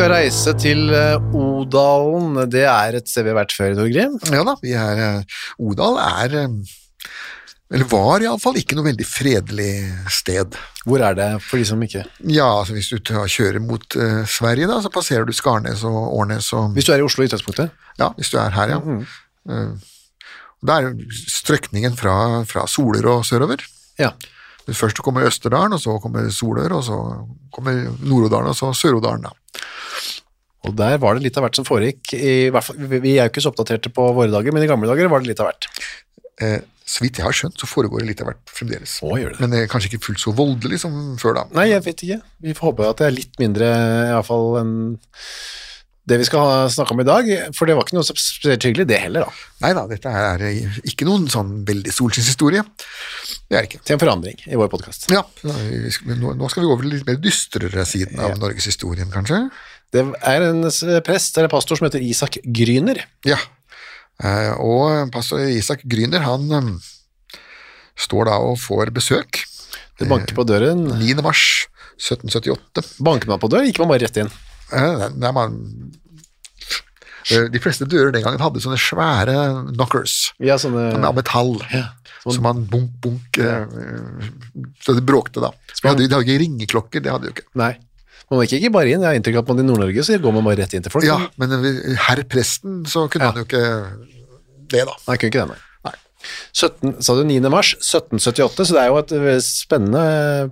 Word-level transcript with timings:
Skal 0.00 0.14
reise 0.14 0.52
til 0.56 0.86
eh, 0.96 1.34
Odalen. 1.36 2.38
Det 2.48 2.62
er 2.64 2.96
et 2.96 3.08
sted 3.10 3.26
vi 3.26 3.34
har 3.34 3.36
vært 3.36 3.52
før, 3.52 3.74
Torgrim. 3.76 4.14
Ja 4.32 4.44
da, 4.48 4.54
vi 4.62 4.72
er, 4.72 5.00
eh, 5.04 5.42
Odal 5.60 5.98
er 6.00 6.36
eh, 6.40 6.54
Eller 7.68 7.90
var 7.90 8.24
iallfall 8.24 8.56
ikke 8.56 8.78
noe 8.78 8.86
veldig 8.86 9.04
fredelig 9.04 9.74
sted. 10.08 10.56
Hvor 10.88 11.04
er 11.04 11.18
det 11.18 11.28
for 11.44 11.60
de 11.60 11.68
som 11.68 11.84
ikke 11.84 12.06
Ja, 12.32 12.46
altså 12.48 12.78
Hvis 12.78 12.88
du 12.88 12.96
kjører 13.12 13.60
mot 13.60 13.84
uh, 14.00 14.24
Sverige, 14.24 14.70
da, 14.70 14.80
så 14.80 14.88
passerer 14.94 15.28
du 15.28 15.36
Skarnes 15.36 15.84
og 15.84 16.00
Årnes 16.16 16.48
og 16.56 16.72
Hvis 16.78 16.88
du 16.88 16.94
er 16.96 17.02
i 17.02 17.04
Oslo 17.04 17.26
i 17.26 17.28
utgangspunktet? 17.28 17.76
Ja, 18.00 18.08
hvis 18.16 18.32
du 18.32 18.40
er 18.40 18.56
her, 18.56 18.72
ja. 18.72 18.80
Eh, 19.52 20.24
Da 20.64 20.78
er 20.78 20.88
jo 20.88 21.20
strekningen 21.28 22.00
fra, 22.00 22.40
fra 22.48 22.64
Soler 22.68 23.04
og 23.18 23.28
sørover. 23.28 23.68
Ja. 24.00 24.14
Først 24.68 25.00
kommer 25.02 25.26
Østerdalen, 25.26 25.74
og 25.74 25.82
så 25.82 25.96
kommer 26.02 26.28
Solør, 26.34 26.76
og 26.78 26.84
så 26.86 26.98
kommer 27.54 27.86
Nord-Odalen, 28.04 28.52
og 28.52 28.58
så 28.58 28.70
Sør-Odalen. 28.76 29.24
da. 29.26 29.64
Og 30.68 30.76
der 30.76 30.98
var 31.00 31.16
det 31.16 31.24
litt 31.24 31.38
av 31.40 31.46
hvert 31.46 31.56
som 31.56 31.66
foregikk. 31.66 32.12
I 32.14 32.50
hvert 32.52 32.66
fall, 32.66 32.76
vi 32.92 33.14
er 33.16 33.24
jo 33.24 33.32
ikke 33.32 33.42
så 33.42 33.52
oppdaterte 33.54 33.92
på 33.96 34.04
våre 34.16 34.30
dager, 34.32 34.52
men 34.52 34.66
i 34.66 34.68
gamle 34.68 34.90
dager 34.90 35.08
var 35.10 35.24
det 35.24 35.32
litt 35.32 35.40
av 35.40 35.48
hvert. 35.48 35.70
Eh, 36.44 36.60
så 36.90 37.04
vidt 37.04 37.20
jeg 37.20 37.26
har 37.26 37.36
skjønt, 37.36 37.56
så 37.60 37.68
foregår 37.70 38.02
det 38.02 38.10
litt 38.10 38.20
av 38.24 38.30
hvert 38.30 38.52
fremdeles. 38.52 38.98
Å, 39.06 39.14
gjør 39.20 39.34
det 39.36 39.40
Men 39.44 39.54
det? 39.54 39.62
Eh, 39.64 39.70
kanskje 39.70 39.92
ikke 39.92 40.04
fullt 40.10 40.22
så 40.24 40.34
voldelig 40.36 40.82
som 40.84 41.00
før 41.22 41.38
da. 41.38 41.46
Nei, 41.56 41.70
jeg 41.70 41.84
vet 41.86 42.04
ikke. 42.06 42.20
Vi 42.44 42.54
får 42.58 42.72
håpe 42.72 42.90
at 42.92 43.00
det 43.00 43.08
er 43.08 43.16
litt 43.16 43.40
mindre, 43.40 43.72
i 44.10 44.14
hvert 44.16 44.28
fall, 44.28 44.48
enn 44.60 44.74
det 46.10 46.18
vi 46.20 46.26
skal 46.26 46.68
snakke 46.72 46.94
om 46.94 47.02
i 47.02 47.06
dag. 47.06 47.28
For 47.56 47.68
det 47.68 47.76
var 47.78 47.86
ikke 47.86 47.96
noe 47.96 48.06
spesielt 48.06 48.66
hyggelig, 48.66 48.86
det 48.90 49.00
heller, 49.04 49.26
da. 49.26 49.48
Nei 49.64 49.72
da, 49.76 49.84
dette 49.90 50.12
er 50.22 50.44
eh, 50.48 50.78
ikke 50.90 51.06
noen 51.08 51.28
sånn 51.30 51.60
veldig 51.68 51.94
solskinnshistorie. 51.94 52.64
Det 53.50 53.58
er 53.58 53.64
det 53.64 53.68
ikke. 53.70 53.82
Til 53.86 53.96
en 53.96 54.02
forandring 54.02 54.42
i 54.48 54.58
vår 54.58 54.70
podkast. 54.72 55.08
Ja, 55.12 55.22
nå 55.44 56.50
skal 56.50 56.64
vi 56.64 56.68
over 56.68 56.84
til 56.84 56.96
litt 56.96 57.06
mer 57.08 57.20
dystrere 57.22 57.86
siden 57.88 58.20
av 58.22 58.36
norgeshistorien, 58.40 59.10
kanskje. 59.14 59.44
Det 59.90 60.04
er 60.22 60.46
en 60.46 60.66
prest 61.06 61.38
eller 61.38 61.50
pastor 61.50 61.78
som 61.78 61.88
heter 61.88 62.02
Isak 62.04 62.38
Gryner. 62.46 63.02
Ja, 63.26 63.38
eh, 64.22 64.52
og 64.58 65.10
pastor 65.14 65.42
Isak 65.46 65.86
Gryner, 65.86 66.26
han 66.26 66.46
eh, 66.58 67.40
står 68.00 68.30
da 68.30 68.38
og 68.44 68.58
får 68.62 68.94
besøk 68.96 69.44
Det 70.00 70.06
banker 70.08 70.32
på 70.32 70.46
døren. 70.48 70.86
9. 70.96 71.18
mars 71.20 71.66
1778. 72.00 73.02
Banker 73.04 73.28
man 73.28 73.42
på 73.42 73.50
døren, 73.52 73.68
gikk 73.68 73.82
man 73.82 73.90
bare 73.92 74.06
rett 74.06 74.22
inn. 74.22 74.30
Nei, 74.70 75.32
man, 75.34 75.58
de 77.28 77.60
fleste 77.60 77.84
dører 77.90 78.12
den 78.14 78.22
gangen 78.24 78.40
hadde 78.40 78.62
sånne 78.64 78.78
svære 78.80 79.34
knockers 79.74 80.32
Ja, 80.40 80.56
sånne 80.60 81.04
av 81.04 81.14
metall, 81.18 81.56
sånn- 82.24 82.34
som 82.36 82.42
man 82.46 82.64
bunk, 82.70 82.90
bunk, 83.04 83.36
ja. 83.40 83.66
så 84.84 84.94
det 84.96 85.04
bråkte 85.08 85.40
da. 85.44 85.50
Vi 85.82 85.88
hadde, 85.88 86.06
de 86.08 86.14
hadde 86.14 86.26
ikke 86.26 86.42
ringeklokker, 86.44 87.02
det 87.04 87.12
hadde 87.12 87.28
de 87.28 87.32
jo 87.32 87.36
ikke. 87.38 87.46
Nei. 87.60 87.72
Man 88.30 88.44
gikk 88.46 88.60
ikke 88.60 88.72
bare 88.76 88.92
inn. 88.92 89.00
Jeg 89.02 89.08
har 89.10 89.16
inntrykk 89.18 89.40
av 89.40 89.42
at 89.42 89.48
man 89.50 89.58
i 89.64 89.66
Nord-Norge 89.66 90.04
så 90.06 90.14
går 90.22 90.32
man 90.36 90.44
bare 90.46 90.60
rett 90.62 90.74
inn 90.78 90.84
til 90.86 90.92
folk. 90.94 91.04
Ja, 91.08 91.16
men 91.40 91.50
eh, 91.56 91.96
herr 92.06 92.20
presten, 92.30 92.84
så 92.86 93.08
kunne 93.10 93.26
Ja. 93.26 93.32
han 93.32 93.40
jo 93.42 93.46
ikke 93.48 93.62
det 94.70 94.84
da. 94.86 94.94
Nei, 95.08 95.16
kunne 95.16 95.32
ikke 95.32 95.40
det, 95.42 95.48
nei. 95.48 95.58
Nei. 95.88 95.94
17, 96.54 96.92
sa 97.02 97.16
du 97.18 97.24
9. 97.26 97.40
mars 97.50 97.72
1778, 97.80 98.68
så 98.68 98.76
det 98.76 98.84
er 98.84 98.92
jo 98.92 99.00
et 99.02 99.12
eh, 99.18 99.40
spennende 99.42 100.04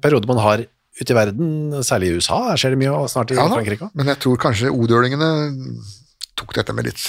periode 0.03 0.27
man 0.27 0.43
har 0.43 0.65
ute 0.99 1.15
i 1.15 1.15
verden, 1.15 1.71
særlig 1.87 2.09
i 2.11 2.17
USA. 2.19 2.41
Her 2.50 2.59
skjer 2.59 2.75
det 2.75 2.81
mye, 2.83 2.91
og 2.99 3.06
snart 3.12 3.31
i 3.31 3.39
Ja 3.39 3.47
Frankrike 3.47 3.87
òg. 3.87 3.95
men 3.95 4.06
jeg 4.11 4.19
tror 4.25 4.41
kanskje 4.43 4.73
odølingene 4.75 5.29
tok 6.38 6.54
dette 6.56 6.75
med 6.76 6.87
litt, 6.88 7.03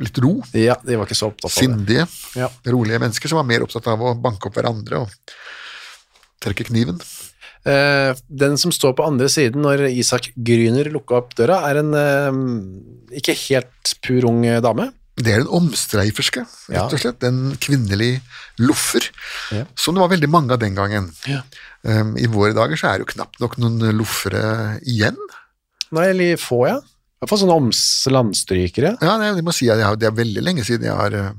litt 0.00 0.18
ro. 0.24 0.36
Ja, 0.56 0.76
de 0.84 0.96
var 1.00 1.08
ikke 1.08 1.18
så 1.18 1.28
opptatt 1.32 1.50
av 1.50 1.54
det. 1.54 1.60
Sindige, 1.66 2.06
Ja. 2.38 2.48
rolige 2.70 3.00
mennesker 3.02 3.28
som 3.30 3.40
var 3.42 3.48
mer 3.50 3.66
opptatt 3.66 3.86
av 3.92 4.00
å 4.00 4.14
banke 4.20 4.48
opp 4.50 4.56
hverandre 4.58 5.02
og 5.04 5.34
trekke 6.44 6.66
kniven. 6.70 6.98
Eh, 7.64 8.12
den 8.28 8.58
som 8.60 8.72
står 8.76 8.92
på 8.98 9.06
andre 9.06 9.28
siden 9.32 9.62
når 9.64 9.86
Isak 9.88 10.32
Gryner 10.36 10.90
lukka 10.92 11.16
opp 11.22 11.32
døra, 11.38 11.62
er 11.70 11.80
en 11.80 11.94
eh, 11.96 13.18
ikke 13.20 13.36
helt 13.48 13.94
pur 14.04 14.26
ung 14.28 14.42
dame. 14.64 14.90
Det 15.16 15.30
er 15.30 15.44
den 15.44 15.52
omstreiferske, 15.54 16.42
rett 16.74 16.92
og 16.96 16.98
slett. 16.98 17.22
En 17.22 17.52
kvinnelig 17.62 18.16
loffer, 18.58 19.06
Ja. 19.54 19.64
som 19.78 19.94
det 19.94 20.02
var 20.02 20.10
veldig 20.10 20.28
mange 20.28 20.50
av 20.52 20.58
den 20.58 20.74
gangen. 20.74 21.12
Ja. 21.30 21.42
Um, 21.84 22.16
I 22.18 22.26
våre 22.26 22.52
dager 22.56 22.74
så 22.80 22.88
er 22.90 22.98
det 22.98 23.06
jo 23.06 23.12
knapt 23.14 23.38
nok 23.40 23.54
noen 23.62 23.78
loffere 23.96 24.80
igjen. 24.82 25.16
Nei, 25.94 26.08
eller 26.10 26.34
få, 26.40 26.64
ja. 26.66 26.80
Hvert 27.24 27.32
fall 27.32 27.40
sånne 27.40 27.56
oms 27.56 27.80
landstrykere. 28.12 28.94
Ja, 29.00 29.16
det, 29.20 29.30
de 29.38 29.44
må 29.46 29.52
si 29.56 29.70
at 29.72 29.80
har, 29.80 29.96
det 29.96 30.10
er 30.10 30.16
veldig 30.18 30.42
lenge 30.44 30.64
siden 30.66 30.84
jeg 30.90 30.92
har 30.98 31.14
uh, 31.16 31.30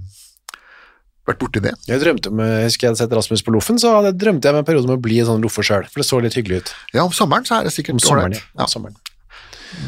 vært 1.29 1.41
borti 1.41 1.61
det. 1.61 1.75
Jeg 1.85 2.01
drømte 2.01 2.31
om, 2.33 2.41
jeg 2.41 2.67
husker 2.71 2.87
jeg 2.87 2.93
hadde 2.95 3.01
sett 3.03 3.13
Rasmus 3.17 3.43
på 3.45 3.53
Loffen, 3.53 3.77
så 3.81 3.91
hadde- 3.99 4.15
drømte 4.17 4.49
jeg 4.49 4.55
om 4.55 4.61
en 4.63 4.67
periode 4.67 4.89
om 4.89 4.95
å 4.97 5.01
bli 5.01 5.19
en 5.21 5.29
sånn 5.29 5.43
loffer 5.45 5.65
sjøl, 5.67 5.85
for 5.91 6.01
det 6.01 6.07
så 6.09 6.21
litt 6.25 6.37
hyggelig 6.37 6.63
ut. 6.63 6.71
Ja, 6.97 7.03
om 7.05 7.13
sommeren 7.13 7.45
så 7.45 7.59
er 7.59 7.67
det 7.69 7.73
sikkert 7.75 8.01
ålreit. 8.09 8.41
ja. 8.41 8.65
Om 8.65 8.71
sommeren. 8.71 8.97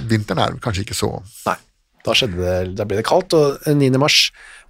Vinteren 0.09 0.41
er 0.43 0.55
kanskje 0.61 0.83
ikke 0.83 0.97
så 0.97 1.09
Nei, 1.47 1.55
da 2.03 2.13
skjedde 2.17 2.37
det, 2.41 2.55
da 2.75 2.85
ble 2.89 2.97
det 2.99 3.05
kaldt, 3.07 3.33
og 3.37 3.61
9. 3.69 3.89
mars 4.01 4.17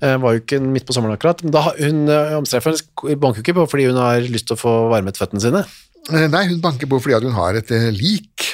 eh, 0.04 0.16
var 0.22 0.36
jo 0.36 0.44
ikke 0.44 0.60
midt 0.64 0.86
på 0.88 0.94
sommeren 0.96 1.16
akkurat, 1.18 1.44
men 1.44 1.56
da, 1.56 1.64
hun 1.80 2.04
eh, 2.12 2.36
omstrefferen 2.38 3.18
banker 3.20 3.42
ikke 3.44 3.56
på 3.58 3.66
fordi 3.72 3.88
hun 3.90 4.00
har 4.00 4.22
lyst 4.28 4.48
til 4.52 4.56
å 4.56 4.62
få 4.62 4.76
varmet 4.94 5.20
føttene 5.20 5.44
sine, 5.44 5.66
Eh, 6.08 6.24
Nei, 6.32 6.46
hun 6.48 6.62
banker 6.64 6.88
på 6.88 7.02
fordi 7.04 7.18
at 7.18 7.24
hun 7.26 7.34
har 7.36 7.58
et 7.60 7.72
eh, 7.76 7.90
lik 7.92 8.46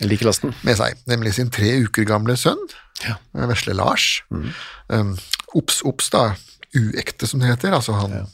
lasten. 0.00 0.54
med 0.62 0.76
seg, 0.76 0.96
nemlig 1.06 1.34
sin 1.34 1.50
tre 1.50 1.70
uker 1.86 2.04
gamle 2.04 2.36
sønn, 2.36 2.60
Ja. 3.04 3.16
eh, 3.34 3.46
vesle 3.46 3.74
Lars. 3.74 4.22
Mm. 4.30 4.50
Um, 4.88 5.16
obs, 5.54 5.82
obs, 5.84 6.10
da, 6.10 6.34
uekte 6.74 7.26
som 7.26 7.40
det 7.40 7.48
heter, 7.48 7.72
altså 7.72 7.92
han, 7.96 8.26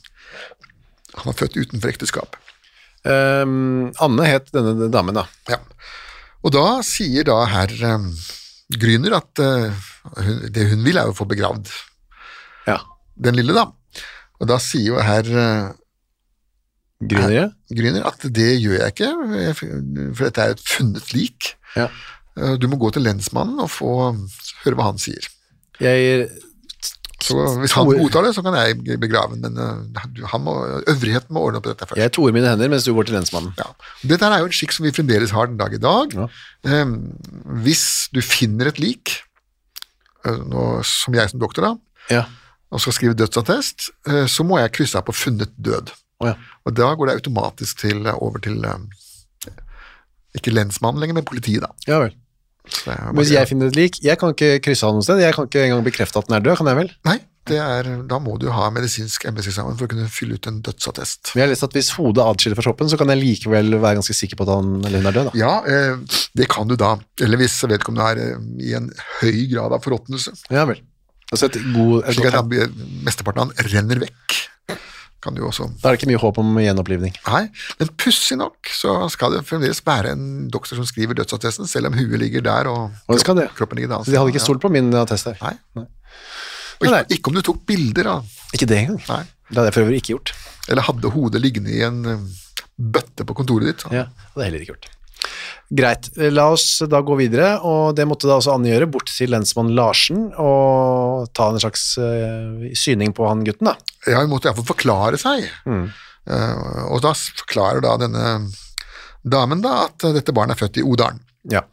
han 1.14 1.24
var 1.24 1.34
født 1.38 1.56
utenfor 1.56 1.88
ekteskap. 1.92 2.36
Um, 3.04 3.92
Anne 4.00 4.26
het 4.26 4.50
denne 4.54 4.88
damen 4.90 5.14
da. 5.14 5.26
Ja. 5.50 5.58
Og 6.42 6.52
da 6.54 6.82
sier 6.86 7.24
da 7.26 7.44
herr 7.50 7.72
um, 7.94 8.12
Gryner 8.78 9.16
at 9.18 9.38
uh, 9.42 9.70
hun, 10.18 10.48
det 10.50 10.68
hun 10.70 10.82
vil 10.86 10.96
er 10.98 11.10
å 11.10 11.14
få 11.14 11.26
begravd 11.30 11.68
Ja, 12.66 12.78
den 13.18 13.34
lille, 13.38 13.54
da. 13.54 13.66
Og 14.40 14.48
da 14.50 14.58
sier 14.62 14.94
jo 14.94 15.02
herr 15.02 15.26
uh, 15.34 15.72
Grynere. 17.08 17.49
Gryner 17.72 18.06
at 18.06 18.22
det 18.37 18.50
gjør 18.62 18.78
jeg 18.78 18.93
ikke, 18.94 19.10
for 20.14 20.25
dette 20.28 20.44
er 20.46 20.54
et 20.56 20.64
funnet 20.69 21.12
lik. 21.16 21.54
Ja. 21.76 21.88
Eh, 22.38 22.56
Du 22.60 22.69
må 22.69 22.78
gå 22.81 22.93
til 22.94 23.02
lensmannen 23.06 23.58
og 23.60 23.70
få 23.72 23.90
høre 24.64 24.76
hva 24.78 24.90
han 24.93 24.99
sier. 25.02 25.26
Jeg 25.81 26.28
Så 27.22 27.37
hvis 27.62 27.72
han 27.78 27.87
godtar 27.87 28.25
det, 28.26 28.32
så 28.34 28.43
kan 28.43 28.54
jeg 28.58 28.99
begrave 28.99 29.37
den, 29.38 29.43
men 29.54 29.58
eh, 29.62 30.38
må, 30.43 30.54
øvrigheten 30.90 31.31
må 31.34 31.40
ordne 31.46 31.60
opp 31.60 31.66
i 31.69 31.70
dette 31.70 31.87
først. 31.87 32.00
Jeg 32.00 32.12
toer 32.16 32.32
mine 32.34 32.49
hender 32.50 32.69
mens 32.72 32.84
du 32.84 32.93
går 32.96 33.06
til 33.06 33.14
lensmannen. 33.14 33.52
Ja. 33.58 33.69
Dette 34.02 34.26
er 34.26 34.43
jo 34.43 34.48
en 34.50 34.56
skikk 34.56 34.75
som 34.75 34.87
vi 34.87 34.90
fremdeles 34.94 35.31
har 35.31 35.46
den 35.46 35.56
dag 35.60 35.72
i 35.75 35.78
dag. 35.82 36.16
Ja. 36.19 36.26
Eh, 36.66 36.94
hvis 37.62 37.84
du 38.12 38.19
finner 38.26 38.72
et 38.72 38.78
lik, 38.82 39.20
nå, 40.26 40.82
som 40.87 41.14
jeg 41.14 41.31
som 41.31 41.40
doktor 41.43 41.62
da, 41.66 41.72
Ja. 42.10 42.25
og 42.72 42.81
skal 42.81 42.93
skrive 42.96 43.14
dødsattest, 43.19 43.90
eh, 44.06 44.26
så 44.26 44.44
må 44.46 44.58
jeg 44.58 44.72
krysse 44.72 44.98
av 44.98 45.05
på 45.06 45.14
funnet 45.14 45.50
død. 45.58 45.90
Å 46.22 46.32
ja. 46.32 46.34
Og 46.62 46.76
da 46.78 46.92
går 46.96 47.10
det 47.10 47.19
automatisk 47.20 47.82
til, 47.82 48.06
over 48.14 48.42
til 48.44 48.62
eh, 48.69 49.56
ikke 50.38 50.54
lensmannen 50.54 51.02
lenger, 51.02 51.20
men 51.20 51.28
politiet, 51.28 51.64
da. 51.64 51.72
ja 51.90 52.02
vel. 52.04 52.14
Men 52.86 53.19
Hvis 53.19 53.32
jeg 53.34 53.48
finner 53.50 53.72
et 53.72 53.76
lik, 53.76 53.98
jeg 54.04 54.19
kan 54.20 54.32
ikke 54.32 54.60
krysse 54.62 54.86
av 54.86 54.94
noe 54.94 55.02
sted. 55.02 55.19
Jeg 55.19 55.34
kan 55.34 55.48
ikke 55.48 55.64
engang 55.66 55.82
bekrefte 55.84 56.20
at 56.20 56.28
den 56.28 56.38
er 56.38 56.44
død, 56.44 56.60
kan 56.60 56.70
jeg 56.70 56.78
vel? 56.78 56.92
Nei, 57.08 57.16
det 57.50 57.58
er, 57.58 57.88
da 58.06 58.20
må 58.22 58.36
du 58.38 58.46
ha 58.54 58.69
medisinsk 58.70 59.24
embetseksamen 59.26 59.74
for 59.78 59.88
å 59.88 59.90
kunne 59.90 60.06
fylle 60.12 60.38
ut 60.38 60.46
en 60.46 60.60
dødsattest. 60.62 61.32
Men 61.32 61.40
jeg 61.40 61.48
har 61.48 61.50
lest 61.50 61.66
at 61.66 61.74
hvis 61.74 61.90
hodet 61.96 62.22
adskiller 62.22 62.58
fra 62.58 62.69
kroppen, 62.69 62.90
så 62.92 62.98
kan 63.00 63.10
jeg 63.10 63.19
likevel 63.19 63.74
være 63.82 63.98
ganske 63.98 64.14
sikker 64.14 64.38
på 64.38 64.46
at 64.46 64.52
han 64.54 64.76
eller 64.78 65.02
hun 65.02 65.10
er 65.10 65.16
død. 65.19 65.30
Da. 65.32 65.34
Ja, 65.40 65.52
eh, 65.66 66.22
det 66.38 66.46
kan 66.54 66.70
du 66.70 66.76
da. 66.78 66.94
Eller 67.26 67.42
hvis 67.42 67.58
vedkommende 67.66 68.12
er 68.12 68.22
eh, 68.28 68.46
i 68.62 68.76
en 68.78 68.88
høy 69.19 69.42
grad 69.50 69.74
av 69.74 69.82
forråtnelse. 69.82 70.36
Ja 70.54 70.69
vel. 70.70 70.84
Altså 71.32 71.48
et 71.48 71.58
god, 71.72 72.04
et 72.04 72.14
Slik 72.14 72.30
at 72.30 72.38
han, 72.38 72.78
mesteparten 73.02 73.42
av 73.42 73.50
han 73.50 73.72
renner 73.74 74.04
vekk. 74.04 74.38
Kan 75.22 75.36
du 75.38 75.44
også 75.46 75.69
da 75.78 75.88
er 75.88 75.94
det 75.94 76.00
ikke 76.00 76.10
mye 76.10 76.20
håp 76.22 76.38
om 76.42 76.56
gjenopplivning. 76.58 77.14
Nei, 77.28 77.42
men 77.78 77.90
pussig 78.00 78.36
nok 78.40 78.70
så 78.74 78.96
skal 79.12 79.36
det 79.36 79.44
fremdeles 79.46 79.78
være 79.86 80.16
en 80.16 80.24
doktor 80.50 80.80
som 80.80 80.88
skriver 80.88 81.14
dødsattesten, 81.20 81.69
selv 81.70 81.90
om 81.92 81.98
huet 81.98 82.19
ligger 82.19 82.42
der 82.42 82.70
og, 82.70 82.90
Og 83.06 83.20
det. 83.38 83.48
kroppen 83.54 83.78
ligger 83.78 83.94
der. 83.94 84.04
Så 84.06 84.10
de 84.10 84.19
hadde 84.19 84.34
ikke 84.34 84.42
stolt 84.42 84.62
på 84.64 84.70
min 84.72 84.90
attest 84.98 85.30
her. 85.30 85.38
Nei. 85.42 85.54
Nei. 85.78 85.86
Og 86.82 86.88
ikke, 86.88 87.04
ikke 87.14 87.30
om 87.30 87.36
du 87.38 87.42
tok 87.46 87.60
bilder 87.69 88.08
av 88.16 88.40
Ikke 88.56 88.66
det 88.66 88.80
engang. 88.82 88.98
Nei. 89.06 89.22
Det 89.52 89.60
hadde 89.60 89.69
jeg 89.69 89.76
for 89.76 89.84
øvrig 89.84 90.00
ikke 90.02 90.14
gjort. 90.16 90.32
Eller 90.72 90.86
hadde 90.88 91.12
hodet 91.14 91.42
liggende 91.44 91.70
i 91.74 91.82
en 91.86 92.02
eh, 92.08 92.26
bøtte 92.74 93.26
på 93.28 93.36
kontoret 93.36 93.69
ditt. 93.70 93.86
Ja, 93.92 94.08
det 94.08 94.32
hadde 94.32 94.42
jeg 94.42 94.50
heller 94.50 94.64
ikke 94.66 94.74
gjort. 94.74 94.90
Greit, 95.72 96.10
la 96.34 96.50
oss 96.52 96.82
da 96.84 96.98
gå 97.00 97.14
videre, 97.16 97.54
og 97.64 97.94
det 97.96 98.04
måtte 98.04 98.28
da 98.28 98.34
også 98.36 98.52
Anne 98.52 98.69
gjøre, 98.69 98.90
bort 98.92 99.08
til 99.08 99.30
lensmann 99.32 99.70
Larsen 99.72 100.26
og 100.36 101.30
ta 101.32 101.46
en 101.48 101.62
slags 101.62 101.86
eh, 101.96 102.66
syning 102.76 103.14
på 103.16 103.24
han 103.24 103.44
gutten 103.46 103.70
da. 103.70 103.78
Ja, 104.04 104.20
hun 104.20 104.34
måtte 104.34 104.50
iallfall 104.50 104.69
forklare 104.69 105.20
seg. 105.20 105.46
Mm. 105.64 105.86
Eh, 106.28 106.82
og 106.92 107.00
da 107.06 107.14
forklarer 107.16 107.80
da 107.86 107.94
denne 108.04 108.34
damen 109.24 109.64
da 109.64 109.86
at 109.86 110.04
dette 110.12 110.34
barnet 110.36 110.58
er 110.58 110.66
født 110.66 110.82
i 110.82 110.84
Odalen. 110.84 111.24
Ja. 111.48 111.64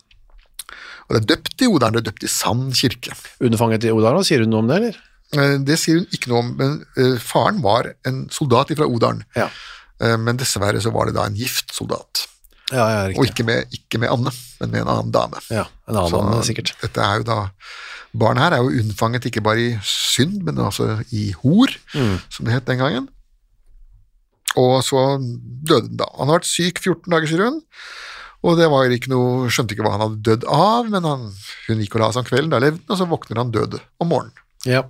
Og 1.10 1.18
det 1.18 1.20
er 1.20 1.30
døpt 1.34 1.68
i 1.68 1.68
Odalen, 1.68 2.00
det 2.00 2.06
er 2.06 2.10
døpt 2.14 2.30
i 2.30 2.32
Sand 2.32 2.72
kirke. 2.80 3.20
Underfanget 3.44 3.90
i 3.90 3.92
Odalen, 3.92 4.24
sier 4.24 4.46
hun 4.46 4.56
noe 4.56 4.64
om 4.64 4.72
det, 4.72 4.80
eller? 4.80 5.04
Eh, 5.36 5.58
det 5.60 5.76
sier 5.82 6.00
hun 6.00 6.08
ikke 6.16 6.32
noe 6.32 6.46
om, 6.46 6.56
men 6.62 6.80
faren 7.20 7.60
var 7.68 7.92
en 8.08 8.30
soldat 8.32 8.72
fra 8.80 8.88
Odalen. 8.88 9.28
Ja. 9.36 9.52
Men 10.00 10.38
dessverre 10.40 10.80
så 10.80 10.94
var 10.96 11.10
det 11.10 11.18
da 11.18 11.26
en 11.28 11.36
gift 11.36 11.74
soldat. 11.76 12.29
Ja, 12.72 12.86
ja, 12.94 13.04
Og 13.18 13.26
ikke 13.26 13.46
med, 13.48 13.70
ikke 13.74 13.98
med 14.02 14.12
Anne, 14.14 14.32
men 14.60 14.72
med 14.74 14.82
en 14.84 14.92
annen 14.94 15.14
dame. 15.14 15.40
Ja, 15.50 15.64
en 15.90 15.96
annen 15.96 16.12
Så 16.12 16.20
mann, 16.22 16.44
sikkert. 16.46 16.74
Dette 16.84 17.02
er 17.06 17.22
jo 17.22 17.30
da 17.30 17.40
Barnet 18.20 18.42
her 18.42 18.56
er 18.58 18.64
jo 18.66 18.72
unnfanget 18.82 19.28
ikke 19.30 19.44
bare 19.46 19.62
i 19.62 19.72
synd, 19.86 20.40
men 20.44 20.58
altså 20.58 20.96
i 21.14 21.28
hor, 21.44 21.70
Mm. 21.94 22.16
som 22.34 22.46
det 22.46 22.54
het 22.56 22.66
den 22.66 22.80
gangen. 22.82 23.08
Og 24.58 24.80
så 24.84 25.02
døde 25.22 25.88
den 25.92 26.00
da. 26.00 26.08
Han 26.18 26.30
har 26.32 26.40
vært 26.40 26.50
syk 26.50 26.82
14 26.82 27.06
dager, 27.14 27.30
sier 27.30 27.44
hun. 27.46 27.60
Og 28.42 28.56
det 28.58 28.70
var 28.72 28.90
ikke 28.96 29.12
noe, 29.12 29.50
skjønte 29.52 29.76
ikke 29.76 29.84
hva 29.86 29.94
han 29.98 30.06
hadde 30.06 30.24
dødd 30.26 30.46
av, 30.50 30.88
men 30.90 31.06
han, 31.06 31.28
hun 31.68 31.82
gikk 31.84 31.98
og 32.00 32.02
la 32.06 32.10
seg 32.16 32.24
om 32.24 32.30
kvelden, 32.32 32.54
da 32.54 32.62
levde 32.64 32.80
han, 32.80 32.88
og 32.96 32.98
så 33.02 33.08
våkner 33.12 33.42
han 33.44 33.52
død 33.54 33.78
om 34.00 34.10
morgenen. 34.10 34.46
Ja. 34.66 34.86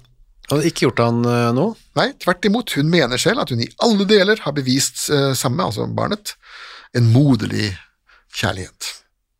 Hadde 0.49 0.65
ikke 0.69 0.85
gjort 0.87 1.01
han 1.03 1.19
eh, 1.29 1.49
noe? 1.57 1.75
Nei, 1.97 2.07
tvert 2.21 2.45
imot, 2.47 2.71
hun 2.77 2.87
mener 2.93 3.19
selv 3.21 3.43
at 3.43 3.51
hun 3.53 3.65
i 3.65 3.67
alle 3.85 4.05
deler 4.09 4.39
har 4.45 4.53
bevist 4.55 5.07
uh, 5.13 5.31
samme, 5.37 5.65
altså 5.65 5.85
barnet, 5.97 6.35
en 6.97 7.11
moderlig 7.13 7.73
kjærlighet. 8.35 8.95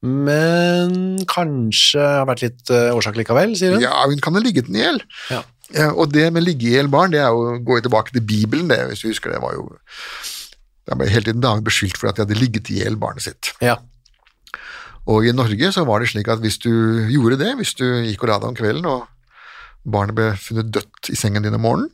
Men 0.06 1.20
kanskje 1.28 2.00
har 2.00 2.28
vært 2.30 2.44
litt 2.46 2.72
uh, 2.72 2.96
årsak 2.96 3.18
likevel, 3.20 3.56
sier 3.60 3.76
hun? 3.76 3.84
Ja, 3.84 4.06
hun 4.08 4.22
kan 4.24 4.38
ha 4.38 4.44
ligget 4.44 4.70
den 4.70 4.80
i 4.80 4.84
hjel. 4.84 5.02
Ja. 5.34 5.44
Ja, 5.70 5.92
og 5.92 6.14
det 6.16 6.32
med 6.34 6.48
ligge 6.48 6.66
i 6.66 6.74
hjel 6.74 6.88
barn, 6.90 7.12
det 7.14 7.20
er 7.22 7.30
jo, 7.30 7.60
går 7.66 7.84
tilbake 7.86 8.14
til 8.16 8.24
Bibelen, 8.26 8.72
det, 8.72 8.80
hvis 8.90 9.04
du 9.04 9.12
husker 9.12 9.30
det, 9.30 9.42
var 9.44 9.54
jo 9.54 9.68
Det 10.90 10.98
ble 10.98 11.06
hele 11.12 11.28
tiden 11.28 11.44
dagen 11.44 11.62
beskyldt 11.62 12.00
for 12.02 12.10
at 12.10 12.18
de 12.18 12.24
hadde 12.24 12.40
ligget 12.40 12.72
i 12.74 12.80
hjel 12.80 12.96
barnet 12.98 13.22
sitt. 13.22 13.52
Ja. 13.62 13.76
Og 15.06 15.28
i 15.30 15.34
Norge 15.36 15.70
så 15.76 15.84
var 15.86 16.02
det 16.02 16.10
slik 16.10 16.32
at 16.34 16.42
hvis 16.42 16.58
du 16.64 16.72
gjorde 17.12 17.38
det, 17.38 17.52
hvis 17.60 17.76
du 17.78 17.86
gikk 18.08 18.26
og 18.26 18.32
la 18.32 18.40
deg 18.42 18.50
om 18.50 18.58
kvelden, 18.58 18.88
og 18.90 19.86
barnet 19.86 20.18
ble 20.18 20.32
funnet 20.42 20.72
dødt 20.74 21.12
i 21.14 21.18
sengen 21.20 21.46
din 21.46 21.54
om 21.54 21.62
morgenen, 21.62 21.92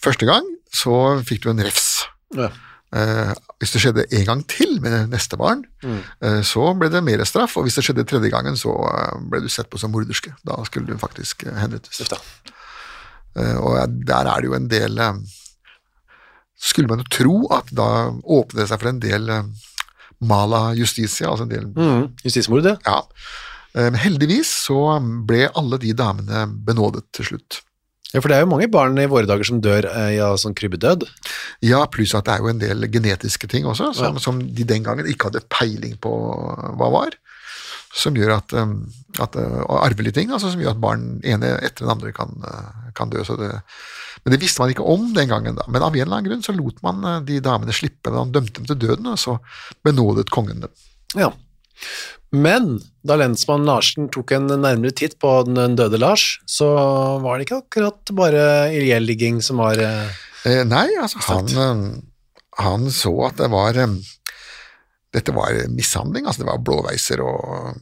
første 0.00 0.24
gang 0.28 0.48
så 0.72 1.20
fikk 1.28 1.44
du 1.44 1.50
en 1.52 1.60
refs. 1.66 2.06
ja. 2.32 2.48
Eh, 2.94 3.32
hvis 3.64 3.72
det 3.72 3.80
skjedde 3.80 4.04
en 4.20 4.26
gang 4.28 4.42
til 4.52 4.76
med 4.84 5.08
neste 5.08 5.38
barn, 5.40 5.62
mm. 5.80 6.42
så 6.44 6.66
ble 6.76 6.90
det 6.92 7.00
mer 7.06 7.22
straff, 7.24 7.56
og 7.56 7.64
hvis 7.64 7.78
det 7.78 7.86
skjedde 7.86 8.04
tredje 8.10 8.28
gangen, 8.32 8.58
så 8.60 8.74
eh, 8.90 9.14
ble 9.32 9.40
du 9.40 9.48
sett 9.48 9.70
på 9.72 9.80
som 9.80 9.94
morderske. 9.94 10.34
Da 10.44 10.58
skulle 10.68 10.92
du 10.92 11.00
faktisk 11.00 11.46
eh, 11.48 11.56
henrettes. 11.56 12.02
Eh, 12.04 13.56
og 13.56 13.96
der 14.04 14.28
er 14.28 14.44
det 14.44 14.50
jo 14.50 14.58
en 14.58 14.68
del 14.70 15.00
eh, 15.00 15.16
Skulle 16.64 16.88
man 16.88 17.02
jo 17.02 17.08
tro 17.10 17.38
at 17.52 17.72
da 17.74 17.88
åpnet 18.22 18.60
det 18.62 18.68
seg 18.70 18.80
for 18.84 18.92
en 18.92 19.00
del 19.02 19.32
eh, 19.32 19.48
mala 20.24 20.68
justitia, 20.78 21.32
altså 21.32 21.48
en 21.48 21.52
del 21.52 21.66
Mm. 21.74 22.06
Justismord, 22.24 22.68
ja. 22.68 22.76
Ja. 22.86 23.00
Eh, 23.74 23.90
Men 23.90 24.00
heldigvis 24.04 24.52
så 24.68 24.78
ble 25.26 25.48
alle 25.54 25.80
de 25.82 25.92
damene 25.96 26.46
benådet 26.68 27.06
til 27.16 27.32
slutt. 27.32 27.62
Ja. 28.14 28.20
For 28.22 28.30
det 28.30 28.38
er 28.38 28.44
jo 28.44 28.52
mange 28.52 28.70
barn 28.70 28.96
i 29.02 29.08
våre 29.10 29.28
dager 29.28 29.46
som 29.48 29.60
dør 29.64 29.88
eh, 29.90 30.16
av 30.22 30.38
sånn 30.40 30.54
krybbedød. 30.56 31.04
Ja, 31.66 31.82
pluss 31.90 32.14
at 32.14 32.28
det 32.28 32.36
er 32.36 32.44
jo 32.44 32.52
en 32.52 32.62
del 32.62 32.86
genetiske 32.92 33.50
ting 33.50 33.66
også, 33.66 33.90
som, 33.98 34.16
Ja. 34.16 34.22
som 34.22 34.40
de 34.40 34.64
den 34.64 34.86
gangen 34.86 35.08
ikke 35.10 35.32
hadde 35.32 35.44
peiling 35.52 35.98
på 35.98 36.14
hva 36.78 36.90
var. 36.94 37.18
Som 37.94 38.16
gjør 38.18 38.32
at, 38.40 38.52
um, 38.58 38.88
at 39.22 39.36
uh, 39.38 39.60
arvelige 39.84 40.16
ting, 40.16 40.32
altså 40.34 40.48
som 40.50 40.62
gjør 40.62 40.72
at 40.74 40.80
barn 40.82 41.04
ene 41.22 41.52
etter 41.62 41.84
den 41.84 41.92
andre 41.92 42.10
kan, 42.16 42.32
uh, 42.42 42.88
kan 42.98 43.12
dø. 43.12 43.22
Så 43.22 43.36
det, 43.38 43.52
men 44.24 44.34
det 44.34 44.40
visste 44.42 44.62
man 44.62 44.72
ikke 44.72 44.86
om 44.94 45.12
den 45.14 45.30
gangen, 45.30 45.54
da. 45.54 45.66
Men 45.68 45.84
av 45.86 45.94
en 45.94 46.02
eller 46.02 46.16
annen 46.16 46.26
grunn 46.26 46.42
så 46.42 46.56
lot 46.56 46.80
man 46.82 47.04
uh, 47.06 47.20
de 47.22 47.38
damene 47.44 47.76
slippe, 47.76 48.10
men 48.10 48.18
han 48.24 48.34
dømte 48.34 48.58
dem 48.58 48.66
til 48.66 48.80
døden, 48.82 49.06
og 49.12 49.20
så 49.22 49.36
benådet 49.86 50.26
kongen 50.34 50.64
dem. 50.66 50.74
Ja. 51.14 51.30
Men 52.34 52.78
da 53.06 53.16
lensmann 53.20 53.66
Larsen 53.68 54.08
tok 54.12 54.32
en 54.34 54.48
nærmere 54.50 54.94
titt 54.96 55.18
på 55.22 55.36
den 55.46 55.76
døde 55.78 56.00
Lars, 56.02 56.40
så 56.50 56.68
var 57.22 57.38
det 57.38 57.46
ikke 57.46 57.60
akkurat 57.62 58.14
bare 58.16 58.46
ihjelligging 58.74 59.42
som 59.44 59.62
var 59.62 59.78
eh, 59.78 60.22
Eh, 60.44 60.60
nei, 60.68 60.90
altså 61.00 61.22
han, 61.24 61.48
um, 61.56 61.84
han 62.60 62.90
så 62.92 63.12
at 63.30 63.38
det 63.40 63.48
var 63.52 63.78
um, 63.80 63.96
Dette 65.14 65.32
var 65.32 65.56
mishandling, 65.72 66.26
altså 66.26 66.42
det 66.42 66.50
var 66.50 66.64
blåveiser 66.66 67.22
og 67.24 67.78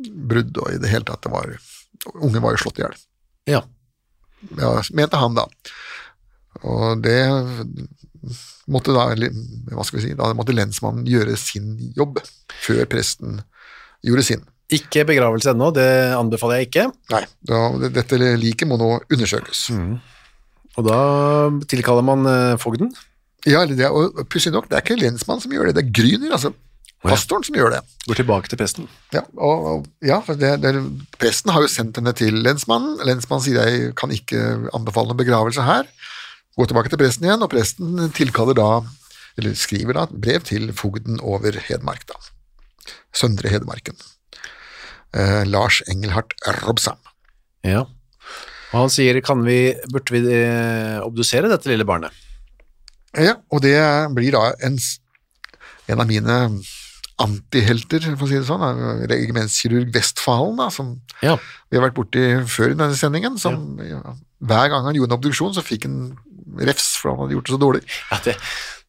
brudd 0.00 0.56
og 0.62 0.72
i 0.72 0.80
det 0.82 0.90
hele 0.90 1.06
tatt 1.08 1.22
det 1.24 1.32
var 1.32 1.52
Ungen 2.16 2.42
var 2.42 2.54
jo 2.54 2.60
slått 2.60 2.78
i 2.78 2.84
hjel. 2.84 2.96
Ja. 3.50 3.60
Ja, 4.60 4.70
mente 4.94 5.18
han, 5.18 5.34
da. 5.34 5.46
Og 6.62 7.00
det 7.02 7.16
måtte 8.72 8.94
da, 8.96 9.08
hva 9.72 9.86
skal 9.86 10.00
vi 10.00 10.04
si, 10.08 10.16
da 10.18 10.32
måtte 10.36 10.54
lensmannen 10.56 11.06
gjøre 11.08 11.36
sin 11.40 11.76
jobb 11.96 12.20
før 12.64 12.84
presten 12.90 13.40
gjorde 14.06 14.26
sin. 14.26 14.44
Ikke 14.74 15.04
begravelse 15.06 15.52
ennå, 15.52 15.70
det 15.74 15.88
anbefaler 16.16 16.60
jeg 16.60 16.70
ikke. 16.70 16.86
Nei, 17.12 17.22
da, 17.46 17.60
dette 17.94 18.18
liket 18.18 18.66
må 18.66 18.78
nå 18.80 18.96
undersøkes. 19.04 19.68
Og 20.76 20.86
da 20.88 21.00
tilkaller 21.70 22.04
man 22.04 22.26
eh, 22.28 22.56
fogden. 22.60 22.90
Ja, 23.46 23.62
det, 23.68 23.86
og 23.86 24.24
pussig 24.32 24.50
nok, 24.52 24.66
det 24.68 24.80
er 24.80 24.82
ikke 24.82 24.98
lensmannen 24.98 25.44
som 25.44 25.54
gjør 25.54 25.70
det, 25.70 25.76
det 25.78 25.84
er 25.86 25.94
Gryner, 25.94 26.32
altså 26.34 26.50
pastoren 27.06 27.44
som 27.46 27.56
gjør 27.56 27.76
det. 27.76 27.80
Går 28.08 28.18
tilbake 28.20 28.50
til 28.50 28.58
presten. 28.58 28.88
Ja, 29.14 29.22
og, 29.36 29.66
og, 29.70 29.86
ja 30.04 30.18
for 30.24 30.38
det, 30.40 30.56
det, 30.64 30.72
presten 31.20 31.52
har 31.54 31.62
jo 31.62 31.70
sendt 31.70 32.00
henne 32.00 32.14
til 32.16 32.40
lensmannen. 32.42 32.98
Lensmannen 33.06 33.44
sier 33.44 33.60
jeg 33.62 33.92
kan 33.98 34.10
ikke 34.14 34.70
anbefale 34.74 35.12
noen 35.12 35.20
begravelse 35.20 35.66
her. 35.66 35.86
Gå 36.56 36.64
tilbake 36.70 36.88
til 36.92 37.00
presten 37.00 37.26
igjen, 37.28 37.42
og 37.44 37.50
presten 37.52 38.06
tilkaller 38.16 38.56
da, 38.56 38.68
eller 39.36 39.56
skriver 39.58 39.98
da, 39.98 40.06
brev 40.08 40.44
til 40.48 40.70
fogden 40.76 41.18
over 41.20 41.58
Hedmark, 41.66 42.06
da. 42.08 42.16
Søndre 43.16 43.50
Hedmarken. 43.52 43.96
Eh, 45.16 45.42
Lars 45.48 45.82
Engelhardt 45.92 46.32
Robsam. 46.62 46.96
Ja. 47.66 47.84
Og 48.72 48.78
han 48.86 48.92
sier, 48.92 49.20
kan 49.24 49.44
vi, 49.46 49.74
burde 49.92 50.16
vi 50.16 50.22
eh, 50.32 50.98
obdusere 51.04 51.50
dette 51.52 51.68
lille 51.70 51.86
barnet? 51.88 52.12
Ja, 53.16 53.36
og 53.52 53.62
det 53.64 53.76
blir 54.16 54.34
da 54.36 54.50
en, 54.66 54.76
en 55.88 56.02
av 56.02 56.08
mine 56.08 56.40
antihelter, 57.22 58.04
for 58.16 58.26
å 58.26 58.28
si 58.28 58.36
det 58.36 58.48
sånn, 58.48 58.64
regimentskirurg 59.08 59.92
Vestfalen, 59.94 60.56
da, 60.60 60.66
som 60.72 60.96
Ja. 61.24 61.36
vi 61.70 61.78
har 61.78 61.86
vært 61.86 61.96
borti 61.96 62.24
før 62.48 62.72
i 62.74 62.76
denne 62.76 62.96
sendingen, 62.98 63.38
som 63.40 63.78
ja, 63.80 64.02
hver 64.44 64.68
gang 64.72 64.84
han 64.84 64.96
gjorde 64.98 65.14
en 65.14 65.18
obduksjon, 65.20 65.54
så 65.56 65.64
fikk 65.64 65.86
han 65.88 66.00
refs 66.64 66.96
for 67.00 67.12
han 67.12 67.24
hadde 67.24 67.36
gjort 67.36 67.48
det 67.50 67.56
så 67.56 67.62
dårlig. 67.62 67.82
ja 68.10 68.18
det, 68.24 68.36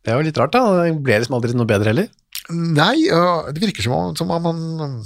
det 0.04 0.14
er 0.14 0.20
jo 0.20 0.28
litt 0.30 0.40
rart 0.40 0.56
da, 0.56 0.64
det 0.86 0.98
ble 1.04 1.20
liksom 1.20 1.38
aldri 1.38 1.56
noe 1.58 1.70
bedre 1.70 1.94
heller. 1.94 2.10
Nei, 2.50 2.96
det 3.52 3.60
virker 3.60 3.84
som 3.84 3.96
om, 3.98 4.14
som 4.16 4.30
om 4.32 4.46
han 4.48 4.62
um, 4.80 5.00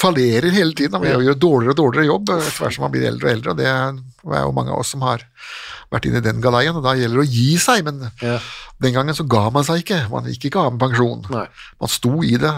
fallerer 0.00 0.54
hele 0.54 0.72
tiden. 0.76 0.96
Han 0.96 1.24
gjør 1.26 1.36
dårligere 1.36 1.74
og 1.74 1.80
dårligere 1.82 2.08
jobb 2.08 2.32
etter 2.38 2.62
hvert 2.64 2.76
som 2.76 2.86
han 2.86 2.94
blir 2.94 3.08
eldre 3.10 3.28
og 3.28 3.34
eldre, 3.34 3.52
og 3.52 3.60
det 3.60 3.68
er 3.68 4.46
jo 4.46 4.54
mange 4.56 4.72
av 4.72 4.80
oss 4.80 4.94
som 4.94 5.04
har 5.04 5.24
vært 5.92 6.06
inne 6.08 6.22
i 6.22 6.24
den 6.24 6.40
galeien, 6.44 6.76
og 6.78 6.86
da 6.86 6.94
gjelder 6.96 7.20
det 7.20 7.26
å 7.26 7.34
gi 7.34 7.48
seg, 7.60 7.84
men 7.84 8.06
Ja. 8.22 8.38
den 8.80 8.94
gangen 8.96 9.16
så 9.18 9.26
ga 9.28 9.48
man 9.52 9.66
seg 9.66 9.82
ikke. 9.82 10.08
Man 10.12 10.24
gikk 10.30 10.48
ikke 10.48 10.62
av 10.62 10.72
med 10.72 10.80
pensjon. 10.86 11.26
Nei. 11.34 11.46
Man 11.82 11.92
sto 11.92 12.22
i 12.24 12.36
det 12.40 12.54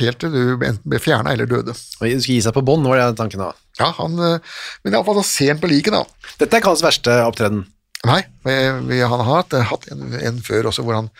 helt 0.00 0.18
til 0.20 0.32
du 0.32 0.40
enten 0.56 0.84
ble 0.84 1.00
fjerna 1.00 1.32
eller 1.32 1.48
døde. 1.48 1.72
Og 1.72 2.04
Skal 2.04 2.20
gi 2.20 2.40
seg 2.44 2.54
på 2.54 2.64
bånn, 2.64 2.84
var 2.86 3.00
det 3.00 3.16
tanken 3.18 3.42
da. 3.42 3.52
Ja, 3.80 3.92
han, 3.98 4.18
eh, 4.18 4.38
men 4.84 4.92
iallfall 4.96 5.20
han 5.20 5.60
på 5.60 5.68
liket, 5.68 5.92
da. 5.92 6.04
Dette 6.38 6.56
er 6.56 6.68
hans 6.68 6.84
verste 6.84 7.12
opptreden. 7.24 7.66
Nei, 8.06 8.22
vi, 8.46 9.00
han 9.02 9.22
har 9.22 9.42
hatt, 9.42 9.56
hatt 9.70 9.86
en, 9.92 10.06
en 10.20 10.40
før 10.44 10.70
også 10.70 10.84
hvor 10.86 10.98
han 10.98 11.10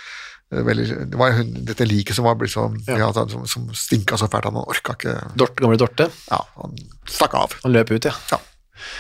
eh, 0.53 0.63
veldig, 0.67 0.87
Det 1.13 1.21
var 1.21 1.37
hun, 1.39 1.55
dette 1.69 1.89
liket 1.89 2.19
som 2.19 2.29
var 2.29 2.39
blitt 2.41 2.55
så, 2.55 2.69
ja. 2.89 3.09
som, 3.17 3.47
som 3.51 3.71
stinka 3.77 4.19
så 4.21 4.29
fælt 4.31 4.51
at 4.51 4.55
han 4.55 4.63
orka 4.63 4.97
ikke 4.99 5.17
Dorte, 5.35 5.63
gamle 5.63 5.81
Dorte. 5.81 6.11
Ja, 6.31 6.43
han 6.61 6.77
stakk 7.11 7.35
av. 7.39 7.57
Han 7.65 7.75
løp 7.75 7.93
ut, 7.95 8.09
ja. 8.09 8.15
Ja, 8.33 8.41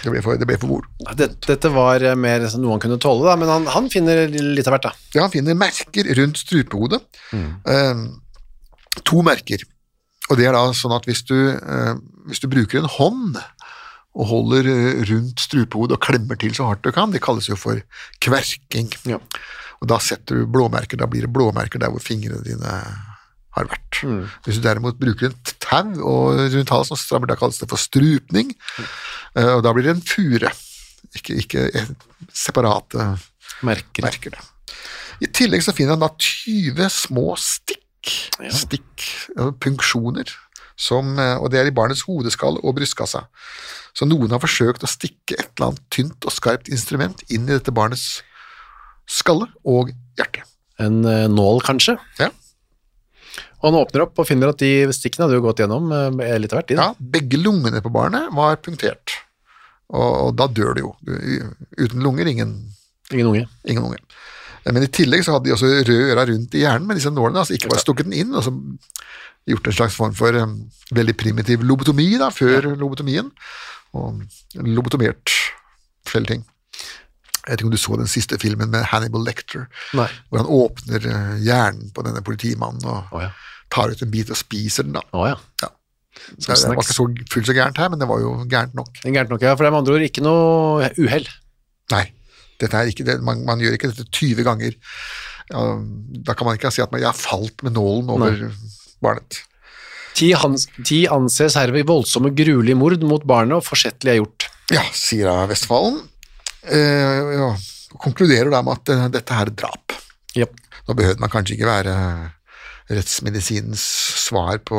det 0.03 0.13
ble 0.15 0.23
for, 0.25 0.41
det 0.41 0.49
ble 0.49 0.59
for 0.61 0.73
moro. 0.73 0.91
Dette, 1.13 1.39
dette 1.47 1.73
var 1.75 2.03
eh, 2.03 2.19
mer 2.19 2.49
noe 2.57 2.77
han 2.77 2.83
kunne 2.83 3.01
tåle, 3.03 3.27
da, 3.29 3.39
men 3.41 3.53
han, 3.53 3.71
han 3.77 3.91
finner 3.93 4.27
litt 4.33 4.69
av 4.69 4.77
hvert, 4.77 4.91
da. 4.91 4.95
Ja, 5.15 5.27
han 5.27 5.35
finner 5.35 5.59
merker 5.59 6.13
rundt 6.19 6.43
strupehodet. 6.43 7.03
Eh, 7.33 8.05
to 9.05 9.23
merker. 9.27 9.65
Og 10.31 10.39
det 10.41 10.49
er 10.49 10.57
da 10.57 10.65
sånn 10.75 10.95
at 10.97 11.07
hvis 11.07 11.23
du, 11.29 11.37
eh, 11.55 11.95
hvis 12.27 12.43
du 12.43 12.49
bruker 12.51 12.81
en 12.81 12.91
hånd 12.97 13.39
og 14.17 14.31
holder 14.31 14.69
eh, 14.73 15.03
rundt 15.11 15.43
strupehodet 15.45 15.99
og 15.99 16.05
klemmer 16.07 16.39
til 16.41 16.55
så 16.57 16.71
hardt 16.71 16.85
du 16.87 16.93
kan, 16.97 17.13
det 17.13 17.21
kalles 17.25 17.51
jo 17.51 17.59
for 17.61 17.83
kverking. 18.25 18.89
Ja. 19.09 19.21
Og 19.83 19.91
da 19.93 19.99
setter 20.01 20.41
du 20.41 20.47
blåmerker, 20.49 20.97
da 20.97 21.09
blir 21.11 21.27
det 21.27 21.33
blåmerker 21.37 21.83
der 21.83 21.93
hvor 21.93 22.01
fingrene 22.01 22.41
dine 22.47 22.79
har 23.57 23.69
vært. 23.69 24.01
Hvis 24.45 24.57
du 24.59 24.65
derimot 24.65 24.99
bruker 25.01 25.29
en 25.31 25.37
tau 25.61 26.33
rundt 26.37 26.73
halsen 26.73 26.97
strammer, 27.01 27.29
da 27.29 27.37
kalles 27.41 27.61
det 27.61 27.69
for 27.69 27.81
strupning, 27.81 28.55
Eh, 29.37 29.53
og 29.53 29.63
da 29.67 29.73
blir 29.77 29.85
det 29.85 29.97
en 29.97 30.05
fure, 30.05 30.51
ikke, 31.17 31.37
ikke 31.43 31.67
separate 32.33 33.05
Merker. 33.67 34.07
merker. 34.07 34.39
I 35.21 35.29
tillegg 35.33 35.65
så 35.65 35.75
finner 35.77 35.97
han 35.97 36.05
da 36.05 36.09
20 36.17 36.89
små 36.93 37.35
stikk, 37.41 38.15
stikk, 38.53 39.05
eh, 39.37 39.53
punksjoner, 39.61 40.33
som, 40.77 41.19
eh, 41.19 41.37
og 41.37 41.51
det 41.53 41.61
er 41.61 41.69
i 41.71 41.77
barnets 41.77 42.05
hodeskall 42.09 42.57
og 42.63 42.77
brystkasse. 42.77 43.23
Så 43.97 44.05
noen 44.09 44.29
har 44.35 44.43
forsøkt 44.43 44.85
å 44.85 44.91
stikke 44.91 45.39
et 45.39 45.49
eller 45.57 45.71
annet 45.71 45.85
tynt 45.95 46.27
og 46.29 46.35
skarpt 46.35 46.69
instrument 46.73 47.23
inn 47.33 47.47
i 47.49 47.55
dette 47.55 47.73
barnets 47.73 48.21
skalle 49.09 49.47
og 49.65 49.93
hjerte. 50.19 50.45
En 50.83 50.99
eh, 51.09 51.25
nål, 51.33 51.63
kanskje. 51.65 51.95
Ja, 52.21 52.29
Og 53.63 53.71
han 53.71 53.79
åpner 53.79 54.05
opp 54.05 54.19
og 54.21 54.27
finner 54.29 54.53
at 54.53 54.61
de 54.61 54.69
stikkene 54.93 55.25
hadde 55.25 55.39
jo 55.39 55.45
gått 55.47 55.63
gjennom 55.63 55.89
eh, 55.95 56.35
litt 56.43 56.53
av 56.53 56.61
hvert. 56.61 56.75
ja 56.77 56.91
begge 57.01 57.41
lungene 57.41 57.81
på 57.85 57.93
barnet 57.95 58.29
var 58.37 58.59
punktert, 58.61 59.17
og, 59.89 60.35
da 60.37 60.49
dør 60.51 60.75
det 60.77 60.83
jo. 60.85 60.93
Uten 61.79 62.03
lunger, 62.05 62.29
ingen, 62.29 62.57
Ingen 63.15 63.29
unge. 63.31 63.47
ingen 63.65 63.85
unge. 63.87 64.03
Men 64.67 64.83
i 64.83 64.91
tillegg 64.91 65.23
så 65.23 65.37
hadde 65.37 65.47
de 65.47 65.55
også 65.55 65.69
røde 65.87 66.11
øra 66.11 66.25
rundt 66.27 66.55
i 66.59 66.65
hjernen 66.65 66.89
med 66.89 66.99
disse 66.99 67.13
nålene, 67.15 67.39
altså 67.45 67.55
ikke 67.55 67.71
bare 67.71 67.85
stukket 67.85 68.09
den 68.09 68.17
inn, 68.19 68.35
og 68.35 68.43
så 68.43 68.51
gjort 69.47 69.69
en 69.71 69.77
slags 69.79 69.95
form 69.95 70.15
for 70.19 70.35
um, 70.43 70.57
veldig 70.91 71.15
primitiv 71.17 71.63
lobotomi 71.63 72.09
da, 72.19 72.33
før 72.35 72.73
lobotomien, 72.75 73.29
og 73.97 74.67
lobotomert 74.67 75.33
flere 76.07 76.29
ting. 76.29 76.45
Jeg 77.47 77.53
vet 77.53 77.61
ikke 77.61 77.69
om 77.69 77.75
du 77.75 77.79
så 77.79 77.97
den 78.01 78.11
siste 78.11 78.39
filmen 78.43 78.73
med 78.73 78.89
Hannibal 78.91 79.23
Lecter, 79.23 79.69
Nei. 79.95 80.09
hvor 80.29 80.43
han 80.43 80.51
åpner 80.51 81.05
eh, 81.13 81.35
hjernen 81.47 81.93
på 81.95 82.03
denne 82.07 82.23
politimannen 82.27 82.83
og 82.91 83.15
oh, 83.15 83.23
ja. 83.23 83.31
tar 83.71 83.93
ut 83.95 84.03
en 84.03 84.11
bit 84.11 84.33
og 84.35 84.39
spiser 84.41 84.87
den 84.87 84.99
da. 84.99 85.05
Oh, 85.15 85.29
ja. 85.31 85.39
Ja. 85.63 85.71
Så 86.41 86.57
Det 86.57 86.73
var 86.73 86.81
ikke 86.81 86.97
så 86.97 87.07
fullt 87.31 87.47
så 87.47 87.55
gærent 87.55 87.79
her, 87.79 87.91
men 87.93 88.01
det 88.03 88.09
var 88.11 88.23
jo 88.23 88.33
gærent 88.51 88.75
nok. 88.75 88.91
Gærent 89.05 89.31
nok, 89.31 89.43
ja. 89.45 89.55
For 89.55 89.63
det 89.63 89.71
er 89.71 89.77
med 89.77 89.83
andre 89.85 89.95
ord 89.95 90.07
ikke 90.09 90.25
noe 90.25 90.91
uhell. 90.99 91.29
Nei, 91.93 92.05
ikke 92.59 93.07
det. 93.07 93.19
Man, 93.23 93.45
man 93.47 93.63
gjør 93.63 93.77
ikke 93.77 93.93
dette 93.93 94.09
20 94.11 94.47
ganger. 94.47 94.79
Da 95.47 96.35
kan 96.35 96.49
man 96.49 96.57
ikke 96.57 96.73
si 96.75 96.83
at 96.83 96.91
man, 96.91 97.05
jeg 97.05 97.13
har 97.13 97.19
falt 97.19 97.63
med 97.63 97.77
nålen 97.77 98.11
over 98.11 98.49
barnet. 99.05 99.43
Ti, 100.17 100.31
hans, 100.41 100.67
ti 100.87 101.03
anses 101.13 101.59
herved 101.59 101.89
voldsomme 101.89 102.33
gruelige 102.37 102.79
mord 102.79 103.03
mot 103.05 103.25
barnet 103.29 103.59
og 103.59 103.67
forsettlig 103.67 104.15
er 104.15 104.21
gjort. 104.23 104.47
Ja, 104.73 104.85
sier 104.97 105.29
da 105.29 105.45
Vestfalen. 105.51 105.99
Eh, 106.67 107.35
ja, 107.37 107.51
konkluderer 108.01 108.51
da 108.51 108.63
med 108.65 108.81
at 108.81 108.95
eh, 108.95 109.05
dette 109.19 109.37
her 109.37 109.51
er 109.51 109.59
drap. 109.61 109.97
Ja. 110.37 110.49
Da 110.87 110.97
behøvde 110.97 111.23
man 111.23 111.33
kanskje 111.33 111.57
ikke 111.57 111.69
være 111.69 111.97
rettsmedisinens 112.87 113.83
svar 114.27 114.61
på 114.65 114.79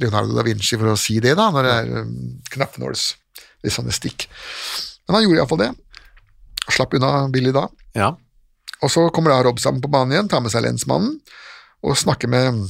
Leonardo 0.00 0.36
da 0.36 0.44
Vinci 0.44 0.76
for 0.76 0.92
å 0.92 1.00
si 1.00 1.18
det, 1.24 1.34
da, 1.38 1.48
når 1.52 1.64
det 1.66 1.74
er 1.74 1.92
um, 2.04 2.14
knappenåls 2.52 3.10
i 3.64 3.72
sånne 3.72 3.94
stikk. 3.96 4.26
Men 5.08 5.18
han 5.18 5.24
gjorde 5.24 5.40
iallfall 5.40 5.62
det. 5.62 5.70
Slapp 6.68 6.94
unna 6.98 7.12
Billy 7.32 7.54
da. 7.56 7.66
ja. 7.98 8.14
Og 8.78 8.92
så 8.94 9.08
kommer 9.10 9.32
da 9.32 9.40
Robsam 9.42 9.80
på 9.82 9.90
banen 9.90 10.12
igjen, 10.14 10.28
tar 10.30 10.38
med 10.44 10.52
seg 10.52 10.62
lensmannen 10.62 11.16
og 11.82 11.96
snakker 11.98 12.30
med, 12.30 12.60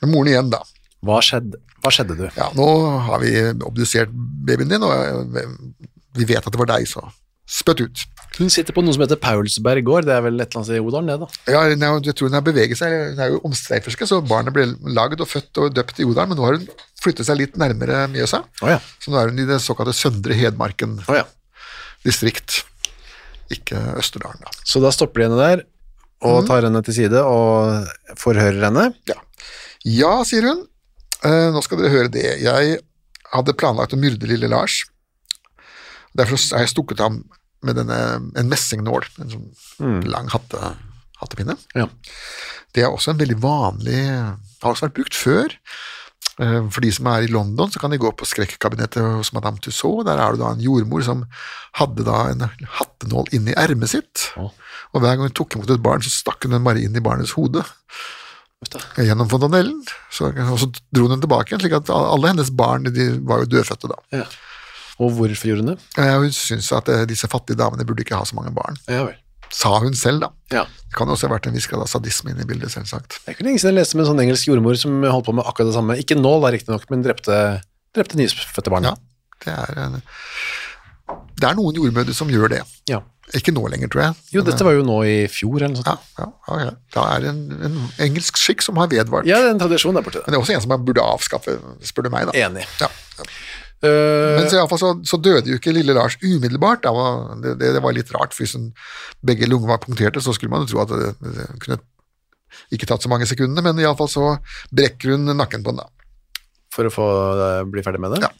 med 0.00 0.08
moren 0.08 0.30
igjen, 0.30 0.52
da. 0.54 0.62
Hva 1.02 1.18
skjedde, 1.24 1.58
Hva 1.82 1.90
skjedde 1.94 2.18
du? 2.18 2.26
Ja, 2.36 2.50
nå 2.54 2.68
har 3.08 3.22
vi 3.22 3.34
obdusert 3.66 4.12
babyen 4.46 4.70
din, 4.70 4.84
og 4.86 5.36
eh, 5.38 5.50
vi 6.18 6.28
vet 6.28 6.44
at 6.44 6.54
det 6.54 6.60
var 6.60 6.70
deg, 6.70 6.86
så 6.90 7.02
spytt 7.52 7.82
ut. 7.82 8.02
Hun 8.38 8.50
sitter 8.52 8.72
på 8.72 8.84
noe 8.84 8.94
som 8.94 9.02
heter 9.04 9.18
Paulsberg 9.20 9.84
gård. 9.84 10.06
Det 10.08 10.14
er 10.14 10.22
vel 10.24 10.38
et 10.40 10.46
eller 10.46 10.60
annet 10.60 10.68
sted 10.70 10.78
i 10.78 10.84
Odalen, 10.84 11.10
det, 11.10 11.18
da. 11.20 11.52
Ja, 11.52 11.64
jeg 11.68 12.14
tror 12.16 12.30
hun 12.30 12.38
har 12.38 12.44
beveget 12.46 12.80
seg, 12.80 12.94
hun 13.12 13.20
er 13.20 13.34
jo 13.34 13.42
omstreiferske, 13.48 14.08
så 14.08 14.22
barnet 14.24 14.54
ble 14.56 14.68
lagd 14.96 15.20
og 15.20 15.28
født 15.28 15.60
og 15.60 15.74
døpt 15.76 16.00
i 16.00 16.06
Odalen, 16.08 16.32
men 16.32 16.40
nå 16.40 16.46
har 16.46 16.56
hun 16.56 16.86
flyttet 17.02 17.28
seg 17.28 17.40
litt 17.40 17.58
nærmere 17.60 18.06
Mjøsa, 18.12 18.44
oh, 18.62 18.70
ja. 18.70 18.78
så 19.02 19.12
nå 19.12 19.18
er 19.20 19.32
hun 19.32 19.42
i 19.42 19.48
det 19.48 19.58
såkalte 19.64 19.94
Søndre 19.96 20.38
Hedmarken 20.38 20.96
oh, 21.02 21.18
ja. 21.18 21.26
distrikt, 22.06 22.62
ikke 23.52 23.80
Østerdalen 24.00 24.46
da. 24.46 24.54
Så 24.64 24.80
da 24.80 24.94
stopper 24.94 25.24
de 25.24 25.28
henne 25.28 25.42
der 25.42 25.66
og 26.22 26.44
tar 26.46 26.62
henne 26.62 26.80
til 26.86 26.94
side 26.94 27.20
og 27.26 28.14
forhører 28.20 28.68
henne. 28.68 28.92
Ja. 29.10 29.18
ja, 29.82 30.12
sier 30.28 30.46
hun. 30.46 30.62
Eh, 31.26 31.48
nå 31.54 31.62
skal 31.62 31.78
dere 31.80 31.92
høre 31.92 32.10
det. 32.12 32.26
Jeg 32.42 32.78
hadde 33.32 33.54
planlagt 33.58 33.94
å 33.94 34.00
myrde 34.00 34.28
lille 34.28 34.50
Lars. 34.50 34.82
Derfor 36.18 36.40
har 36.52 36.66
jeg 36.66 36.74
stukket 36.74 37.00
ham 37.00 37.22
med 37.62 37.78
denne, 37.78 37.96
en 38.36 38.50
messingnål, 38.50 39.06
en 39.22 39.30
sånn 39.32 40.02
lang 40.10 40.28
hatte, 40.32 40.74
hattepinne. 41.20 41.54
Ja. 41.78 41.86
Det 42.74 42.82
er 42.82 42.90
også 42.90 43.12
en 43.12 43.20
veldig 43.20 43.36
vanlig 43.42 43.98
Har 44.62 44.72
også 44.72 44.86
vært 44.88 44.96
brukt 44.96 45.16
før. 45.18 45.52
Eh, 46.40 46.68
For 46.72 46.80
de 46.80 46.90
som 46.94 47.06
er 47.12 47.26
i 47.26 47.30
London, 47.30 47.70
så 47.70 47.78
kan 47.82 47.90
de 47.92 47.98
gå 48.02 48.10
på 48.16 48.26
skrekkabinettet 48.28 49.02
hos 49.02 49.32
Madame 49.36 49.58
Tussaud. 49.62 50.06
Der 50.06 50.18
er 50.18 50.32
det 50.34 50.40
da 50.42 50.52
en 50.54 50.62
jordmor 50.64 51.02
som 51.06 51.24
hadde 51.78 52.04
da 52.06 52.24
en 52.32 52.46
hattenål 52.78 53.30
inni 53.36 53.54
ermet 53.58 53.90
sitt. 53.94 54.28
Og 54.92 55.00
hver 55.00 55.16
gang 55.16 55.28
hun 55.28 55.36
tok 55.36 55.56
imot 55.56 55.70
et 55.70 55.82
barn, 55.82 56.02
så 56.02 56.10
stakk 56.12 56.44
hun 56.44 56.52
den 56.56 56.64
bare 56.66 56.82
inn 56.82 56.96
i 56.96 57.04
barnets 57.04 57.34
hode 57.38 57.62
gjennom 58.98 59.28
fontanellen. 59.30 59.82
Så, 60.12 60.30
og 60.32 60.58
så 60.60 60.68
dro 60.94 61.06
hun 61.06 61.16
den 61.16 61.24
tilbake 61.24 61.52
igjen, 61.52 61.64
slik 61.64 61.76
at 61.80 61.90
alle 61.92 62.32
hennes 62.32 62.52
barn 62.54 62.86
de 62.88 63.08
var 63.26 63.44
jo 63.44 63.50
dødfødte 63.56 63.90
da. 63.92 63.98
Ja. 64.22 64.26
Og 65.02 65.14
hvorfor 65.16 65.48
gjorde 65.50 65.64
hun 65.64 65.72
det? 65.72 65.78
Hun 65.98 66.32
syntes 66.36 66.70
at 66.76 66.88
eh, 66.92 67.04
disse 67.10 67.28
fattige 67.30 67.58
damene 67.58 67.86
burde 67.88 68.04
ikke 68.04 68.18
ha 68.18 68.26
så 68.28 68.38
mange 68.38 68.52
barn. 68.54 68.78
Ja 68.90 69.06
vel. 69.08 69.18
Sa 69.52 69.74
hun 69.82 69.92
selv, 69.98 70.22
da. 70.24 70.30
Ja. 70.52 70.62
Det 70.64 70.96
kan 70.96 71.10
jo 71.10 71.16
også 71.16 71.28
ha 71.28 71.34
vært 71.34 71.46
en 71.50 71.56
viss 71.56 71.68
grad 71.68 71.84
av 71.84 71.90
sadisme 71.90 72.32
inne 72.32 72.46
i 72.46 72.48
bildet, 72.48 72.72
selvsagt. 72.72 73.18
Det 73.20 73.28
er 73.28 73.36
ikke 73.36 73.44
lenge 73.44 73.60
siden 73.60 73.74
jeg 73.74 73.82
leste 73.82 73.98
med 73.98 74.06
en 74.06 74.10
sånn 74.14 74.22
engelsk 74.24 74.48
jordmor 74.48 74.78
som 74.80 75.02
holdt 75.04 75.26
på 75.28 75.34
med 75.36 75.48
akkurat 75.48 75.68
det 75.68 75.76
samme. 75.76 75.96
Ikke 76.00 76.16
nål, 76.16 76.46
riktignok, 76.54 76.86
men 76.92 77.04
drepte, 77.04 77.38
drepte 77.92 78.20
nyfødte 78.20 78.72
barn. 78.72 78.88
Ja, 78.88 78.94
det 79.44 79.52
er, 79.52 79.82
en, 79.84 79.98
det 81.36 81.50
er 81.50 81.58
noen 81.58 81.76
jordmødre 81.82 82.16
som 82.16 82.32
gjør 82.32 82.54
det. 82.54 82.62
Ja. 82.88 83.02
Ikke 83.38 83.54
nå 83.54 83.62
lenger, 83.72 83.88
tror 83.92 84.02
jeg. 84.04 84.16
Jo, 84.36 84.42
dette 84.44 84.64
var 84.66 84.74
jo 84.76 84.82
nå 84.84 84.98
i 85.08 85.16
fjor, 85.32 85.56
eller 85.56 85.72
noe 85.72 85.80
sånt. 85.80 86.10
ja, 86.18 86.26
ja, 86.48 86.58
ja. 86.66 86.74
Det 86.92 87.04
er 87.14 87.28
en, 87.30 87.40
en 87.68 87.78
engelsk 88.04 88.36
skikk 88.40 88.64
som 88.64 88.80
har 88.80 88.90
vedvart. 88.92 89.28
Ja, 89.28 89.40
det 89.40 89.48
er 89.50 89.54
en 89.54 89.62
tradisjon 89.62 89.96
der 89.96 90.04
borte. 90.04 90.20
Men 90.26 90.34
det 90.34 90.38
er 90.38 90.44
også 90.44 90.56
en 90.56 90.64
som 90.66 90.72
man 90.74 90.84
burde 90.84 91.04
avskaffe, 91.04 91.56
spør 91.88 92.08
du 92.08 92.12
meg. 92.12 92.28
da. 92.28 92.36
Enig. 92.44 92.66
Ja, 92.82 92.90
ja. 93.18 93.28
Uh, 93.82 94.36
Men 94.38 94.44
så, 94.46 94.60
fall 94.70 94.78
så, 94.78 94.90
så 95.10 95.18
døde 95.18 95.50
jo 95.50 95.56
ikke 95.58 95.72
lille 95.74 95.94
Lars 95.96 96.14
umiddelbart. 96.22 96.84
Det 96.84 96.92
var, 96.94 97.32
det, 97.42 97.56
det, 97.58 97.72
det 97.74 97.80
var 97.82 97.96
litt 97.96 98.12
rart, 98.14 98.36
for 98.36 98.44
hvis 98.44 98.54
begge 99.26 99.48
lunger 99.50 99.72
var 99.72 99.80
punkterte, 99.82 100.22
så 100.22 100.34
skulle 100.36 100.52
man 100.52 100.62
jo 100.62 100.70
tro 100.70 100.84
at 100.84 100.92
det, 100.92 101.32
det 101.34 101.48
kunne 101.64 101.80
ikke 102.72 102.86
tatt 102.88 103.02
så 103.02 103.10
mange 103.10 103.26
sekundene, 103.26 103.64
men 103.64 103.80
iallfall 103.82 104.10
så 104.12 104.26
brekker 104.70 105.16
hun 105.16 105.32
nakken 105.34 105.64
på 105.64 105.72
den 105.72 105.82
da. 105.82 105.88
for 106.72 106.88
å 106.88 106.92
få 106.92 107.08
eh, 107.32 107.64
bli 107.72 107.82
ferdig 107.84 108.00
med 108.04 108.14
det? 108.14 108.22
Ja. 108.28 108.30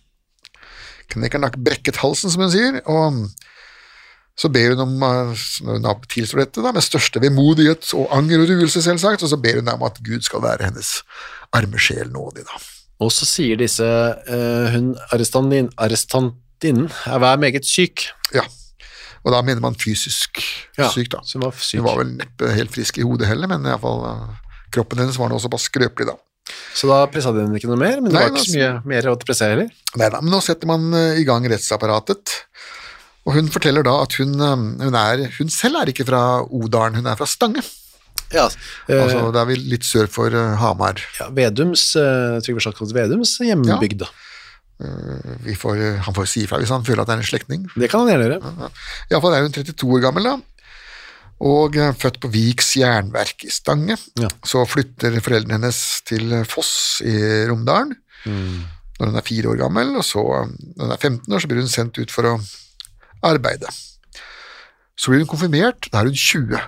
Knekker 1.13 1.43
nakk 1.43 1.59
brekket 1.61 1.99
halsen, 2.05 2.33
som 2.33 2.45
hun 2.45 2.53
sier, 2.53 2.79
og 2.87 3.25
så 4.39 4.49
ber 4.49 4.73
hun 4.73 4.81
om, 4.87 5.03
eh, 5.03 6.05
tilstår 6.09 6.45
dette, 6.45 6.63
da, 6.65 6.73
med 6.73 6.85
største 6.85 7.21
vemodighet 7.23 7.93
og 7.99 8.09
anger 8.17 8.43
og 8.43 8.53
ruelse, 8.53 8.83
selvsagt, 8.85 9.23
og 9.23 9.33
så 9.33 9.39
ber 9.41 9.61
hun 9.61 9.69
om 9.69 9.85
at 9.89 10.01
Gud 10.05 10.25
skal 10.25 10.43
være 10.45 10.71
hennes 10.71 11.03
arme 11.53 11.81
sjel 11.81 12.11
nådig, 12.13 12.47
da. 12.49 12.63
Og 13.03 13.11
så 13.13 13.27
sier 13.27 13.59
disse 13.59 13.85
uh, 13.85 14.67
hun 14.73 14.93
arrestantin, 15.13 15.69
arrestantinnen 15.81 16.91
er 17.11 17.23
vær 17.23 17.41
meget 17.43 17.67
syk. 17.67 18.07
Ja, 18.35 18.45
og 19.23 19.35
da 19.35 19.41
mener 19.43 19.63
man 19.63 19.77
fysisk 19.79 20.41
Ja, 20.79 20.89
syk, 20.91 21.11
da. 21.13 21.23
hun 21.35 21.45
var 21.45 21.57
syk. 21.59 21.81
Hun 21.81 21.89
var 21.89 21.99
vel 22.01 22.13
neppe 22.17 22.53
helt 22.55 22.73
frisk 22.75 23.01
i 23.03 23.07
hodet 23.07 23.29
heller, 23.31 23.51
men 23.51 23.67
iallfall 23.67 24.05
uh, 24.07 24.13
eh, 24.13 24.61
kroppen 24.73 25.03
hennes 25.03 25.19
var 25.19 25.33
nå 25.33 25.41
såpass 25.43 25.69
skrøpelig, 25.69 26.13
da. 26.13 26.17
Så 26.75 26.89
da 26.91 27.05
pressa 27.11 27.31
de 27.35 27.45
henne 27.45 27.59
ikke 27.59 27.71
noe 27.71 27.79
mer, 27.81 28.01
men 28.01 28.11
det 28.11 28.17
Nei, 28.17 28.23
var 28.25 28.33
ikke 28.33 28.49
så 28.49 28.57
mye 28.57 28.71
mer 28.95 29.11
å 29.11 29.19
presse 29.21 29.51
heller. 29.51 29.69
Neida, 29.99 30.23
men 30.25 30.33
nå 30.33 30.41
setter 30.43 30.71
man 30.71 30.89
i 31.19 31.27
gang 31.29 31.45
rettsapparatet, 31.53 32.33
og 33.27 33.37
hun 33.37 33.53
forteller 33.55 33.87
da 33.87 33.95
at 34.03 34.17
hun, 34.19 34.35
eh, 34.35 34.67
hun, 34.83 34.99
er, 34.99 35.29
hun 35.39 35.53
selv 35.53 35.83
er 35.83 35.93
ikke 35.93 36.09
fra 36.09 36.43
Odalen, 36.49 36.99
hun 37.01 37.07
er 37.11 37.19
fra 37.19 37.29
Stange. 37.31 37.63
Ja, 38.33 38.49
eh, 38.89 38.99
Altså, 38.99 39.29
det 39.35 39.41
er 39.43 39.49
vel 39.51 39.65
litt 39.75 39.87
sør 39.87 40.09
for 40.11 40.33
eh, 40.33 40.57
Hamar. 40.61 41.01
ja, 41.21 41.29
Vedums, 41.37 41.93
uh, 42.01 42.41
Trygve 42.45 42.65
Slagsvold 42.65 42.95
Vedums 42.97 43.37
hjembygd, 43.45 44.07
da. 44.07 44.11
Vi 45.47 45.55
får, 45.55 45.77
eh, 45.79 45.99
han 46.03 46.15
får 46.17 46.27
si 46.27 46.41
ifra 46.43 46.59
hvis 46.59 46.73
han 46.75 46.83
føler 46.83 47.05
at 47.05 47.11
det 47.11 47.15
er 47.15 47.21
en 47.23 47.29
slektning. 47.29 47.67
Det 47.79 47.91
kan 47.91 48.03
han 48.03 48.09
gjerne 48.11 48.25
gjøre. 48.27 48.71
Iallfall 49.13 49.37
er 49.37 49.45
hun 49.45 49.55
32 49.55 49.93
år 49.99 50.03
gammel, 50.09 50.27
da. 50.27 50.35
Og 51.53 51.77
eh, 51.79 51.93
født 51.99 52.19
på 52.23 52.31
Viks 52.33 52.73
jernverk 52.81 53.47
i 53.47 53.53
Stange. 53.53 53.99
Ja. 54.19 54.31
Så 54.47 54.65
flytter 54.67 55.21
foreldrene 55.23 55.61
hennes 55.61 55.79
til 56.09 56.35
Foss 56.51 57.03
i 57.07 57.15
Romdalen 57.51 57.95
når 59.03 59.11
hun 59.11 59.19
er 59.19 59.27
fire 59.27 59.51
år 59.51 59.59
gammel, 59.65 59.97
og 59.99 60.05
så 60.07 60.23
eh, 60.41 60.51
når 60.77 60.85
hun 60.87 60.95
er 60.95 61.01
15 61.01 61.35
år, 61.35 61.43
så 61.43 61.51
blir 61.51 61.65
hun 61.65 61.73
sendt 61.73 61.99
ut 61.99 62.13
for 62.15 62.29
å 62.31 62.35
arbeide. 63.27 63.71
Så 64.99 65.11
blir 65.11 65.25
hun 65.25 65.31
konfirmert, 65.31 65.89
da 65.93 66.03
er 66.03 66.11
hun 66.11 66.19
20. 66.19 66.63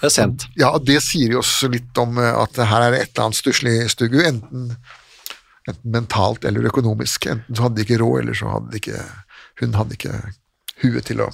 Det 0.00 0.08
er 0.08 0.14
sent. 0.14 0.48
Ja, 0.58 0.72
det 0.82 0.98
sier 1.04 1.36
jo 1.36 1.42
også 1.42 1.70
litt 1.70 1.98
om 2.02 2.18
eh, 2.18 2.34
at 2.34 2.58
her 2.58 2.88
er 2.88 2.94
det 2.94 3.02
et 3.04 3.12
eller 3.12 3.28
annet 3.28 3.38
stusslig 3.38 3.76
stuggu, 3.92 4.18
enten, 4.26 4.72
enten 5.68 5.94
mentalt 5.94 6.46
eller 6.48 6.66
økonomisk. 6.72 7.28
Enten 7.30 7.58
så 7.58 7.68
hadde 7.68 7.78
de 7.78 7.86
ikke 7.86 8.00
råd, 8.02 8.24
eller 8.24 8.38
så 8.38 8.50
hadde 8.56 8.72
de 8.72 8.82
ikke 8.82 9.04
hun 9.60 9.76
hadde 9.76 9.98
ikke 9.98 10.12
huet 10.82 11.06
til 11.06 11.22
å 11.22 11.30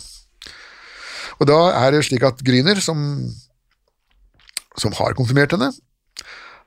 Og 1.38 1.46
da 1.46 1.58
er 1.78 1.94
det 1.94 2.02
slik 2.08 2.24
at 2.26 2.40
Gryner, 2.44 2.80
som, 2.82 2.98
som 4.76 4.94
har 4.98 5.14
konfirmert 5.14 5.54
henne, 5.54 5.70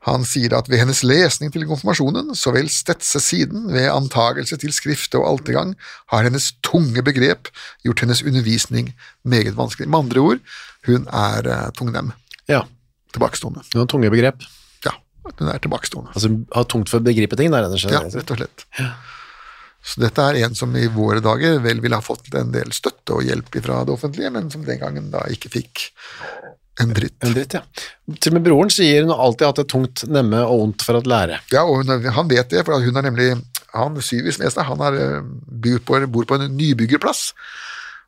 han 0.08 0.24
sier 0.26 0.56
at 0.58 0.70
ved 0.72 0.82
hennes 0.82 1.04
lesning 1.06 1.52
til 1.54 1.68
konfirmasjonen, 1.70 2.32
så 2.38 2.54
vel 2.56 2.70
stetse 2.74 3.22
siden, 3.22 3.68
ved 3.70 3.86
antagelse 3.94 4.58
til 4.58 4.74
skrifte 4.74 5.20
og 5.20 5.28
altergang, 5.36 5.76
har 6.10 6.26
hennes 6.26 6.52
tunge 6.66 7.04
begrep 7.06 7.52
gjort 7.86 8.02
hennes 8.02 8.24
undervisning 8.26 8.90
meget 9.22 9.54
vanskelig. 9.60 9.90
Med 9.92 10.00
andre 10.08 10.24
ord, 10.26 10.42
hun 10.90 11.06
er 11.06 11.46
uh, 11.46 11.70
tungnem, 11.78 12.14
Ja. 12.50 12.64
tilbakestående. 13.14 13.62
Hun 13.74 13.84
har 13.84 13.90
tunge 13.94 14.10
begrep. 14.10 14.42
Ja, 14.88 14.96
hun 15.38 15.54
er 15.54 15.62
tilbakestående. 15.62 16.16
Altså 16.18 16.34
har 16.56 16.66
tungt 16.66 16.90
for 16.90 16.98
å 16.98 17.06
begripe 17.06 17.38
ting, 17.38 17.54
der, 17.54 17.70
og 17.70 17.78
Ja, 17.86 18.02
rett 18.02 18.34
og 18.34 18.42
slett. 18.42 18.66
Så 19.82 20.02
dette 20.02 20.22
er 20.22 20.38
en 20.46 20.58
som 20.58 20.74
i 20.78 20.88
våre 20.94 21.22
dager 21.26 21.60
vel 21.62 21.80
ville 21.82 21.98
ha 21.98 22.06
fått 22.06 22.30
en 22.38 22.52
del 22.54 22.74
støtte 22.74 23.18
og 23.18 23.26
hjelp 23.26 23.54
fra 23.66 23.84
det 23.86 23.94
offentlige, 23.94 24.30
men 24.34 24.50
som 24.54 24.66
den 24.66 24.82
gangen 24.82 25.10
da 25.14 25.24
ikke 25.34 25.50
fikk 25.50 25.88
en 26.80 26.94
dritt. 26.96 27.18
En 27.26 27.34
dritt, 27.36 27.54
ja. 27.58 27.62
Til 28.16 28.32
og 28.32 28.38
med 28.38 28.46
broren 28.46 28.72
sier 28.72 29.04
hun 29.04 29.12
alltid 29.12 29.50
hatt 29.50 29.60
det 29.60 29.68
tungt 29.74 30.04
nemme 30.08 30.40
og 30.48 30.62
vondt 30.62 30.86
for 30.88 30.98
å 30.98 31.04
lære. 31.04 31.42
Ja, 31.52 31.66
og 31.68 31.82
hun, 31.82 31.92
han 32.16 32.30
vet 32.32 32.54
det, 32.54 32.64
for 32.68 32.80
hun 32.80 33.00
er 33.02 33.08
nemlig 33.10 33.34
han 33.76 34.00
Syvis 34.04 34.40
Nesna, 34.40 34.66
han 34.68 34.84
har, 34.84 34.96
eh, 34.96 35.76
på, 35.86 36.00
bor 36.12 36.28
på 36.28 36.40
en 36.40 36.56
nybyggerplass, 36.58 37.32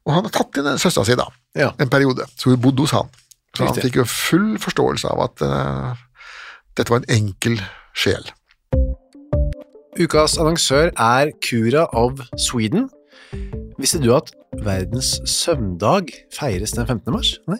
og 0.03 0.15
han 0.15 0.27
har 0.27 0.33
tatt 0.35 0.59
inn 0.59 0.71
søstera 0.79 1.07
si 1.07 1.15
da, 1.19 1.27
Ja. 1.55 1.71
en 1.79 1.91
periode, 1.91 2.27
så 2.35 2.51
hun 2.51 2.61
bodde 2.63 2.83
hos 2.83 2.95
han. 2.95 3.11
Så 3.55 3.67
han 3.67 3.77
fikk 3.77 3.99
jo 4.01 4.05
full 4.09 4.57
forståelse 4.57 5.11
av 5.11 5.19
at 5.27 5.43
uh, 5.45 5.93
dette 6.75 6.89
var 6.89 7.03
en 7.03 7.11
enkel 7.13 7.59
sjel. 7.93 8.25
Ukas 9.93 10.39
annonsør 10.41 10.89
er 10.97 11.29
Cura 11.45 11.85
of 11.93 12.17
Sweden. 12.41 12.89
Visste 13.77 14.01
du 14.01 14.09
at 14.15 14.31
verdens 14.65 15.19
søvndag 15.29 16.09
feires 16.33 16.73
den 16.73 16.87
15. 16.87 17.13
mars? 17.13 17.35
Nei. 17.45 17.59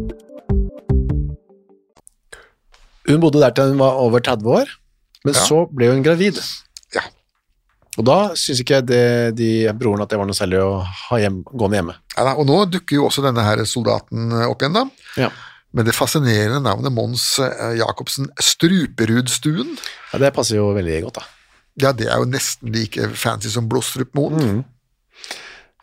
Hun 3.09 3.19
bodde 3.23 3.39
der 3.41 3.53
til 3.57 3.71
hun 3.71 3.79
var 3.81 3.97
over 4.01 4.19
30 4.21 4.45
år, 4.61 4.69
men 5.25 5.33
Ja. 5.33 5.39
så 5.45 5.63
ble 5.71 5.89
hun 5.91 6.03
gravid. 6.05 6.37
Ja. 6.93 7.01
Og 7.97 8.05
da 8.07 8.17
syns 8.39 8.61
ikke 8.63 8.81
det, 8.85 9.35
de 9.35 9.49
broren 9.77 10.01
at 10.03 10.09
det 10.09 10.17
var 10.19 10.25
noe 10.29 10.37
særlig 10.37 10.59
å 10.63 10.81
ha 10.85 11.17
hjem, 11.19 11.41
gående 11.49 11.79
hjemme. 11.79 11.95
Ja, 12.17 12.23
da, 12.29 12.35
og 12.39 12.45
nå 12.47 12.59
dukker 12.71 12.95
jo 12.99 13.07
også 13.09 13.23
denne 13.25 13.43
her 13.43 13.63
soldaten 13.65 14.31
eh, 14.31 14.45
opp 14.49 14.61
igjen, 14.61 14.73
da. 14.77 14.85
Ja. 15.17 15.29
Med 15.73 15.85
det 15.87 15.95
fascinerende 15.95 16.61
navnet 16.65 16.91
Mons 16.93 17.25
eh, 17.39 17.77
Jacobsen 17.79 18.27
Struperudstuen. 18.39 19.77
ja, 20.13 20.19
Det 20.19 20.33
passer 20.35 20.57
jo 20.59 20.69
veldig 20.75 21.01
godt, 21.07 21.21
da. 21.21 21.27
Ja, 21.81 21.91
det 21.95 22.07
er 22.11 22.17
jo 22.19 22.25
nesten 22.27 22.71
like 22.75 23.09
fancy 23.15 23.49
som 23.49 23.69
Blåstrupmoen. 23.71 24.63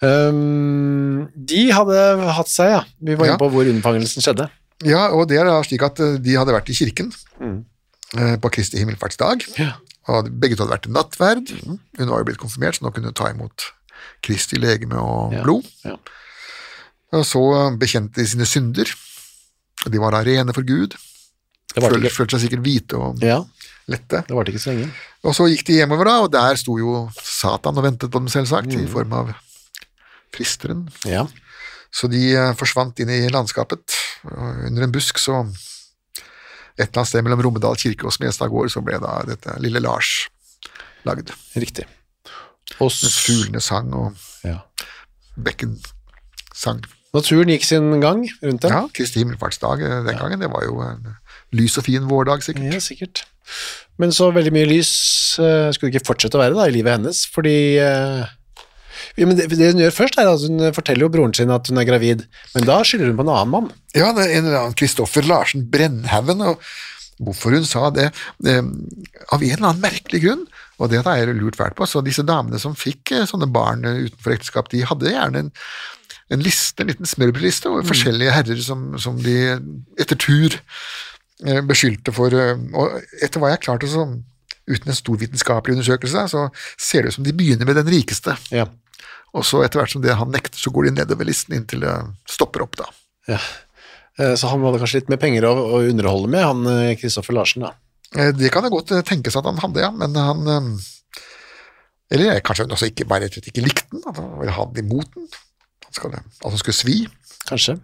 Um, 0.01 1.27
de 1.35 1.63
hadde 1.75 2.03
hatt 2.37 2.51
seg, 2.53 2.71
ja. 2.77 2.83
Vi 3.03 3.17
var 3.19 3.27
inne 3.33 3.41
på 3.41 3.49
hvor 3.51 3.67
unnfangelsen 3.67 4.23
skjedde. 4.23 4.47
Ja, 4.87 5.09
og 5.11 5.27
det 5.31 5.39
er 5.41 5.49
da 5.49 5.57
slik 5.67 5.83
at 5.83 5.99
eh, 6.05 6.19
de 6.23 6.37
hadde 6.39 6.55
vært 6.55 6.69
i 6.71 6.77
kirken 6.79 7.11
mm. 7.41 7.59
på 8.43 8.51
Kristi 8.55 8.79
himmelfartsdag, 8.79 9.43
Ja. 9.59 9.73
og 10.09 10.29
begge 10.41 10.57
to 10.57 10.63
hadde 10.65 10.77
vært 10.77 10.87
i 10.89 10.93
nattverd. 10.95 11.51
Hun 11.67 12.09
var 12.13 12.23
jo 12.23 12.29
blitt 12.31 12.39
konfirmert, 12.41 12.79
så 12.79 12.87
nå 12.87 12.93
kunne 12.95 13.11
hun 13.11 13.19
ta 13.19 13.31
imot 13.33 13.67
Kristi 14.23 14.57
legeme 14.61 14.97
og 15.03 15.35
Ja. 15.35 15.43
blod. 15.43 15.67
Ja. 15.85 15.97
Og 17.13 17.25
så 17.27 17.43
eh, 17.59 17.77
bekjente 17.81 18.21
de 18.23 18.27
sine 18.29 18.47
synder, 18.47 18.89
de 19.89 19.99
var 20.03 20.13
da 20.13 20.23
rene 20.27 20.53
for 20.55 20.63
Gud. 20.67 20.95
Følte, 21.79 22.11
følte 22.11 22.39
seg 22.39 22.47
sikkert 22.49 22.65
hvite 22.65 22.97
og 22.99 23.21
ja, 23.23 23.43
lette. 23.93 24.23
det 24.27 24.35
varte 24.35 24.51
ikke 24.55 24.63
så 24.63 24.73
lenge. 24.73 24.89
Og 25.23 25.35
så 25.37 25.45
gikk 25.51 25.67
de 25.69 25.77
hjemover, 25.79 26.09
da, 26.09 26.15
og 26.25 26.31
der 26.33 26.57
sto 26.59 26.79
jo 26.81 27.05
Satan 27.23 27.77
og 27.79 27.85
ventet 27.85 28.11
på 28.11 28.19
dem, 28.23 28.29
selvsagt, 28.33 28.73
Mm. 28.73 28.85
i 28.87 28.89
form 28.91 29.13
av 29.13 29.35
fristeren. 30.35 30.87
Ja. 31.07 31.27
Så 31.93 32.09
de 32.11 32.23
eh, 32.35 32.55
forsvant 32.59 32.99
inn 33.01 33.11
i 33.13 33.29
landskapet. 33.33 33.95
Under 34.25 34.87
en 34.87 34.95
busk, 34.95 35.21
så 35.23 35.43
et 36.79 36.87
eller 36.87 37.01
annet 37.03 37.11
sted 37.11 37.25
mellom 37.27 37.43
Rommedal 37.43 37.79
kirke 37.79 38.07
og 38.07 38.15
Smestad 38.15 38.53
gård, 38.53 38.71
så 38.71 38.83
ble 38.85 39.01
da 39.03 39.19
dette 39.27 39.57
lille 39.63 39.83
Lars 39.83 40.29
lagd. 41.09 41.33
Riktig. 41.59 41.87
Og 42.79 42.93
fuglene 42.93 43.63
sang, 43.65 43.91
og 43.97 44.47
ja. 44.47 44.61
bekken 45.43 45.79
sang. 46.55 46.85
Naturen 47.17 47.51
gikk 47.51 47.65
sin 47.65 47.89
gang 48.03 48.27
rundt 48.45 48.63
dem. 48.63 48.75
Ja, 48.75 48.85
Kristi 48.95 49.23
himmelfartsdag 49.23 49.81
den 49.81 50.07
den 50.07 50.21
gangen, 50.21 50.43
det 50.45 50.51
var 50.53 50.67
jo 50.67 50.83
en 50.85 51.15
lys 51.57 51.79
og 51.81 51.87
fin 51.89 52.05
vårdag, 52.11 52.45
sikkert. 52.45 52.75
Ja, 52.75 52.81
sikkert. 52.85 53.25
Men 53.99 54.13
så 54.13 54.29
veldig 54.31 54.53
mye 54.55 54.69
lys 54.69 54.91
eh, 55.41 55.71
skulle 55.73 55.91
det 55.91 56.03
ikke 56.03 56.13
fortsette 56.13 56.37
å 56.37 56.43
være 56.43 56.59
da, 56.59 56.69
i 56.69 56.75
livet 56.77 56.99
hennes, 56.99 57.25
fordi 57.33 57.57
eh, 57.81 58.29
ja, 59.19 59.27
men 59.27 59.39
det, 59.39 59.49
det 59.51 59.73
hun 59.73 59.83
gjør 59.83 59.97
først, 59.97 60.19
er 60.21 60.31
at 60.31 60.45
hun 60.47 60.69
forteller 60.77 61.07
jo 61.07 61.13
broren 61.15 61.35
sin 61.35 61.51
at 61.55 61.67
hun 61.71 61.81
er 61.81 61.89
gravid, 61.89 62.23
men 62.55 62.69
da 62.69 62.79
skylder 62.87 63.11
hun 63.11 63.19
på 63.19 63.27
en 63.27 63.33
annen 63.35 63.55
mann. 63.55 63.73
Ja, 63.97 64.13
det 64.15 64.29
er 64.29 64.37
en 64.37 64.47
eller 64.47 64.61
annen 64.63 64.79
Kristoffer 64.79 65.27
Larsen 65.27 65.67
Brennhaugen, 65.73 66.45
og 66.47 66.63
hvorfor 67.19 67.57
hun 67.57 67.67
sa 67.67 67.89
det, 67.91 68.13
eh, 68.47 68.63
av 68.63 69.43
en 69.43 69.51
eller 69.51 69.71
annen 69.73 69.83
merkelig 69.83 70.23
grunn, 70.23 70.47
og 70.79 70.93
det 70.93 71.03
har 71.03 71.19
jeg 71.19 71.35
lurt 71.35 71.59
fælt 71.59 71.75
på, 71.79 71.87
så 71.91 72.03
disse 72.07 72.23
damene 72.27 72.61
som 72.63 72.77
fikk 72.79 73.15
eh, 73.17 73.27
sånne 73.27 73.51
barn 73.51 73.83
eh, 73.89 74.05
utenfor 74.07 74.37
ekteskap, 74.37 74.71
de 74.71 74.85
hadde 74.87 75.11
gjerne 75.11 75.45
en, 75.45 75.53
en 76.35 76.45
liste, 76.45 76.83
en 76.83 76.93
liten 76.93 77.09
smørbrødliste, 77.09 77.73
og 77.73 77.89
forskjellige 77.89 78.35
herrer 78.37 78.63
som, 78.63 78.93
som 79.03 79.19
de 79.25 79.37
etter 79.99 80.19
tur 80.21 80.55
eh, 80.55 81.63
beskyldte 81.67 82.15
for, 82.15 82.35
og 82.39 83.01
etter 83.19 83.43
hva 83.43 83.55
jeg 83.57 83.65
klarte 83.67 83.91
så, 83.91 84.07
uten 84.69 84.93
en 84.93 84.99
stor 84.99 85.19
vitenskapelig 85.19 85.79
undersøkelse, 85.79 86.27
så 86.31 86.49
ser 86.79 87.03
det 87.03 87.11
ut 87.11 87.19
som 87.19 87.27
de 87.27 87.35
begynner 87.35 87.67
med 87.67 87.81
den 87.81 87.91
rikeste, 87.99 88.39
Ja. 88.55 88.69
Og 89.37 89.45
så 89.45 89.61
etter 89.65 89.81
hvert 89.83 89.93
som 89.93 90.03
det 90.05 90.15
han 90.17 90.31
nekter, 90.33 90.57
så 90.59 90.71
går 90.73 90.89
de 90.89 90.95
nedover 91.03 91.29
listen 91.29 91.57
inntil 91.59 91.83
det 91.85 91.95
stopper 92.29 92.65
opp 92.65 92.77
da. 92.81 92.87
ja. 93.29 93.39
Eh, 94.19 94.35
Så 94.35 94.49
han 94.51 94.63
hadde 94.67 94.81
kanskje 94.83 95.01
litt 95.03 95.11
mer 95.13 95.21
penger 95.23 95.45
å, 95.47 95.53
å 95.79 95.83
underholde 95.91 96.31
med, 96.33 96.43
han 96.43 96.65
eh, 96.73 96.95
Kristoffer 96.99 97.37
Larsen 97.37 97.63
da. 97.67 97.75
Eh, 98.17 98.33
Det 98.35 98.51
kan 98.55 98.65
det 98.67 98.73
godt 98.75 98.91
eh, 98.97 99.03
tenkes 99.07 99.37
at 99.39 99.47
han 99.47 99.61
hadde, 99.63 99.85
ja, 99.85 99.91
men 99.95 100.17
han 100.17 100.49
eh, 100.55 100.71
Eller 102.17 102.33
eh, 102.37 102.41
kanskje 102.43 102.65
hun 102.67 102.75
også 102.75 102.89
ikke 102.91 103.07
bare 103.11 103.27
rett 103.29 103.37
og 103.37 103.39
slett 103.43 103.53
ikke 103.53 103.67
likte 103.67 103.87
den, 103.93 104.03
at 104.09 104.17
han 104.19 104.33
ville 104.41 104.57
ha 104.57 104.65
den 104.73 104.87
imot 104.87 105.13
den. 105.15 105.29
Han 105.85 105.95
skal, 106.01 106.17
at 106.19 106.49
han 106.49 106.59
skulle 106.61 106.79
svi. 106.81 106.97
Kanskje. 107.49 107.77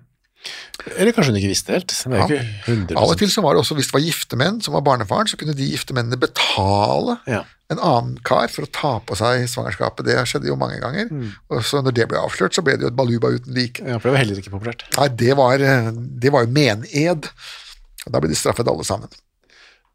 Eller 0.99 1.13
kanskje 1.17 1.33
hun 1.33 1.39
ikke 1.41 1.51
visste 1.53 1.73
helt. 1.73 1.89
Det 1.89 2.07
er 2.07 2.17
Ja. 2.19 2.25
ikke 2.27 2.45
100 2.67 2.97
Av 2.99 3.11
og 3.11 3.19
til 3.19 3.29
så 3.33 3.43
var 3.43 3.55
det 3.55 3.63
også, 3.65 3.75
hvis 3.79 3.87
det 3.91 3.95
var 3.97 4.05
gifte 4.05 4.37
menn 4.37 4.61
som 4.63 4.75
var 4.75 4.83
barnefaren, 4.83 5.27
så 5.31 5.37
kunne 5.41 5.55
de 5.57 5.71
gifte 5.71 5.95
mennene 5.97 6.19
betale 6.21 7.19
Ja. 7.27 7.45
en 7.71 7.79
annen 7.79 8.19
kar 8.25 8.49
for 8.49 8.63
å 8.67 8.71
ta 8.73 8.99
på 9.01 9.17
seg 9.17 9.47
svangerskapet. 9.49 10.05
Det 10.05 10.17
skjedde 10.29 10.47
jo 10.51 10.57
mange 10.57 10.81
ganger. 10.81 11.09
Og 11.51 11.63
så 11.65 11.81
når 11.83 11.95
det 11.95 12.09
ble 12.09 12.19
avslørt, 12.19 12.53
så 12.55 12.63
ble 12.63 12.77
det 12.77 12.83
jo 12.83 12.89
et 12.93 12.97
baluba 12.97 13.33
uten 13.33 13.55
like. 13.55 13.81
Ja, 13.81 13.99
for 13.99 14.11
det 14.11 14.19
var 14.19 14.25
heller 14.25 14.37
ikke 14.43 14.53
populært. 14.53 14.85
Nei, 14.99 15.09
det 15.09 15.37
var, 15.37 15.55
eh, 15.55 15.91
det 15.95 16.31
var 16.33 16.45
jo 16.45 16.53
mened. 16.53 17.29
Og 18.07 18.13
da 18.13 18.21
ble 18.21 18.29
de 18.29 18.37
straffet 18.37 18.69
alle 18.69 18.85
sammen. 18.85 19.09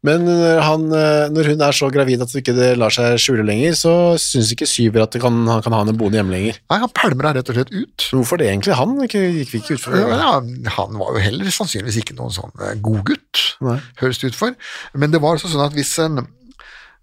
Men 0.06 0.22
når, 0.24 0.60
han, 0.64 0.84
eh, 0.96 1.26
når 1.28 1.48
hun 1.50 1.62
er 1.66 1.74
så 1.76 1.90
gravid 1.92 2.22
at 2.24 2.30
det 2.32 2.40
ikke 2.40 2.70
lar 2.80 2.92
seg 2.94 3.18
skjule 3.20 3.44
lenger, 3.44 3.74
så 3.76 3.90
syns 4.16 4.54
ikke 4.54 4.64
Syver 4.70 5.02
at 5.04 5.12
det 5.12 5.20
kan, 5.20 5.34
han 5.44 5.60
kan 5.60 5.74
ha 5.76 5.82
henne 5.82 5.92
boende 6.00 6.16
hjemme 6.16 6.32
lenger. 6.32 6.56
Nei, 6.72 6.78
han 6.80 6.92
pælmer 6.96 7.28
henne 7.28 7.42
rett 7.42 7.50
og 7.52 7.58
slett 7.58 7.72
ut. 7.74 8.06
Hvorfor 8.16 8.40
det 8.40 8.46
egentlig? 8.48 8.78
Han 8.78 8.94
ikke, 9.04 9.20
gikk 9.36 9.52
vi 9.52 9.60
ikke 9.60 9.76
ut 9.76 9.82
for 9.84 9.98
Ja, 10.00 10.30
han 10.78 10.96
var 10.96 11.12
jo 11.18 11.20
heller 11.26 11.52
sannsynligvis 11.52 12.00
ikke 12.00 12.16
noen 12.16 12.32
sånn 12.32 12.54
godgutt, 12.56 12.80
god 12.86 13.10
gutt, 13.12 13.90
høres 14.00 14.22
det 14.22 14.32
ut 14.32 14.38
for. 14.40 14.56
Men 14.96 15.12
det 15.12 15.20
var 15.20 15.36
også 15.36 15.52
sånn 15.52 15.66
at 15.66 15.76
hvis, 15.76 15.92
en, 16.06 16.24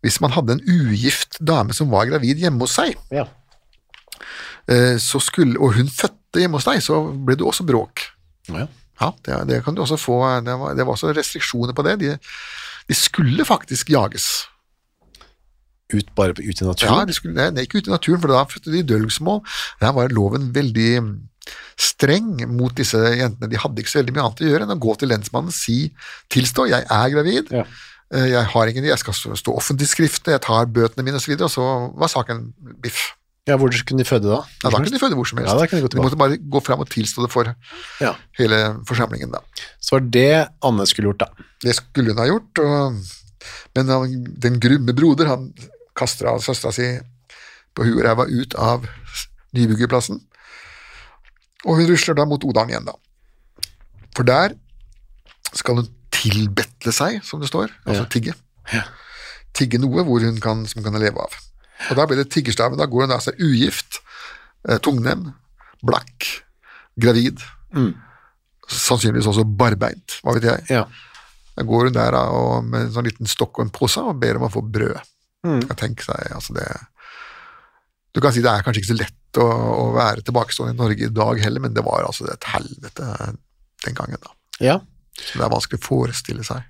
hvis 0.01 0.17
man 0.25 0.33
hadde 0.33 0.57
en 0.57 0.65
ugift 0.65 1.37
dame 1.53 1.77
som 1.77 1.93
var 1.93 2.09
gravid 2.09 2.41
hjemme 2.41 2.65
hos 2.65 2.79
seg, 2.79 2.97
Ja. 3.13 3.27
eh, 4.73 4.97
så 4.97 5.21
skulle, 5.21 5.59
og 5.61 5.77
hun 5.77 5.87
fødte 5.93 6.41
hjemme 6.41 6.57
hos 6.57 6.65
deg, 6.67 6.81
så 6.81 7.03
ble 7.13 7.37
det 7.37 7.45
også 7.45 7.65
bråk. 7.67 8.07
Ja. 8.49 8.65
Ja, 8.97 9.11
det, 9.21 9.35
det 9.51 9.57
kan 9.61 9.75
du 9.77 9.83
også 9.85 9.99
få, 10.01 10.15
det 10.41 10.55
var, 10.57 10.73
det 10.73 10.81
var 10.87 10.95
også 10.97 11.11
restriksjoner 11.13 11.75
på 11.77 11.83
det. 11.85 11.99
De, 12.01 12.15
de 12.87 12.95
skulle 12.95 13.45
faktisk 13.47 13.89
jages. 13.91 14.45
Ut 15.93 16.09
bare 16.15 16.33
ut 16.35 16.43
i 16.43 16.63
Ja, 16.63 16.67
naturen? 16.67 17.07
de 17.07 17.13
skulle, 17.15 17.49
nei, 17.51 17.63
ikke 17.63 17.79
ut 17.79 17.87
i 17.87 17.93
naturen, 17.93 18.19
for 18.21 18.27
da 18.33 18.43
fødte 18.47 18.71
de 18.73 18.83
dølgsmål. 18.83 19.41
Der 19.79 19.93
var 19.95 20.11
loven 20.11 20.49
veldig 20.55 20.87
mm, 21.03 21.13
streng 21.79 22.33
mot 22.51 22.75
disse 22.75 22.97
jentene. 23.15 23.47
De 23.51 23.59
hadde 23.59 23.79
ikke 23.79 23.93
så 23.93 24.01
veldig 24.01 24.15
mye 24.17 24.25
annet 24.27 24.41
å 24.43 24.49
gjøre 24.49 24.67
enn 24.67 24.75
å 24.75 24.79
gå 24.83 24.95
til 24.99 25.11
lensmannen 25.13 25.53
og 25.53 25.55
si 25.55 25.77
tilstå, 26.33 26.67
jeg 26.73 26.83
er 26.91 27.09
gravid, 27.13 27.51
Ja. 27.55 27.63
eh, 28.13 28.27
jeg 28.33 28.45
har 28.51 28.67
ingen, 28.67 28.83
jeg 28.91 28.99
skal 28.99 29.13
stå 29.13 29.55
offentlig 29.55 29.87
i 29.87 30.31
jeg 30.35 30.41
tar 30.41 30.65
bøtene 30.65 31.03
mine 31.07 31.15
osv., 31.21 31.39
og 31.39 31.49
så 31.51 31.67
var 31.95 32.07
saken 32.11 32.53
biff. 32.83 33.13
Ja, 33.47 33.55
hvor 33.57 33.71
kunne 33.71 34.03
de 34.03 34.07
føde 34.07 34.27
da? 34.27 34.41
Ja, 34.63 34.69
da 34.69 34.77
kunne 34.77 34.91
de 34.91 34.99
føde 34.99 35.15
hvor 35.15 35.25
som 35.29 35.37
helst. 35.39 35.51
Ja, 35.53 35.57
da 35.59 35.67
kunne 35.71 35.79
de 35.81 35.87
gå 35.87 35.93
de 35.95 36.03
måtte 36.03 36.19
bare 36.19 36.37
gå 36.37 36.59
fram 36.65 36.81
og 36.83 36.89
tilstå 36.91 37.23
det 37.25 37.31
for 37.31 37.53
Ja. 38.03 38.13
hele 38.37 38.59
forsamlingen. 38.85 39.31
da. 39.31 39.39
Så 39.79 39.95
var 39.97 39.99
det 40.11 40.47
Anne 40.61 40.85
skulle 40.85 41.07
gjort, 41.13 41.19
da. 41.23 41.27
Det 41.63 41.75
skulle 41.75 42.11
hun 42.11 42.19
ha 42.19 42.25
gjort, 42.27 42.59
og, 42.59 42.99
men 43.75 44.25
den 44.43 44.59
grumme 44.59 44.93
broder 44.93 45.27
han 45.31 45.53
kaster 45.95 46.27
av 46.27 46.41
søstera 46.43 46.73
si 46.75 46.99
på 47.73 47.85
huet 47.87 48.01
og 48.01 48.05
ræva 48.05 48.25
ut 48.27 48.55
av 48.55 48.85
nybyggerplassen, 49.53 50.19
og 51.65 51.75
hun 51.79 51.87
rusler 51.89 52.15
da 52.17 52.25
mot 52.25 52.43
Odalen 52.43 52.69
igjen, 52.69 52.85
da. 52.85 52.93
For 54.17 54.23
der 54.27 54.53
skal 55.53 55.75
hun 55.79 55.87
tilbetle 56.11 56.91
seg, 56.93 57.21
som 57.23 57.39
det 57.39 57.47
står, 57.49 57.71
altså 57.85 58.03
Ja. 58.03 58.09
tigge. 58.11 58.33
Ja. 58.73 58.83
Tigge 59.53 59.79
noe 59.79 60.03
hvor 60.03 60.19
hun 60.21 60.39
kan, 60.41 60.65
som 60.67 60.83
hun 60.83 60.91
kan 60.91 61.01
leve 61.01 61.17
av. 61.21 61.33
Og 61.89 61.99
da 61.99 62.05
blir 62.09 62.19
det 62.21 62.29
tiggerstaven, 62.33 62.79
da 62.79 62.87
går 62.89 63.05
hun 63.05 63.15
altså 63.15 63.33
ugift, 63.37 64.01
eh, 64.67 64.79
tungnem, 64.83 65.29
blakk, 65.85 66.29
gravid, 66.97 67.43
sannsynligvis 68.67 69.29
også 69.29 69.45
barbeint, 69.59 70.17
hva 70.23 70.33
vet 70.37 70.47
jeg. 70.49 70.65
Ja. 70.73 70.85
Da 71.57 71.65
går 71.65 71.89
hun 71.89 71.95
der 71.95 72.13
da, 72.13 72.23
og 72.33 72.65
med 72.65 72.87
en 72.87 72.93
sånn 72.95 73.07
liten 73.07 73.29
stokk 73.29 73.59
og 73.59 73.67
en 73.67 73.73
pose 73.73 74.01
og 74.01 74.17
ber 74.21 74.39
om 74.39 74.47
å 74.47 74.53
få 74.53 74.63
brød. 74.65 74.97
Mm. 75.45 75.61
Jeg 75.63 75.77
tenker 75.79 76.09
seg, 76.09 76.31
altså 76.33 76.55
det 76.57 76.65
Du 78.15 78.21
kan 78.23 78.33
si 78.33 78.41
det 78.41 78.49
er 78.49 78.63
kanskje 78.65 78.81
ikke 78.81 78.89
så 78.89 78.97
lett 78.97 79.37
å, 79.37 79.45
å 79.45 79.83
være 79.93 80.23
tilbakestående 80.25 80.73
i 80.73 80.79
Norge 80.79 81.05
i 81.05 81.13
dag 81.13 81.41
heller, 81.43 81.61
men 81.61 81.75
det 81.75 81.83
var 81.85 82.07
altså 82.07 82.25
et 82.33 82.47
helvete 82.49 83.05
den 83.85 83.97
gangen, 83.97 84.17
da. 84.23 84.33
ja. 84.59 84.79
Så 85.17 85.37
det 85.37 85.45
er 85.45 85.53
vanskelig 85.53 85.79
å 85.81 85.85
forestille 85.85 86.43
seg. 86.45 86.65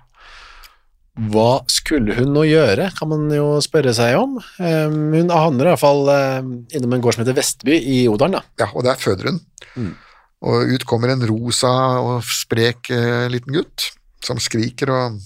Hva 1.18 1.64
skulle 1.66 2.14
hun 2.14 2.30
nå 2.30 2.44
gjøre, 2.46 2.92
kan 2.94 3.10
man 3.10 3.24
jo 3.34 3.56
spørre 3.64 3.90
seg 3.96 4.14
om. 4.20 4.36
Um, 4.62 4.98
hun 5.16 5.32
havner 5.34 5.66
i 5.66 5.72
hvert 5.72 5.82
fall 5.82 6.04
um, 6.06 6.52
innom 6.70 6.94
en 6.94 7.02
gård 7.02 7.16
som 7.16 7.24
heter 7.24 7.34
Vestby 7.34 7.74
i 7.74 7.96
Odalen, 8.10 8.38
da. 8.38 8.44
Ja, 8.62 8.68
og 8.70 8.86
der 8.86 9.00
føder 9.02 9.32
hun. 9.32 9.40
Mm. 9.74 9.96
Og 10.46 10.70
ut 10.76 10.86
kommer 10.86 11.10
en 11.10 11.24
rosa 11.26 11.72
og 11.98 12.22
sprek 12.22 12.92
eh, 12.94 13.26
liten 13.32 13.56
gutt 13.56 13.88
som 14.22 14.38
skriker 14.38 14.92
og 14.94 15.16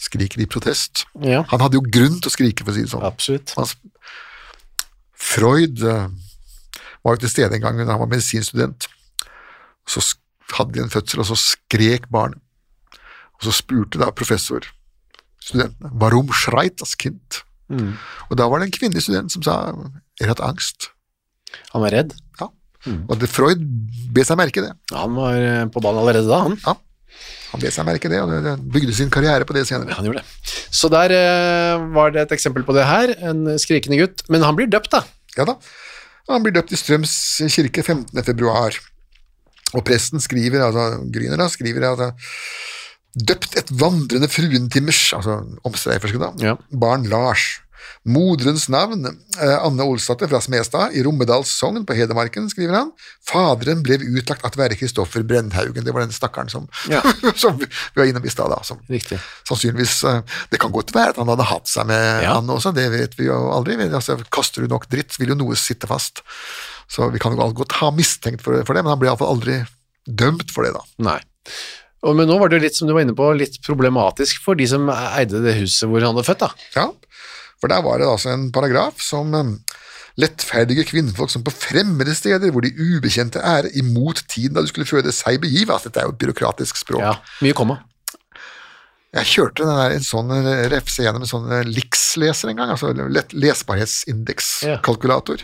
skriker 0.00 0.40
i 0.40 0.48
protest. 0.48 1.04
Ja, 1.20 1.42
Han 1.50 1.60
hadde 1.60 1.76
jo 1.76 1.84
grunn 1.84 2.16
til 2.22 2.30
å 2.30 2.32
skrike, 2.32 2.64
for 2.64 2.72
å 2.72 2.78
si 2.78 2.86
det 2.86 2.92
sånn. 2.94 3.04
absolutt. 3.04 3.52
Han 3.58 3.68
Freud 5.18 5.82
eh, 5.84 6.08
var 7.04 7.18
jo 7.18 7.24
til 7.26 7.34
stede 7.34 7.58
en 7.58 7.66
gang 7.66 7.82
da 7.82 7.90
han 7.92 8.00
var 8.06 8.08
medisinstudent. 8.08 8.88
Så 9.88 10.00
hadde 10.54 10.78
de 10.78 10.86
en 10.86 10.92
fødsel, 10.92 11.20
og 11.20 11.28
så 11.28 11.36
skrek 11.36 12.08
barnet. 12.08 12.40
Og 13.38 13.48
så 13.50 13.54
spurte 13.54 14.00
da 14.00 14.08
professor 14.14 14.64
studentene 15.42 15.92
Warum 16.00 16.32
schreit 16.34 16.78
das 16.80 16.96
Kind? 16.98 17.42
Mm. 17.68 17.94
Og 18.30 18.38
da 18.40 18.48
var 18.48 18.60
det 18.60 18.68
en 18.68 18.76
kvinnelig 18.78 19.04
student 19.04 19.32
som 19.32 19.44
sa 19.44 19.58
Er 20.22 20.32
hatt 20.32 20.44
angst? 20.44 20.90
Han 21.72 21.84
var 21.84 21.94
redd. 21.94 22.14
Ja. 22.40 22.48
Og 23.08 23.16
det, 23.20 23.28
Freud 23.28 23.60
bet 24.14 24.28
seg 24.28 24.38
merke 24.40 24.62
det. 24.64 24.70
Han 24.94 25.16
var 25.16 25.36
eh, 25.36 25.64
på 25.72 25.82
ballen 25.84 26.00
allerede 26.02 26.28
da, 26.28 26.42
han. 26.44 26.56
Ja. 26.64 26.76
Han 27.52 27.62
bet 27.62 27.74
seg 27.74 27.86
merke 27.88 28.10
det, 28.12 28.20
og 28.20 28.32
det, 28.44 28.54
bygde 28.72 28.94
sin 28.96 29.12
karriere 29.12 29.48
på 29.48 29.56
det 29.56 29.64
senere. 29.68 29.96
Han 29.96 30.08
gjorde 30.08 30.22
det. 30.22 30.54
Så 30.76 30.90
der 30.92 31.14
eh, 31.16 31.86
var 31.96 32.12
det 32.14 32.26
et 32.26 32.34
eksempel 32.36 32.64
på 32.68 32.76
det 32.76 32.84
her, 32.88 33.14
en 33.30 33.56
skrikende 33.60 34.00
gutt. 34.00 34.24
Men 34.32 34.44
han 34.44 34.56
blir 34.58 34.68
døpt, 34.70 34.92
da. 34.94 35.02
Ja 35.38 35.48
da. 35.48 35.56
Han 36.28 36.44
blir 36.44 36.52
døpt 36.56 36.74
i 36.76 36.78
Strøms 36.80 37.12
kirke 37.54 37.84
15. 37.84 38.12
februar. 38.24 38.76
Og 39.76 39.84
presten 39.84 40.20
skriver, 40.20 40.62
altså 40.64 41.04
Gryner 41.12 41.40
da, 41.40 41.48
skriver 41.52 41.88
altså 41.90 42.12
Døpt 43.16 43.56
et 43.56 43.70
vandrende 43.80 44.28
fruentimmers, 44.28 45.12
altså 45.16 45.40
omstreiferske 45.64 46.18
da, 46.20 46.32
Ja. 46.44 46.56
barn 46.70 47.08
Lars, 47.08 47.60
Moderens 48.04 48.68
navn, 48.68 49.04
eh, 49.40 49.56
Anne 49.64 49.82
Olsdatter 49.84 50.28
fra 50.28 50.40
Smestad, 50.40 50.92
i 50.96 51.02
Rommedals 51.02 51.50
sogn 51.58 51.84
på 51.86 51.94
Hedmarken, 51.96 52.48
skriver 52.50 52.74
han. 52.74 52.92
Faderen 53.26 53.82
ble 53.82 53.98
utlagt 53.98 54.44
at 54.44 54.56
være 54.56 54.76
Kristoffer 54.78 55.22
Brennhaugen. 55.26 55.84
Det 55.84 55.92
var 55.94 56.00
den 56.06 56.12
stakkaren 56.14 56.50
som, 56.50 56.68
Ja. 56.88 57.00
som 57.36 57.56
vi 57.58 57.66
var 57.96 58.04
innom 58.06 58.24
i 58.24 58.30
stad, 58.32 58.50
da. 58.50 58.60
Som 58.62 58.78
sannsynligvis 59.48 60.04
eh, 60.04 60.20
Det 60.50 60.60
kan 60.60 60.72
godt 60.72 60.92
være 60.94 61.10
at 61.10 61.16
han 61.16 61.28
hadde 61.28 61.48
hatt 61.50 61.66
seg 61.68 61.86
med 61.90 62.22
Ja. 62.24 62.36
Anne 62.38 62.54
også, 62.56 62.72
det 62.74 62.90
vet 62.92 63.16
vi 63.18 63.26
jo 63.28 63.38
aldri. 63.52 63.76
Men, 63.76 63.92
Altså, 63.94 64.16
kaster 64.30 64.62
du 64.62 64.68
nok 64.68 64.88
dritt, 64.88 65.18
vil 65.18 65.28
jo 65.34 65.34
noe 65.38 65.56
sitte 65.56 65.86
fast. 65.90 66.22
Så 66.88 67.10
vi 67.12 67.18
kan 67.18 67.34
jo 67.36 67.50
godt 67.52 67.72
ha 67.82 67.90
mistenkt 67.90 68.42
for, 68.42 68.62
for 68.64 68.74
det, 68.74 68.84
men 68.84 68.90
han 68.94 68.98
ble 69.00 69.08
iallfall 69.10 69.34
aldri 69.36 69.60
dømt 70.08 70.50
for 70.54 70.64
det, 70.64 70.72
da. 70.76 70.82
Nei. 71.10 71.18
Og, 72.06 72.14
men 72.14 72.28
nå 72.30 72.36
var 72.38 72.50
det 72.50 72.60
jo 72.60 72.66
litt, 72.66 72.78
som 72.78 72.88
du 72.88 72.94
var 72.94 73.02
inne 73.02 73.16
på, 73.18 73.26
litt 73.34 73.58
problematisk 73.66 74.42
for 74.44 74.58
de 74.58 74.68
som 74.70 74.86
eide 74.92 75.42
det 75.42 75.56
huset 75.58 75.88
hvor 75.90 76.04
han 76.04 76.14
hadde 76.14 76.28
født, 76.28 76.44
da. 76.44 76.50
Ja, 76.76 76.86
for 77.58 77.72
der 77.72 77.82
var 77.82 77.98
det 77.98 78.06
altså 78.06 78.30
en 78.30 78.52
paragraf 78.54 79.02
som 79.02 79.34
um, 79.34 79.56
lettferdige 80.18 80.84
kvinnfolk 80.86 81.30
som 81.32 81.42
på 81.46 81.54
fremmede 81.54 82.14
steder 82.14 82.52
hvor 82.54 82.62
de 82.62 82.70
ubekjente 82.74 83.42
er 83.42 83.66
imot 83.78 84.22
tiden 84.30 84.54
da 84.54 84.62
du 84.62 84.70
skulle 84.70 84.88
føde 84.88 85.12
seg 85.14 85.40
begive. 85.42 85.74
Altså, 85.74 85.90
dette 85.90 86.00
er 86.02 86.08
jo 86.08 86.14
et 86.14 86.22
byråkratisk 86.22 86.74
språk. 86.84 87.02
Ja, 87.02 87.14
mye 87.42 87.58
komma. 87.58 87.76
Jeg 89.16 89.24
kjørte 89.30 89.64
den 89.64 89.72
der, 89.72 89.94
en 89.96 90.04
sånn 90.04 90.28
eh, 90.36 90.66
refse 90.68 91.00
gjennom 91.02 91.22
en 91.24 91.30
sånn 91.30 91.52
eh, 91.54 91.64
LIX-leser 91.66 92.48
en 92.52 92.58
gang, 92.60 92.70
altså 92.74 92.86
lett 93.08 93.32
lesbarhetsindekskalkulator. 93.32 95.38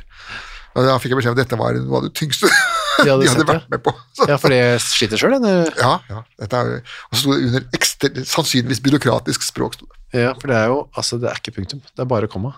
Og 0.75 0.81
da 0.85 0.99
fikk 1.01 1.11
jeg 1.14 1.19
beskjed 1.21 1.33
om 1.33 1.38
at 1.38 1.45
dette 1.47 1.59
var 1.59 1.73
noe 1.81 1.97
av 1.99 2.05
det 2.05 2.12
tyngste 2.19 2.47
de 3.02 3.11
hadde 3.11 3.28
hadde, 3.28 3.46
vært 3.48 3.70
med 3.72 3.83
på. 3.85 3.92
Så, 4.14 4.28
Ja, 4.30 4.37
for 4.40 4.54
det 4.54 4.61
sliter 4.85 5.20
sjøl, 5.20 5.37
den. 5.42 5.72
ja, 5.78 5.94
ja, 6.11 6.22
er 6.44 6.72
og 6.78 7.16
så 7.16 7.20
sto 7.22 7.35
det 7.35 7.48
under 7.48 7.66
ekster, 7.76 8.20
sannsynligvis 8.28 8.83
byråkratisk 8.85 9.42
språk. 9.46 9.78
Stod. 9.78 9.88
Ja, 10.14 10.30
for 10.38 10.50
det 10.52 10.57
er 10.57 10.68
jo 10.70 10.85
Altså, 10.94 11.18
det 11.18 11.26
er 11.30 11.40
ikke 11.40 11.57
punktum. 11.57 11.80
Det 11.83 12.04
er 12.04 12.11
bare 12.11 12.30
komma. 12.30 12.54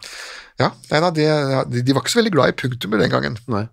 Ja, 0.61 0.73
nei, 0.91 1.01
nei, 1.01 1.11
det, 1.17 1.29
de, 1.73 1.83
de 1.87 1.97
var 1.97 2.05
ikke 2.05 2.13
så 2.13 2.21
veldig 2.21 2.35
glad 2.37 2.53
i 2.53 2.59
punktumer 2.61 3.01
den 3.01 3.13
gangen. 3.13 3.39
Nei. 3.49 3.67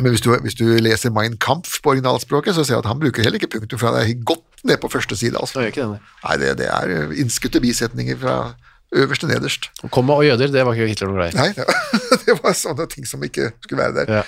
Men 0.00 0.10
hvis 0.10 0.24
du, 0.24 0.32
hvis 0.42 0.56
du 0.58 0.64
leser 0.82 1.12
Mein 1.14 1.36
Kampf 1.38 1.78
på 1.82 1.92
originalspråket, 1.92 2.56
så 2.56 2.64
ser 2.64 2.78
jeg 2.78 2.82
at 2.82 2.90
han 2.90 2.98
bruker 2.98 3.22
heller 3.22 3.38
ikke 3.38 3.52
punktum, 3.58 3.78
for 3.78 3.92
han 3.92 4.00
er 4.02 4.24
godt 4.26 4.64
ned 4.66 4.80
på 4.82 4.90
første 4.90 5.16
side. 5.16 5.38
Altså. 5.38 5.62
Det 5.62 5.74
den. 5.76 6.00
Nei, 6.24 6.36
det, 6.42 6.54
det 6.58 6.66
er 6.72 7.12
innskutte 7.22 7.62
bisetninger 7.62 8.18
fra 8.18 8.38
øverst 8.94 9.24
til 9.24 9.30
nederst. 9.30 9.70
Komma 9.94 10.16
og 10.18 10.26
jøder, 10.26 10.50
det 10.50 10.66
var 10.66 10.74
ikke 10.74 10.90
Hitler 10.90 11.10
noe 11.10 11.18
glad 11.20 11.34
i. 11.34 11.38
Nei, 11.38 11.48
det, 11.54 11.66
det 12.26 12.36
var 12.40 12.56
sånne 12.58 12.86
ting 12.90 13.06
som 13.08 13.22
ikke 13.26 13.52
skulle 13.64 13.82
være 13.84 14.00
der. 14.00 14.18
Ja. 14.20 14.24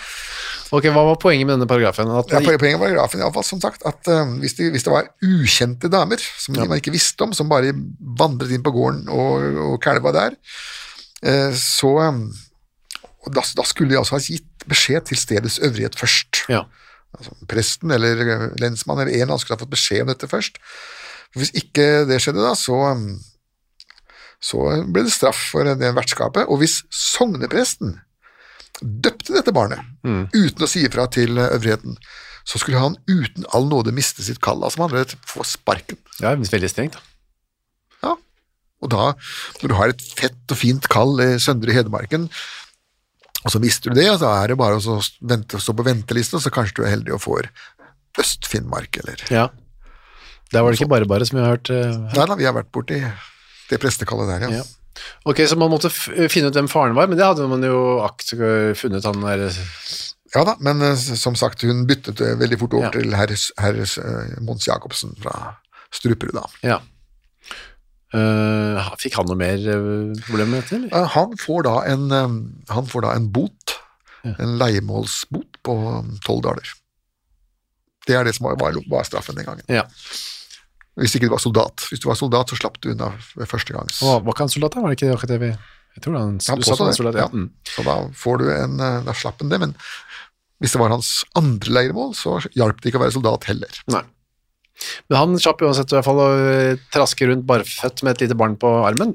Ok, 0.74 0.88
Hva 0.90 1.05
var 1.07 1.18
poenget 1.22 1.46
med 1.46 1.55
denne 1.57 1.68
paragrafen? 1.70 2.09
At 2.11 2.33
Ja, 2.33 2.40
poenget 2.42 2.81
med 2.81 2.83
paragrafen 2.83 3.20
i 3.20 3.26
alle 3.26 3.35
fall, 3.37 3.46
som 3.46 3.61
sagt, 3.62 3.85
at 3.87 4.09
uh, 4.11 4.33
hvis, 4.42 4.57
det, 4.59 4.70
hvis 4.74 4.87
det 4.87 4.92
var 4.92 5.11
ukjente 5.22 5.90
damer 5.92 6.22
som 6.22 6.57
man 6.59 6.81
ikke 6.81 6.94
visste 6.94 7.22
om, 7.22 7.35
som 7.37 7.50
bare 7.50 7.74
vandret 8.18 8.55
inn 8.57 8.64
på 8.66 8.74
gården 8.74 9.07
og, 9.12 9.61
og 9.66 9.76
kalva 9.85 10.14
der, 10.16 10.35
uh, 11.26 11.52
så 11.55 11.92
um, 12.09 12.24
da, 13.31 13.42
da 13.42 13.66
skulle 13.66 13.94
de 13.94 14.00
altså 14.00 14.16
ha 14.16 14.22
gitt 14.22 14.66
beskjed 14.66 15.07
til 15.11 15.20
stedets 15.20 15.61
øvrighet 15.62 15.98
først. 15.98 16.44
ja. 16.50 16.64
altså, 17.18 17.35
presten 17.48 17.90
eller 17.94 18.20
eh, 18.22 18.44
lensmann 18.61 19.00
eller 19.00 19.12
en 19.12 19.20
eller 19.20 19.33
annen 19.33 19.42
skulle 19.42 19.59
ha 19.59 19.62
fått 19.62 19.74
beskjed 19.74 20.05
om 20.05 20.12
dette 20.12 20.31
først. 20.31 20.59
Hvis 21.37 21.52
ikke 21.59 22.07
det 22.09 22.20
skjedde 22.22 22.42
da, 22.42 22.55
så, 22.59 22.76
um, 22.94 23.18
så 24.42 24.62
ble 24.88 25.07
det 25.07 25.14
straff 25.14 25.38
for 25.52 25.68
det 25.68 25.94
vertskapet. 25.96 26.46
Og 26.48 26.62
hvis 26.62 26.81
sognepresten 26.90 27.98
døpte 28.82 29.32
dette 29.32 29.54
barnet 29.56 29.80
uten 30.04 30.64
å 30.64 30.68
si 30.68 30.84
ifra 30.86 31.06
til 31.12 31.38
eh, 31.40 31.52
øvrigheten, 31.56 31.96
så 32.46 32.60
skulle 32.62 32.78
han 32.82 32.98
uten 33.10 33.46
all 33.56 33.66
nåde 33.70 33.94
miste 33.96 34.22
sitt 34.22 34.38
kall. 34.44 34.60
Altså 34.62 34.82
man 34.82 34.92
hadde 34.92 35.18
få 35.26 35.44
sparken. 35.46 35.98
ja, 36.20 36.34
veldig 36.36 36.70
strengt. 36.70 36.98
Ja. 38.04 38.14
Og 38.84 38.92
da, 38.92 39.14
når 39.62 39.72
du 39.72 39.74
har 39.78 39.94
et 39.94 40.04
fett 40.18 40.52
og 40.52 40.60
fint 40.60 40.86
kall 40.92 41.16
i 41.24 41.30
Søndre 41.42 41.74
Hedmarken, 41.74 42.28
og 43.46 43.52
så 43.54 43.60
mister 43.62 43.90
du 43.92 43.98
det, 44.00 44.08
og 44.10 44.20
så 44.20 44.30
er 44.42 44.52
det 44.52 44.58
bare 44.58 44.78
å 44.78 44.98
vente, 45.22 45.58
stå 45.62 45.74
på 45.78 45.86
ventelisten, 45.86 46.42
så 46.42 46.50
kanskje 46.54 46.80
du 46.80 46.84
er 46.86 46.94
heldig 46.96 47.14
og 47.16 47.22
får 47.24 47.50
Øst-Finnmark, 48.20 48.96
eller 49.02 49.22
Ja. 49.30 49.48
Der 50.54 50.62
var 50.62 50.70
det 50.70 50.78
ikke 50.78 50.92
bare 50.92 51.06
bare, 51.10 51.26
som 51.26 51.38
vi 51.38 51.42
har 51.42 51.56
hørt. 51.56 51.70
Uh. 51.70 52.06
Nei 52.14 52.26
da, 52.30 52.36
vi 52.38 52.46
har 52.46 52.54
vært 52.54 52.70
borti 52.74 53.00
det 53.02 53.78
prestekallet 53.82 54.28
der, 54.30 54.46
ja. 54.46 54.60
Ja. 54.60 54.66
Ok, 55.28 55.42
så 55.48 55.56
man 55.61 55.70
måtte 55.72 55.90
f 55.92 56.06
finne 56.32 56.48
ut 56.50 56.56
hvem 56.59 56.68
faren 56.70 56.96
var, 56.96 57.09
men 57.11 57.18
det 57.18 57.26
hadde 57.26 57.46
man 57.50 57.62
jo 57.66 58.00
akt 58.06 58.32
funnet 58.80 59.04
han 59.09 59.20
der 59.24 59.46
Ja 60.35 60.42
da, 60.44 60.56
men 60.61 60.82
eh, 60.82 60.96
som 60.96 61.37
sagt, 61.38 61.62
hun 61.62 61.85
byttet 61.88 62.20
eh, 62.20 62.35
veldig 62.40 62.59
fort 62.61 62.74
over 62.74 62.88
Ja. 62.88 62.92
til 62.96 63.14
herr, 63.14 63.32
her, 63.62 63.78
eh, 63.85 64.37
Mons 64.44 64.66
Jacobsen 64.66 65.14
fra 65.22 65.56
Struperud, 65.94 66.35
da. 66.37 66.44
Ja. 66.66 66.80
Uh, 68.14 68.78
fikk 69.02 69.16
han 69.18 69.26
noe 69.28 69.37
mer 69.37 69.59
uh, 69.66 70.12
problem 70.28 70.52
med 70.54 70.62
dette, 70.62 70.76
eller? 70.78 70.92
Eh, 70.94 71.09
Han 71.16 71.35
får 71.42 71.64
da 71.66 71.74
en, 71.90 72.04
eh, 72.14 72.37
han 72.72 72.87
får 72.88 73.02
da 73.04 73.11
en 73.18 73.26
bot, 73.35 73.74
en 74.26 74.56
leiemålsbot 74.61 75.59
på 75.66 75.74
tolv 76.24 76.42
daler. 76.46 76.70
Det 78.06 78.14
er 78.16 78.24
det 78.26 78.35
som 78.37 78.46
var, 78.48 78.78
var 78.90 79.06
straffen 79.06 79.37
den 79.38 79.46
gangen. 79.46 79.66
Ja. 79.70 79.85
Hvis 80.96 81.16
ikke 81.16 81.28
du 81.28 81.35
var 81.35 81.42
soldat. 81.42 81.87
Hvis 81.90 82.00
du 82.00 82.09
var 82.09 82.16
soldat, 82.16 82.48
så 82.52 82.56
slapp 82.56 82.78
du 82.80 82.90
unna 82.94 83.11
ved 83.37 83.48
første 83.50 83.74
gangs. 83.76 84.00
Og 84.02 84.24
var 84.24 84.32
ikke 84.32 84.46
han? 84.46 84.52
Var 84.64 84.88
det 84.94 84.96
ikke 84.96 85.12
akkurat 85.12 85.32
det 85.35 85.40
vi 85.42 85.50
Jeg 85.96 86.02
tror 86.04 86.16
han, 86.16 86.35
Han 86.40 86.40
sa 86.40 86.56
det, 86.56 86.96
soldat, 86.96 87.18
ja. 87.20 87.26
ja. 87.26 87.28
Mm. 87.32 87.50
Så 87.68 87.85
da 87.85 87.96
får 88.16 88.42
du 88.42 88.50
en 88.52 88.80
eh, 88.80 88.98
Da 89.04 89.14
slapp 89.16 89.40
han 89.44 89.52
det, 89.52 89.61
men 89.62 89.74
hvis 90.61 90.72
det 90.72 90.80
var 90.80 90.88
hans 90.88 91.11
andre 91.37 91.68
leiremål, 91.68 92.14
så 92.16 92.38
hjalp 92.56 92.78
det 92.80 92.88
ikke 92.88 92.96
å 92.96 93.02
være 93.02 93.12
soldat 93.12 93.44
heller. 93.50 93.80
Nei. 93.92 94.00
Men 95.09 95.18
han 95.20 95.40
slapp 95.40 95.61
uansett 95.64 95.92
i 95.92 95.98
hvert 95.98 96.06
fall 96.09 96.22
å 96.22 96.30
eh, 96.48 96.78
traske 96.94 97.28
rundt 97.28 97.44
barføtt 97.48 98.00
med 98.04 98.16
et 98.16 98.24
lite 98.24 98.38
barn 98.40 98.56
på 98.61 98.70
armen. 98.88 99.12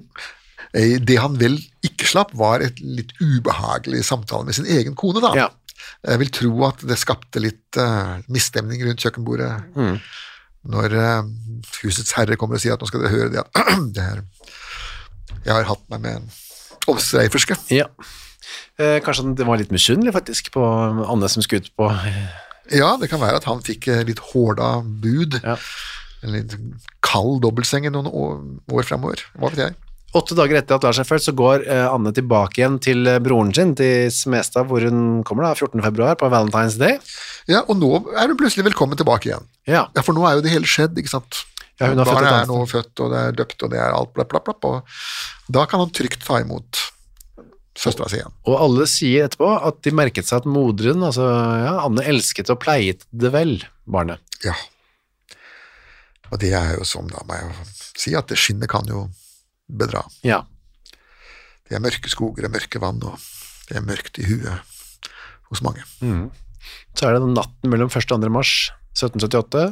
Eh, 0.77 0.99
Det 1.01 1.17
han 1.17 1.39
vel 1.41 1.57
ikke 1.85 2.05
slapp, 2.09 2.35
var 2.37 2.61
et 2.61 2.77
litt 2.85 3.13
ubehagelig 3.17 4.03
samtale 4.05 4.45
med 4.45 4.57
sin 4.57 4.69
egen 4.69 4.93
kone, 4.97 5.23
da. 5.23 5.33
Ja. 5.37 5.49
Jeg 6.05 6.21
vil 6.21 6.33
tro 6.33 6.51
at 6.69 6.83
det 6.85 6.97
skapte 7.01 7.41
litt 7.41 7.77
uh, 7.81 8.21
misstemning 8.29 8.83
rundt 8.85 9.01
kjøkkenbordet 9.01 9.49
Mm. 9.73 9.97
Når 10.67 10.93
eh, 10.93 11.29
husets 11.81 12.13
herre 12.17 12.37
kommer 12.39 12.59
og 12.59 12.63
sier 12.63 12.75
at 12.75 12.81
nå 12.83 12.89
skal 12.89 13.03
dere 13.03 13.13
høre 13.13 13.31
det 13.33 13.41
at 13.41 13.61
det 13.95 14.05
her 14.05 14.21
Jeg 15.41 15.53
har 15.55 15.69
hatt 15.71 15.85
meg 15.89 16.03
med 16.03 16.19
en 16.19 16.27
ovsreiferske. 16.91 17.57
Ja. 17.73 17.87
Eh, 18.81 18.99
kanskje 19.05 19.25
han 19.25 19.35
det 19.37 19.47
var 19.47 19.59
litt 19.61 19.73
misunnelig, 19.73 20.13
faktisk, 20.15 20.51
på 20.53 20.61
Anne 20.61 21.29
som 21.31 21.45
skulle 21.45 21.65
ut 21.65 21.73
på 21.77 21.89
Ja, 22.71 22.93
det 23.01 23.09
kan 23.11 23.21
være 23.21 23.41
at 23.41 23.47
han 23.49 23.63
fikk 23.65 23.89
eh, 23.91 24.03
litt 24.07 24.21
hårda 24.31 24.73
bud. 24.85 25.39
Ja. 25.41 25.57
En 26.21 26.35
litt 26.35 26.53
kald 27.05 27.41
dobbeltseng 27.45 27.87
i 27.89 27.93
noen 27.93 28.09
år, 28.09 28.37
år 28.69 28.85
fremover. 28.85 29.23
Hva 29.37 29.49
vet 29.53 29.65
jeg. 29.65 29.77
Åtte 30.11 30.35
dager 30.35 30.57
etter 30.59 30.75
at 30.75 30.83
Lars 30.83 30.99
er 30.99 31.07
født, 31.07 31.23
så 31.23 31.33
går 31.37 31.63
eh, 31.71 31.85
Anne 31.87 32.11
tilbake 32.15 32.59
igjen 32.59 32.75
til 32.83 33.07
eh, 33.07 33.19
broren 33.23 33.53
sin, 33.55 33.71
til 33.79 34.09
Smestad, 34.11 34.67
hvor 34.67 34.83
hun 34.83 35.21
kommer 35.27 35.47
da 35.47 35.53
14. 35.55 35.79
februar, 35.85 36.17
på 36.19 36.27
Valentine's 36.31 36.75
Day. 36.81 36.97
Ja, 37.47 37.63
Og 37.71 37.79
nå 37.79 37.93
er 38.11 38.27
hun 38.27 38.39
plutselig 38.39 38.67
velkommen 38.67 38.99
tilbake 38.99 39.31
igjen. 39.31 39.47
Ja. 39.69 39.85
Ja, 39.95 40.03
For 40.03 40.17
nå 40.17 40.25
er 40.27 40.35
jo 40.37 40.43
det 40.43 40.51
hele 40.51 40.67
skjedd, 40.67 40.99
ikke 40.99 41.13
sant. 41.13 41.45
Ja, 41.79 41.87
hun 41.89 42.01
har 42.03 42.11
Barnet 42.11 42.33
er 42.43 42.49
nå 42.49 42.59
født, 42.69 42.91
og 42.99 43.13
det 43.13 43.21
er 43.21 43.37
døpt, 43.39 43.63
og 43.63 43.71
det 43.71 43.79
er 43.79 43.95
alt 43.95 44.11
blapp, 44.17 44.33
blapp, 44.33 44.49
blapp. 44.49 44.67
Og 44.67 45.53
da 45.55 45.63
kan 45.69 45.81
han 45.81 45.93
trygt 45.95 46.27
ta 46.27 46.41
imot 46.43 46.83
søstera 47.81 48.09
si 48.11 48.19
igjen. 48.19 48.35
Og 48.51 48.59
alle 48.59 48.85
sier 48.89 49.29
etterpå 49.29 49.47
at 49.63 49.79
de 49.85 49.95
merket 49.95 50.27
seg 50.27 50.43
at 50.43 50.49
moderen, 50.49 51.01
altså 51.07 51.23
ja, 51.23 51.77
Anne, 51.85 52.03
elsket 52.11 52.51
og 52.51 52.59
pleiet 52.61 53.07
det 53.15 53.31
vel, 53.33 53.61
barnet. 53.87 54.19
Ja. 54.43 54.57
Og 56.31 56.39
det 56.43 56.51
er 56.55 56.75
jo 56.77 56.85
sånn, 56.87 57.09
da 57.11 57.23
må 57.27 57.39
jeg 57.39 57.47
jo 57.47 57.69
si, 57.95 58.13
at 58.19 58.27
det 58.31 58.39
skinnet 58.39 58.71
kan 58.71 58.87
jo 58.91 59.07
bedra. 59.71 60.03
Ja. 60.27 60.43
Det 61.67 61.77
er 61.77 61.83
mørke 61.83 62.11
skoger 62.11 62.47
og 62.47 62.53
mørke 62.53 62.81
vann, 62.83 62.99
og 63.07 63.19
det 63.69 63.79
er 63.79 63.85
mørkt 63.87 64.19
i 64.19 64.27
huet 64.27 64.51
hos 65.51 65.61
mange. 65.63 65.85
Så 66.95 67.07
er 67.07 67.15
det 67.15 67.23
den 67.23 67.35
natten 67.37 67.71
mellom 67.71 67.91
1. 67.91 68.11
og 68.11 68.25
2. 68.25 68.31
mars 68.33 68.53
1778. 68.97 69.71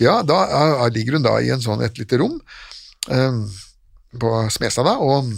Ja, 0.00 0.20
da 0.24 0.38
er, 0.46 0.86
ligger 0.94 1.18
hun 1.18 1.26
da 1.26 1.36
i 1.42 1.50
en 1.52 1.62
sånn 1.62 1.82
et 1.84 1.98
lite 2.00 2.20
rom 2.20 2.38
um, 3.10 3.40
på 4.20 4.32
Smestad, 4.52 4.88
da, 4.88 4.96
og, 4.96 5.28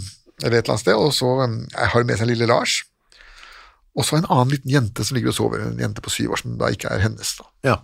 eller 0.43 0.59
et 0.59 0.63
eller 0.63 0.75
annet 0.75 0.85
sted, 0.85 0.95
og 0.95 1.11
så 1.15 1.33
um, 1.43 1.59
har 1.75 1.95
hun 1.97 2.07
med 2.07 2.21
seg 2.21 2.31
lille 2.31 2.47
Lars. 2.49 2.79
Og 3.93 4.07
så 4.07 4.17
en 4.17 4.29
annen 4.31 4.55
liten 4.55 4.71
jente 4.71 5.05
som 5.05 5.17
ligger 5.17 5.33
og 5.33 5.37
sover, 5.37 5.65
en 5.67 5.81
jente 5.81 6.01
på 6.01 6.13
syv 6.13 6.33
år 6.33 6.41
som 6.41 6.55
da 6.61 6.71
ikke 6.73 6.89
er 6.93 7.03
hennes. 7.03 7.35
da. 7.37 7.49
Ja. 7.67 7.77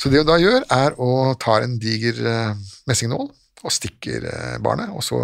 Så 0.00 0.08
det 0.08 0.22
hun 0.22 0.30
da 0.30 0.38
gjør, 0.40 0.64
er 0.72 0.96
å 0.96 1.34
ta 1.40 1.60
en 1.60 1.76
diger 1.82 2.24
uh, 2.24 2.72
messingnål 2.88 3.28
og 3.64 3.72
stikker 3.74 4.24
eh, 4.30 4.58
barnet, 4.64 4.90
og 4.96 5.02
så, 5.04 5.18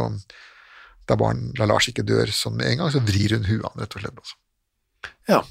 da, 1.08 1.16
barn, 1.16 1.50
da 1.56 1.66
Lars 1.68 1.88
ikke 1.88 2.04
dør 2.06 2.30
sånn 2.34 2.56
med 2.58 2.68
en 2.72 2.82
gang, 2.82 2.92
så 2.92 3.00
vrir 3.06 3.36
hun 3.36 3.46
huet 3.48 3.64
han, 3.68 3.80
rett 3.82 3.96
og 3.96 4.02
slett. 4.04 4.20
Altså. 4.22 5.12
ja. 5.32 5.42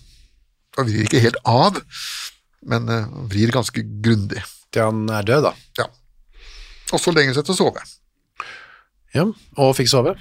Og 0.76 0.90
vrir 0.90 1.06
ikke 1.08 1.22
helt 1.24 1.38
av, 1.48 1.78
men 2.68 2.90
eh, 2.92 3.06
vrir 3.32 3.54
ganske 3.56 3.84
grundig. 4.04 4.42
Til 4.76 4.84
han 4.90 5.06
er 5.16 5.24
død, 5.28 5.46
da. 5.48 5.54
Ja. 5.80 5.86
Og 6.94 7.00
så 7.02 7.14
legger 7.16 7.32
hun 7.32 7.38
seg 7.40 7.48
til 7.48 7.56
å 7.56 7.60
sove. 7.62 7.86
Ja, 9.16 9.24
og 9.64 9.72
fikk 9.78 9.88
sove. 9.88 10.18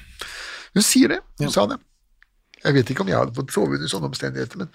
Hun 0.77 0.85
sier 0.87 1.11
det, 1.11 1.21
hun 1.41 1.49
Ja. 1.49 1.53
sa 1.57 1.67
det. 1.67 1.81
Jeg 2.65 2.75
vet 2.79 2.91
ikke 2.95 3.05
om 3.05 3.11
jeg 3.11 3.19
hadde 3.21 3.35
fått 3.37 3.53
sove 3.53 3.77
under 3.77 3.91
sånne 3.91 4.09
omstendigheter, 4.09 4.61
men 4.63 4.71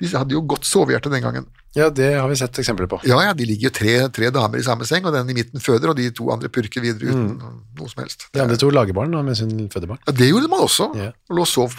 De 0.00 0.10
hadde 0.10 0.34
jo 0.34 0.42
godt 0.50 0.66
sovehjerte 0.66 1.10
den 1.12 1.22
gangen. 1.22 1.46
Ja, 1.76 1.86
det 1.94 2.08
har 2.16 2.26
vi 2.30 2.38
sett 2.40 2.58
eksempler 2.58 2.88
på. 2.90 2.98
Ja, 3.06 3.20
ja, 3.22 3.34
de 3.36 3.46
ligger 3.46 3.68
jo 3.68 3.74
tre, 3.78 3.94
tre 4.14 4.30
damer 4.34 4.58
i 4.58 4.66
samme 4.66 4.86
seng, 4.88 5.06
og 5.06 5.14
den 5.14 5.30
i 5.30 5.36
midten 5.38 5.62
føder, 5.62 5.92
og 5.92 5.98
de 6.00 6.08
to 6.14 6.26
andre 6.34 6.50
purker 6.50 6.82
videre 6.82 7.12
uten 7.12 7.36
noe 7.78 7.90
som 7.90 8.02
helst. 8.02 8.26
De 8.34 8.42
andre 8.42 8.58
to 8.58 8.70
lager 8.74 8.96
barn 8.96 9.14
da, 9.14 9.22
mens 9.26 9.44
hun 9.44 9.68
føder 9.70 9.92
barn. 9.92 10.02
Ja, 10.08 10.16
det 10.18 10.30
gjorde 10.32 10.50
man 10.50 10.64
også, 10.66 10.90
yeah. 10.98 11.14
og 11.30 11.38
lå 11.38 11.46
og 11.46 11.50
sov. 11.50 11.78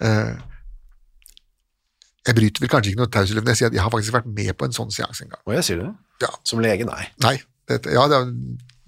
Eh, 0.00 0.32
jeg 2.26 2.38
bryter 2.40 2.64
vel 2.64 2.72
kanskje 2.72 2.92
ikke 2.92 3.02
noe 3.04 3.12
taushetsplikt 3.12 3.46
når 3.46 3.54
jeg 3.54 3.60
sier 3.60 3.70
at 3.70 3.76
jeg 3.76 3.84
har 3.84 3.92
faktisk 3.92 4.16
vært 4.16 4.30
med 4.38 4.54
på 4.58 4.66
en 4.66 4.74
sånn 4.74 4.94
seanse 4.94 5.26
en 5.26 5.34
gang. 5.34 5.42
Og 5.44 5.58
jeg 5.58 5.68
sier 5.68 5.82
det. 5.84 5.90
Ja, 6.24 6.32
Som 6.48 6.64
lege, 6.64 6.88
nei. 6.88 7.04
nei, 7.22 7.36
det, 7.68 7.82
ja, 7.92 8.06
det, 8.10 8.22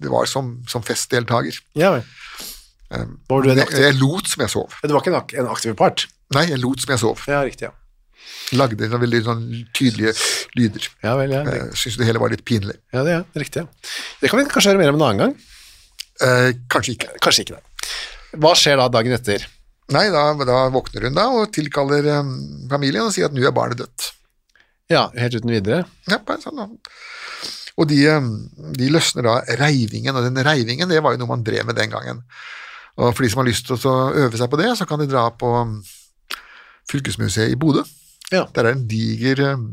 det 0.01 0.11
var 0.11 0.25
som, 0.31 0.57
som 0.67 0.83
festdeltaker. 0.83 1.61
Ja 1.77 1.93
vel. 1.95 2.09
Eh, 2.89 3.05
du 3.29 3.51
en 3.51 3.61
jeg, 3.61 3.69
jeg 3.75 3.97
lot 3.99 4.29
som 4.29 4.45
jeg 4.45 4.53
sov. 4.53 4.79
Det 4.81 4.93
var 4.93 5.03
ikke 5.03 5.13
en, 5.13 5.19
ak 5.19 5.35
en 5.37 5.51
aktiv 5.51 5.75
part? 5.77 6.07
Nei, 6.35 6.47
jeg 6.49 6.61
lot 6.61 6.81
som 6.81 6.95
jeg 6.95 7.01
sov. 7.03 7.21
Ja, 7.29 7.43
riktig, 7.45 7.69
ja. 7.69 7.75
Lagde 8.57 8.89
sånn 8.89 9.03
veldig 9.03 9.19
sånn 9.25 9.43
tydelige 9.77 10.15
lyder. 10.57 10.87
Ja 11.05 11.13
vel, 11.19 11.33
ja. 11.35 11.43
Jeg 11.45 11.77
syns 11.77 11.99
det 11.99 12.07
hele 12.07 12.21
var 12.21 12.33
litt 12.33 12.45
pinlig. 12.47 12.79
Ja, 12.95 13.03
det 13.05 13.13
er 13.19 13.43
riktig. 13.43 13.65
Det 14.21 14.31
kan 14.31 14.41
vi 14.41 14.47
kanskje 14.49 14.73
høre 14.73 14.81
mer 14.81 14.93
om 14.93 14.97
en 14.97 15.05
annen 15.05 15.21
gang. 15.23 15.35
Eh, 16.25 16.49
kanskje 16.71 16.95
ikke. 16.97 17.13
Kanskje 17.23 17.45
ikke 17.45 17.59
det. 17.59 17.91
Hva 18.41 18.53
skjer 18.57 18.81
da 18.81 18.87
dagen 18.93 19.15
etter? 19.15 19.45
Nei, 19.93 20.07
da, 20.13 20.23
da 20.45 20.57
våkner 20.73 21.07
hun 21.07 21.17
da 21.17 21.25
og 21.33 21.49
tilkaller 21.53 22.05
um, 22.19 22.33
familien 22.69 23.07
og 23.07 23.13
sier 23.13 23.29
at 23.29 23.33
nå 23.33 23.45
er 23.45 23.55
barnet 23.55 23.81
dødt. 23.81 24.11
Ja, 24.89 25.07
helt 25.17 25.37
uten 25.37 25.53
videre. 25.53 25.83
Ja, 26.09 26.19
bare 26.25 26.41
sånn, 26.41 26.61
da. 26.61 26.67
Og 27.79 27.87
de, 27.89 27.99
eh, 28.11 28.29
de 28.77 28.89
løsner 28.91 29.25
da 29.25 29.39
reivingen, 29.61 30.17
og 30.17 30.25
den 30.25 30.41
reivingen 30.45 30.89
det 30.89 31.01
var 31.05 31.15
jo 31.15 31.21
noe 31.21 31.31
man 31.31 31.45
drev 31.45 31.69
med 31.69 31.77
den 31.79 31.93
gangen. 31.93 32.23
Og 32.99 33.13
for 33.15 33.23
de 33.23 33.31
som 33.31 33.41
har 33.41 33.47
lyst 33.47 33.69
til 33.69 33.77
å 33.87 33.95
øve 34.25 34.39
seg 34.39 34.51
på 34.51 34.59
det, 34.59 34.73
så 34.77 34.87
kan 34.87 34.99
de 35.01 35.07
dra 35.09 35.29
på 35.31 35.47
mm, 35.47 35.77
Fylkesmuseet 36.91 37.53
i 37.53 37.59
Bodø. 37.59 37.85
Ja. 38.29 38.43
Der 38.53 38.61
er 38.61 38.67
det 38.67 38.75
en 38.75 38.89
diger 38.89 39.41
eh, 39.45 39.63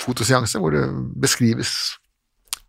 fotoseanse 0.00 0.58
hvor 0.62 0.74
det 0.74 0.82
beskrives 1.22 1.94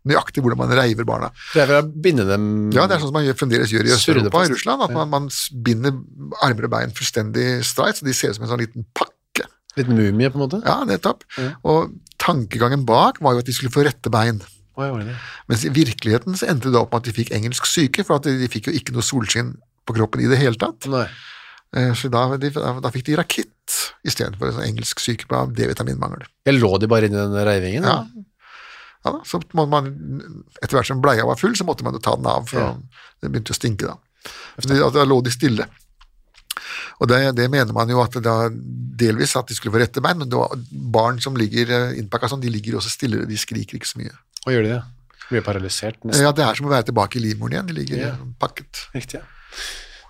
nøyaktig 0.06 0.44
hvordan 0.44 0.60
man 0.60 0.74
reiver 0.78 1.08
barna. 1.08 1.32
Det 1.56 1.64
er 1.66 1.82
binde 1.82 2.28
dem 2.30 2.48
Ja, 2.76 2.86
det 2.86 2.98
er 2.98 3.02
sånn 3.02 3.10
som 3.10 3.18
man 3.18 3.26
gjør, 3.26 3.38
fremdeles 3.40 3.74
gjør 3.74 3.90
i 3.90 3.94
Øst-Europa 3.96 4.42
og 4.42 4.50
i 4.50 4.52
Russland, 4.54 4.84
at 4.86 4.94
man, 4.94 5.10
man 5.10 5.30
binder 5.66 5.96
armer 6.46 6.68
og 6.68 6.76
bein 6.76 6.94
fullstendig 6.94 7.48
streit, 7.66 7.98
så 7.98 8.06
de 8.06 8.14
ser 8.14 8.34
ut 8.34 8.38
som 8.38 8.46
en 8.46 8.52
sånn 8.54 8.62
liten 8.62 8.86
pakke. 8.94 9.48
Litt 9.80 9.90
mumie, 9.90 10.30
på 10.30 10.38
en 10.38 10.44
måte? 10.46 10.62
Ja, 10.62 10.84
nettopp. 10.88 11.26
Og 11.66 11.96
tankegangen 12.22 12.86
bak 12.88 13.18
var 13.24 13.36
jo 13.36 13.42
at 13.42 13.50
de 13.50 13.56
skulle 13.58 13.74
få 13.74 13.88
rette 13.88 14.14
bein. 14.14 14.44
Ja, 14.78 14.92
det? 15.00 15.16
Mens 15.50 15.66
i 15.66 15.72
virkeligheten 15.74 16.38
så 16.38 16.52
endte 16.52 16.70
det 16.70 16.80
opp 16.80 16.94
med 16.94 17.02
at 17.02 17.10
de 17.10 17.16
fikk 17.16 17.34
engelsk 17.36 17.68
syke, 17.68 18.06
for 18.06 18.20
at 18.20 18.30
de 18.30 18.52
fikk 18.52 18.70
jo 18.70 18.76
ikke 18.78 18.94
noe 18.94 19.06
solskinn 19.06 19.56
på 19.86 19.96
kroppen 19.98 20.22
i 20.26 20.30
det 20.32 20.40
hele 20.42 20.58
tatt. 20.60 20.88
Nei. 20.92 21.06
Eh, 21.76 21.92
Så 21.94 22.10
da, 22.10 22.26
da, 22.38 22.92
fikk 22.94 23.06
de 23.10 23.18
rakitt 23.20 23.52
istedenfor 24.06 24.54
sånn 24.56 24.68
engelsk 24.70 25.00
syke 25.04 25.28
på 25.30 25.42
D-vitaminmangel. 25.56 26.26
Lå 26.56 26.72
de 26.80 26.88
bare 26.92 27.10
inni 27.10 27.18
den 27.20 27.36
reivingen? 27.46 27.84
Ja. 27.84 28.04
Ja, 29.06 29.12
da, 29.12 29.20
så 29.28 29.38
måtte 29.54 29.70
man, 29.70 29.90
etter 30.64 30.80
hvert 30.80 30.88
som 30.90 31.02
bleia 31.04 31.26
var 31.28 31.38
full, 31.38 31.54
så 31.58 31.66
måtte 31.68 31.84
man 31.86 31.94
jo 31.94 32.00
ta 32.02 32.16
den 32.18 32.26
av, 32.26 32.48
for 32.50 32.60
Ja. 32.60 32.70
den 33.22 33.32
begynte 33.34 33.54
å 33.54 33.58
stinke 33.58 33.86
da. 33.86 33.98
De, 34.66 34.80
da 34.80 35.04
lå 35.06 35.20
de 35.22 35.30
stille. 35.34 35.68
Og 37.04 37.10
det, 37.12 37.20
det 37.38 37.46
mener 37.52 37.74
man 37.76 37.90
jo 37.92 38.00
at 38.02 38.16
da 38.24 38.48
delvis 38.50 39.36
at 39.38 39.50
de 39.52 39.58
skulle 39.58 39.76
få 39.76 39.82
rette 39.84 40.02
bein, 40.02 40.18
men 40.18 40.32
var, 40.32 40.56
barn 40.72 41.20
som 41.22 41.36
ligger 41.38 41.70
eh, 41.76 41.98
innpakka 42.00 42.30
sånn, 42.32 42.42
de 42.42 42.50
ligger 42.54 42.80
også 42.80 42.90
stillere, 42.94 43.28
de 43.30 43.38
skriker 43.38 43.78
ikke 43.78 43.90
så 43.92 44.00
mye. 44.02 44.14
Og 44.48 44.54
gjør 44.56 44.64
de 44.66 44.74
det? 44.78 44.82
Blir 45.30 45.42
paralysert 45.46 46.00
nesten? 46.06 46.24
Ja, 46.24 46.32
det 46.38 46.46
er 46.46 46.58
som 46.58 46.68
å 46.70 46.74
være 46.74 46.88
tilbake 46.90 47.20
i 47.20 47.24
livmoren 47.26 47.58
igjen, 47.58 47.70
de 47.70 47.78
ligger 47.78 48.02
Ja. 48.08 48.12
pakket. 48.42 48.86
Riktig, 48.96 49.20
ja. 49.20 49.26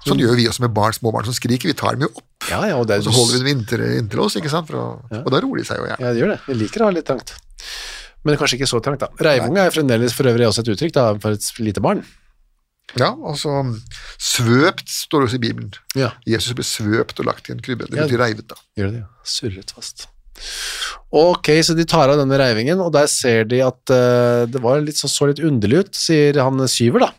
Sånn 0.05 0.19
gjør 0.21 0.35
vi 0.37 0.43
også 0.47 0.61
med 0.61 0.73
barn, 0.75 0.93
små 0.93 1.09
barn 1.15 1.25
som 1.25 1.33
skriker, 1.33 1.65
vi 1.71 1.73
tar 1.77 1.95
dem 1.97 2.05
jo 2.05 2.11
opp, 2.13 2.25
Ja, 2.45 2.59
ja, 2.69 2.75
og 2.77 2.91
er 2.93 3.01
og 3.01 3.07
så 3.07 3.13
holder 3.15 3.39
vi 3.39 3.41
dem 3.41 3.47
inntil, 3.55 3.81
inntil 3.97 4.19
oss, 4.21 4.35
ikke 4.37 4.51
sant, 4.53 4.69
å, 4.69 4.83
og 5.09 5.29
da 5.33 5.39
roer 5.41 5.63
de 5.63 5.65
seg 5.65 5.79
jo 5.81 5.87
igjen. 5.87 6.03
Ja, 6.03 6.11
de 6.13 6.21
gjør 6.21 6.33
det. 6.35 6.41
Vi 6.45 6.57
liker 6.59 6.83
å 6.83 6.89
ha 6.91 6.93
litt 6.93 7.07
trangt. 7.09 7.33
Men 8.25 8.37
kanskje 8.37 8.59
ikke 8.59 8.69
så 8.69 8.81
trangt, 8.85 9.01
da. 9.01 9.09
Reivunge 9.25 9.63
er 9.65 9.73
fremdeles 9.73 10.13
for 10.13 10.29
øvrig 10.29 10.45
også 10.45 10.61
et 10.61 10.69
uttrykk 10.75 10.93
da, 10.93 11.07
for 11.23 11.33
et 11.37 11.49
lite 11.57 11.81
barn. 11.81 12.03
Ja, 13.01 13.09
altså 13.25 13.49
svøpt 14.21 14.91
står 14.93 15.23
det 15.23 15.27
også 15.31 15.39
i 15.39 15.43
Bibelen. 15.47 15.71
Ja. 15.97 16.11
Jesus 16.29 16.53
ble 16.57 16.65
svøpt 16.67 17.17
og 17.23 17.27
lagt 17.31 17.49
i 17.49 17.55
en 17.55 17.63
krybbe, 17.65 17.89
det 17.89 17.97
Ja. 17.97 18.05
betyr 18.05 18.21
reivet 18.21 18.47
da. 18.51 18.59
Gjør 18.77 18.91
det, 18.93 19.01
ja. 19.01 19.09
Surret 19.25 19.73
fast. 19.73 20.05
Ok, 21.15 21.49
så 21.65 21.73
de 21.77 21.85
tar 21.87 22.11
av 22.11 22.19
denne 22.19 22.37
reivingen, 22.39 22.79
og 22.83 22.91
der 22.93 23.07
ser 23.11 23.45
de 23.49 23.61
at 23.65 23.81
uh, 23.93 24.45
det 24.51 24.61
var 24.61 24.81
litt, 24.85 24.99
så, 24.99 25.09
så 25.11 25.29
litt 25.31 25.41
underlig 25.41 25.85
ut, 25.85 25.97
sier 25.97 26.37
han 26.43 26.61
syver 26.71 27.07
da. 27.07 27.11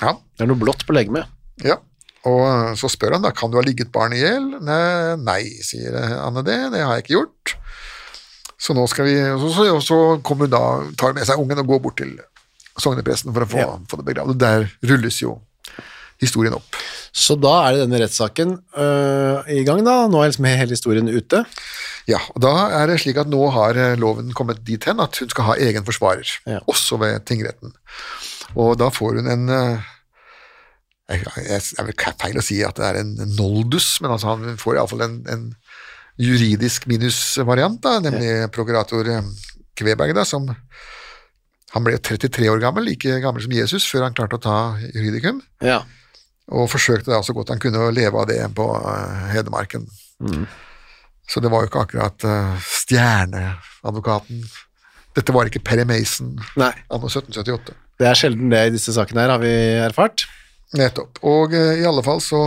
Ja, 0.00 0.16
Det 0.38 0.42
er 0.46 0.50
noe 0.50 0.58
blått 0.58 0.82
på 0.88 0.96
legemet. 0.96 1.28
Ja. 1.64 1.76
Og 2.24 2.42
eh, 2.46 2.74
så 2.78 2.86
spør 2.92 3.16
han 3.16 3.24
da, 3.24 3.32
kan 3.34 3.50
du 3.50 3.56
ha 3.58 3.64
ligget 3.66 3.90
barnet 3.94 4.20
i 4.20 4.22
hjel? 4.22 4.44
Nei, 4.62 5.16
nei, 5.18 5.40
sier 5.66 5.96
eh, 5.98 6.12
Anne 6.22 6.44
det, 6.46 6.58
det 6.70 6.82
har 6.86 6.94
jeg 6.96 7.04
ikke 7.06 7.16
gjort. 7.18 7.54
Så 8.62 8.76
nå 8.78 8.84
skal 8.86 9.08
vi, 9.08 9.16
og 9.34 9.48
så, 9.50 9.64
og 9.74 9.80
så 9.82 9.96
kommer 10.22 10.46
hun 10.46 10.52
da, 10.54 10.60
tar 11.00 11.16
med 11.16 11.26
seg 11.26 11.40
ungen 11.42 11.58
og 11.64 11.66
går 11.72 11.80
bort 11.82 11.96
til 11.98 12.12
sognepresten 12.78 13.34
for 13.34 13.42
å 13.42 13.48
få, 13.50 13.58
Ja. 13.58 13.72
få 13.90 13.98
det 13.98 14.06
begravd. 14.06 14.36
Og 14.36 14.38
der 14.38 14.68
rulles 14.86 15.18
jo 15.20 15.40
historien 16.22 16.54
opp. 16.54 16.76
Så 17.10 17.34
da 17.42 17.56
er 17.66 17.74
det 17.74 17.80
denne 17.82 17.98
rettssaken 18.04 18.52
øh, 18.78 19.48
i 19.50 19.64
gang 19.66 19.82
da, 19.84 19.96
nå 20.08 20.20
er 20.22 20.30
liksom 20.30 20.46
hele 20.46 20.76
historien 20.78 21.10
ute. 21.10 21.42
Ja, 22.06 22.20
og 22.32 22.38
da 22.46 22.52
er 22.78 22.86
det 22.92 23.00
slik 23.02 23.18
at 23.18 23.28
nå 23.30 23.42
har 23.54 23.74
loven 23.98 24.30
kommet 24.38 24.62
dit 24.66 24.86
hen 24.86 25.02
at 25.02 25.18
hun 25.18 25.28
skal 25.34 25.48
ha 25.50 25.56
egen 25.58 25.82
forsvarer, 25.86 26.30
Ja. 26.46 26.62
også 26.70 27.00
ved 27.02 27.26
tingretten. 27.26 27.74
Og 28.54 28.78
da 28.78 28.88
får 28.94 29.18
hun 29.18 29.26
en 29.34 29.44
Det 31.10 31.18
er 31.78 31.86
vel 31.88 31.96
feil 32.20 32.38
å 32.38 32.44
si 32.44 32.60
at 32.64 32.78
det 32.78 32.86
er 32.88 33.00
en 33.02 33.14
noldus, 33.36 33.96
men 34.00 34.12
altså 34.14 34.32
han 34.36 34.56
får 34.60 34.78
iallfall 34.78 35.02
en, 35.04 35.16
en 35.32 35.48
juridisk 36.22 36.86
minusvariant, 36.90 37.82
nemlig 38.04 38.30
prokurator 38.54 39.08
eh, 39.10 39.26
Kveberg, 39.76 40.14
da, 40.16 40.24
som 40.28 40.46
han 41.72 41.84
ble 41.86 41.96
33 41.98 42.48
år 42.52 42.60
gammel, 42.60 42.84
like 42.84 43.18
gammel 43.24 43.42
som 43.44 43.54
Jesus, 43.56 43.86
før 43.88 44.04
han 44.06 44.14
klarte 44.16 44.36
å 44.38 44.42
ta 44.44 44.56
juridikum, 44.92 45.40
Ja. 45.64 45.80
og 46.52 46.68
forsøkte 46.70 47.10
da 47.10 47.22
så 47.24 47.32
godt 47.36 47.48
han 47.54 47.60
kunne 47.62 47.80
å 47.80 47.92
leve 47.94 48.20
av 48.20 48.28
det 48.28 48.40
på 48.56 48.66
eh, 48.76 49.30
Hedmarken. 49.34 49.88
Så 51.32 51.40
det 51.40 51.48
var 51.52 51.62
jo 51.64 51.70
ikke 51.70 51.80
akkurat 51.86 52.24
uh, 52.28 52.56
stjerneadvokaten. 52.66 54.42
Dette 55.16 55.32
var 55.34 55.48
ikke 55.48 55.62
Perry 55.64 55.84
Mason 55.88 56.34
Nei, 56.60 56.72
anno 56.92 57.08
1778. 57.08 57.74
det 58.00 58.08
er 58.08 58.18
sjelden 58.18 58.52
det 58.52 58.62
i 58.68 58.72
disse 58.74 58.92
sakene 58.96 59.22
her, 59.24 59.32
har 59.34 59.40
vi 59.42 59.52
erfart. 59.86 60.24
Nettopp. 60.78 61.18
Og 61.28 61.52
eh, 61.56 61.82
i 61.82 61.86
alle 61.88 62.02
fall 62.04 62.20
så 62.24 62.38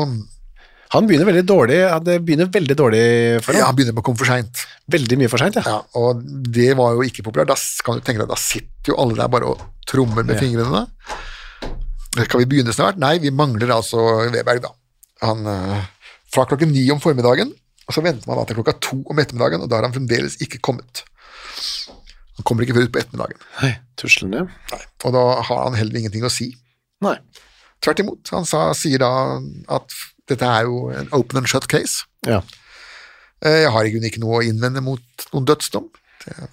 Han 0.96 1.08
begynner 1.10 1.28
veldig 1.28 1.44
dårlig, 1.50 1.78
det 2.06 2.16
begynner 2.26 2.48
veldig 2.54 2.76
dårlig 2.80 3.02
for 3.44 3.58
Ja, 3.58 3.66
han 3.68 3.76
begynner 3.78 3.94
med 3.98 4.04
å 4.04 4.06
komme 4.06 4.20
for 4.22 4.30
seint. 4.30 4.62
Veldig 4.94 5.18
mye 5.20 5.30
for 5.32 5.42
sent, 5.42 5.58
ja. 5.60 5.64
Ja, 5.66 5.80
og 6.00 6.22
det 6.56 6.70
var 6.78 6.94
jo 6.96 7.04
ikke 7.04 7.26
populært. 7.26 7.50
Da 7.52 7.58
kan 7.84 7.98
du 8.00 8.06
tenke 8.06 8.22
deg, 8.22 8.30
da 8.32 8.38
sitter 8.40 8.94
jo 8.94 8.98
alle 9.02 9.18
der 9.18 9.32
bare 9.34 9.50
og 9.54 9.64
trommer 9.90 10.24
med 10.24 10.38
Ja. 10.38 10.42
fingrene. 10.46 10.86
Skal 12.16 12.40
vi 12.46 12.48
begynne 12.54 12.72
snart? 12.74 12.98
Nei, 13.02 13.18
vi 13.20 13.32
mangler 13.36 13.74
altså 13.76 14.00
Weberg, 14.32 14.62
da. 14.64 14.72
Han, 15.26 15.46
eh, 15.52 15.82
fra 16.32 16.46
klokken 16.46 16.72
ni 16.72 16.86
om 16.94 17.02
formiddagen, 17.04 17.52
og 17.88 17.94
så 17.94 18.02
venter 18.06 18.28
man 18.30 18.38
da 18.40 18.46
til 18.46 18.56
klokka 18.62 18.78
to 18.80 19.02
om 19.10 19.20
ettermiddagen, 19.20 19.62
og 19.66 19.70
da 19.70 19.76
har 19.82 19.90
han 19.90 19.94
fremdeles 19.98 20.38
ikke 20.42 20.62
kommet. 20.64 21.04
Han 22.38 22.44
kommer 22.48 22.64
ikke 22.64 22.76
før 22.78 22.88
ut 22.88 22.94
på 22.96 23.02
ettermiddagen. 23.04 23.42
Hei, 23.60 23.74
tuslende. 24.00 24.46
Nei. 24.72 24.82
Og 25.04 25.14
da 25.18 25.26
har 25.42 25.64
han 25.66 25.76
heller 25.80 26.00
ingenting 26.00 26.24
å 26.24 26.32
si. 26.32 26.54
Nei. 27.04 27.18
Tvert 27.84 28.00
imot. 28.04 28.30
Han 28.34 28.46
sa, 28.48 28.68
sier 28.78 29.02
da 29.04 29.10
at 29.76 29.98
dette 30.30 30.46
er 30.48 30.66
jo 30.70 30.88
en 30.96 31.10
open 31.14 31.42
and 31.42 31.48
shut 31.52 31.68
case. 31.70 32.06
Ja. 32.26 32.40
Eh, 33.44 33.62
Jeg 33.66 33.72
har 33.76 33.86
i 33.86 33.92
grunnen 33.94 34.10
ikke 34.10 34.24
noe 34.24 34.40
å 34.40 34.46
innvende 34.48 34.82
mot 34.82 35.28
noen 35.34 35.46
dødsdom. 35.46 35.90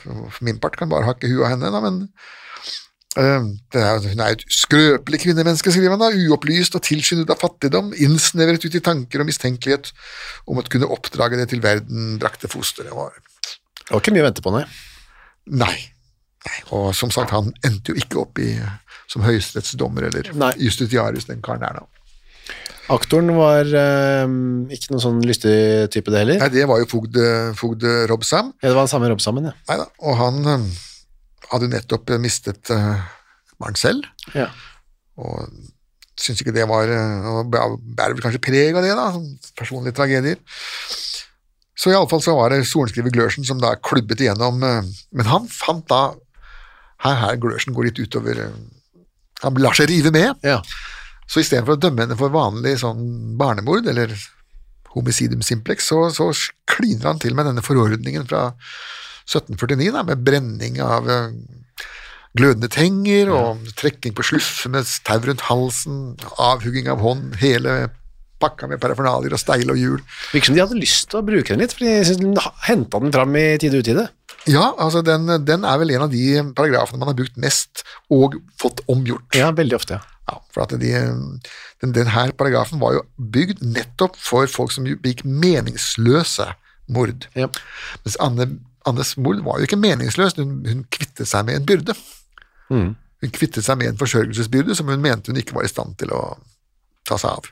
For 0.02 0.44
min 0.44 0.58
part 0.60 0.76
kan 0.76 0.90
bare 0.92 1.06
hakke 1.08 1.30
huet 1.30 1.46
av 1.46 1.54
henne, 1.54 1.70
da, 1.72 1.80
men 1.80 2.02
eh, 3.16 3.46
det 3.72 3.80
er, 3.80 4.02
hun 4.12 4.20
er 4.20 4.34
jo 4.34 4.40
et 4.42 4.44
skrøpelig 4.52 5.22
kvinnemenneske, 5.22 5.72
skriver 5.72 5.94
han 5.94 6.02
da, 6.04 6.10
uopplyst 6.28 6.76
og 6.76 6.84
tilskyndet 6.84 7.32
av 7.32 7.40
fattigdom, 7.40 7.94
innsnevret 7.96 8.66
ut 8.66 8.76
i 8.76 8.82
tanker 8.84 9.22
og 9.24 9.30
mistenkelighet 9.30 9.94
om 10.44 10.60
å 10.60 10.66
kunne 10.68 10.90
oppdrage 10.92 11.40
det 11.40 11.48
til 11.54 11.64
verden 11.64 12.18
brakte 12.20 12.50
fosteret. 12.52 12.92
var. 12.92 13.16
Det 13.80 13.88
var 13.94 14.04
ikke 14.04 14.12
mye 14.18 14.26
å 14.26 14.28
vente 14.28 14.44
på, 14.44 14.52
nei. 14.52 14.66
Nei. 15.64 15.76
Og 16.74 16.90
som 16.96 17.12
sagt, 17.14 17.34
han 17.34 17.52
endte 17.66 17.92
jo 17.92 18.02
ikke 18.02 18.20
opp 18.24 18.40
i, 18.42 18.54
som 19.10 19.24
høyesterettsdommer 19.26 20.08
eller 20.08 20.30
Nei. 20.34 20.52
justitiarius, 20.58 21.28
den 21.30 21.42
karen 21.44 21.62
der, 21.64 21.82
da. 21.82 21.88
Aktoren 22.92 23.30
var 23.36 23.68
eh, 23.68 24.24
ikke 24.74 24.90
noen 24.90 25.04
sånn 25.04 25.20
lystig 25.24 25.54
type 25.94 26.10
det 26.12 26.24
heller. 26.24 26.40
Nei, 26.42 26.50
det 26.52 26.66
var 26.68 26.82
jo 26.82 26.88
fogd, 26.90 27.20
fogd 27.56 27.86
Robsam. 28.10 28.50
Ja, 28.58 28.72
det 28.72 28.74
var 28.74 28.88
den 28.88 28.92
samme 28.92 29.12
Rob 29.12 29.22
sammen, 29.22 29.46
ja. 29.48 29.54
Neida, 29.70 29.86
og 30.02 30.18
han 30.18 30.42
eh, 30.50 30.66
hadde 31.52 31.70
nettopp 31.70 32.10
mistet 32.22 32.72
uh, 32.74 32.98
barn 33.62 33.78
selv, 33.78 34.08
ja. 34.34 34.48
og 35.20 35.46
syns 36.18 36.42
ikke 36.42 36.54
det 36.54 36.66
var 36.70 36.90
eh, 36.92 37.30
og 37.30 37.50
Bærer 37.52 38.14
vel 38.14 38.22
kanskje 38.24 38.42
preg 38.44 38.76
av 38.76 38.84
det, 38.84 38.92
da, 38.98 39.08
personlige 39.58 39.96
tragedier. 39.96 40.40
Så 41.78 41.90
iallfall 41.90 42.22
så 42.22 42.34
var 42.36 42.52
det 42.52 42.62
sorenskriver 42.68 43.14
Glørsen 43.14 43.46
som 43.48 43.60
da 43.62 43.74
klubbet 43.80 44.22
igjennom, 44.22 44.62
eh, 44.66 44.90
men 45.16 45.30
han 45.30 45.48
fant 45.50 45.86
da 45.90 46.12
her, 47.04 47.18
her 47.20 47.38
Glørsen 47.42 47.74
går 47.76 47.90
litt 47.90 48.02
utover 48.02 48.44
eh, 48.44 48.58
Han 49.42 49.58
lar 49.62 49.74
seg 49.78 49.90
rive 49.90 50.12
med, 50.14 50.38
ja. 50.46 50.60
så 51.26 51.42
istedenfor 51.42 51.76
å 51.76 51.82
dømme 51.82 52.04
henne 52.04 52.18
for 52.18 52.34
vanlig 52.34 52.76
sånn 52.82 53.02
barnemord, 53.40 53.88
eller 53.90 54.14
homicidum 54.92 55.42
simplex, 55.42 55.88
så, 55.88 56.04
så 56.14 56.28
kliner 56.68 57.10
han 57.10 57.22
til 57.22 57.34
med 57.34 57.48
denne 57.48 57.64
forordningen 57.64 58.28
fra 58.28 58.52
1749 59.26 59.90
da, 59.94 60.04
med 60.06 60.22
brenning 60.26 60.78
av 60.84 61.08
eh, 61.10 61.32
glødende 62.38 62.70
tenger 62.72 63.32
og 63.32 63.72
trekking 63.78 64.14
på 64.16 64.24
sluffe 64.24 64.70
med 64.72 64.88
tau 65.06 65.18
rundt 65.26 65.46
halsen, 65.48 65.98
avhugging 66.40 66.88
av 66.92 67.02
hånd, 67.04 67.36
hele 67.42 67.90
pakka 68.42 68.66
med 68.70 68.80
parafernalier 68.82 69.34
og 69.36 69.40
steil 69.40 69.70
og 69.70 69.78
hjul. 69.78 70.00
Virker 70.32 70.50
som 70.50 70.56
de 70.56 70.64
hadde 70.64 70.80
lyst 70.80 71.10
til 71.10 71.20
å 71.20 71.26
bruke 71.26 71.52
den 71.52 71.62
litt, 71.62 71.74
for 71.76 71.84
de 71.86 72.46
henta 72.66 73.02
den 73.04 73.14
fram 73.14 73.36
i 73.38 73.44
tide 73.62 73.78
og 73.78 73.86
utide. 73.86 74.08
Ja, 74.50 74.72
altså 74.80 75.02
den, 75.06 75.28
den 75.46 75.66
er 75.68 75.78
vel 75.78 75.92
en 75.94 76.06
av 76.06 76.10
de 76.12 76.24
paragrafene 76.56 76.98
man 76.98 77.12
har 77.12 77.18
brukt 77.18 77.36
mest 77.40 77.84
og 78.12 78.40
fått 78.60 78.82
omgjort. 78.90 79.28
Ja, 79.38 79.52
veldig 79.54 79.78
ofte, 79.78 80.00
ja. 80.30 80.38
For 80.54 80.64
at 80.64 80.74
de, 80.80 80.90
den, 81.82 81.94
den 81.94 82.10
her 82.10 82.32
paragrafen 82.38 82.80
var 82.80 82.96
jo 82.96 83.04
bygd 83.34 83.62
nettopp 83.62 84.16
for 84.18 84.48
folk 84.50 84.72
som 84.74 84.86
begikk 84.86 85.24
meningsløse 85.26 86.48
mord. 86.92 87.28
Ja. 87.38 87.48
Mens 88.04 88.18
Anne, 88.22 88.48
Annes 88.88 89.14
mord 89.20 89.42
var 89.46 89.60
jo 89.60 89.68
ikke 89.68 89.80
meningsløs, 89.80 90.38
hun, 90.40 90.60
hun 90.66 90.84
kvittet 90.94 91.30
seg 91.30 91.46
med 91.48 91.60
en 91.60 91.68
byrde. 91.68 91.96
Mm. 92.72 92.92
Hun 93.22 93.34
kvittet 93.34 93.66
seg 93.66 93.78
med 93.78 93.92
en 93.92 94.00
forsørgelsesbyrde 94.00 94.76
som 94.78 94.90
hun 94.90 95.02
mente 95.02 95.30
hun 95.30 95.38
ikke 95.38 95.54
var 95.58 95.68
i 95.68 95.72
stand 95.72 95.98
til 96.00 96.14
å 96.16 96.22
ta 97.08 97.18
seg 97.20 97.36
av. 97.36 97.50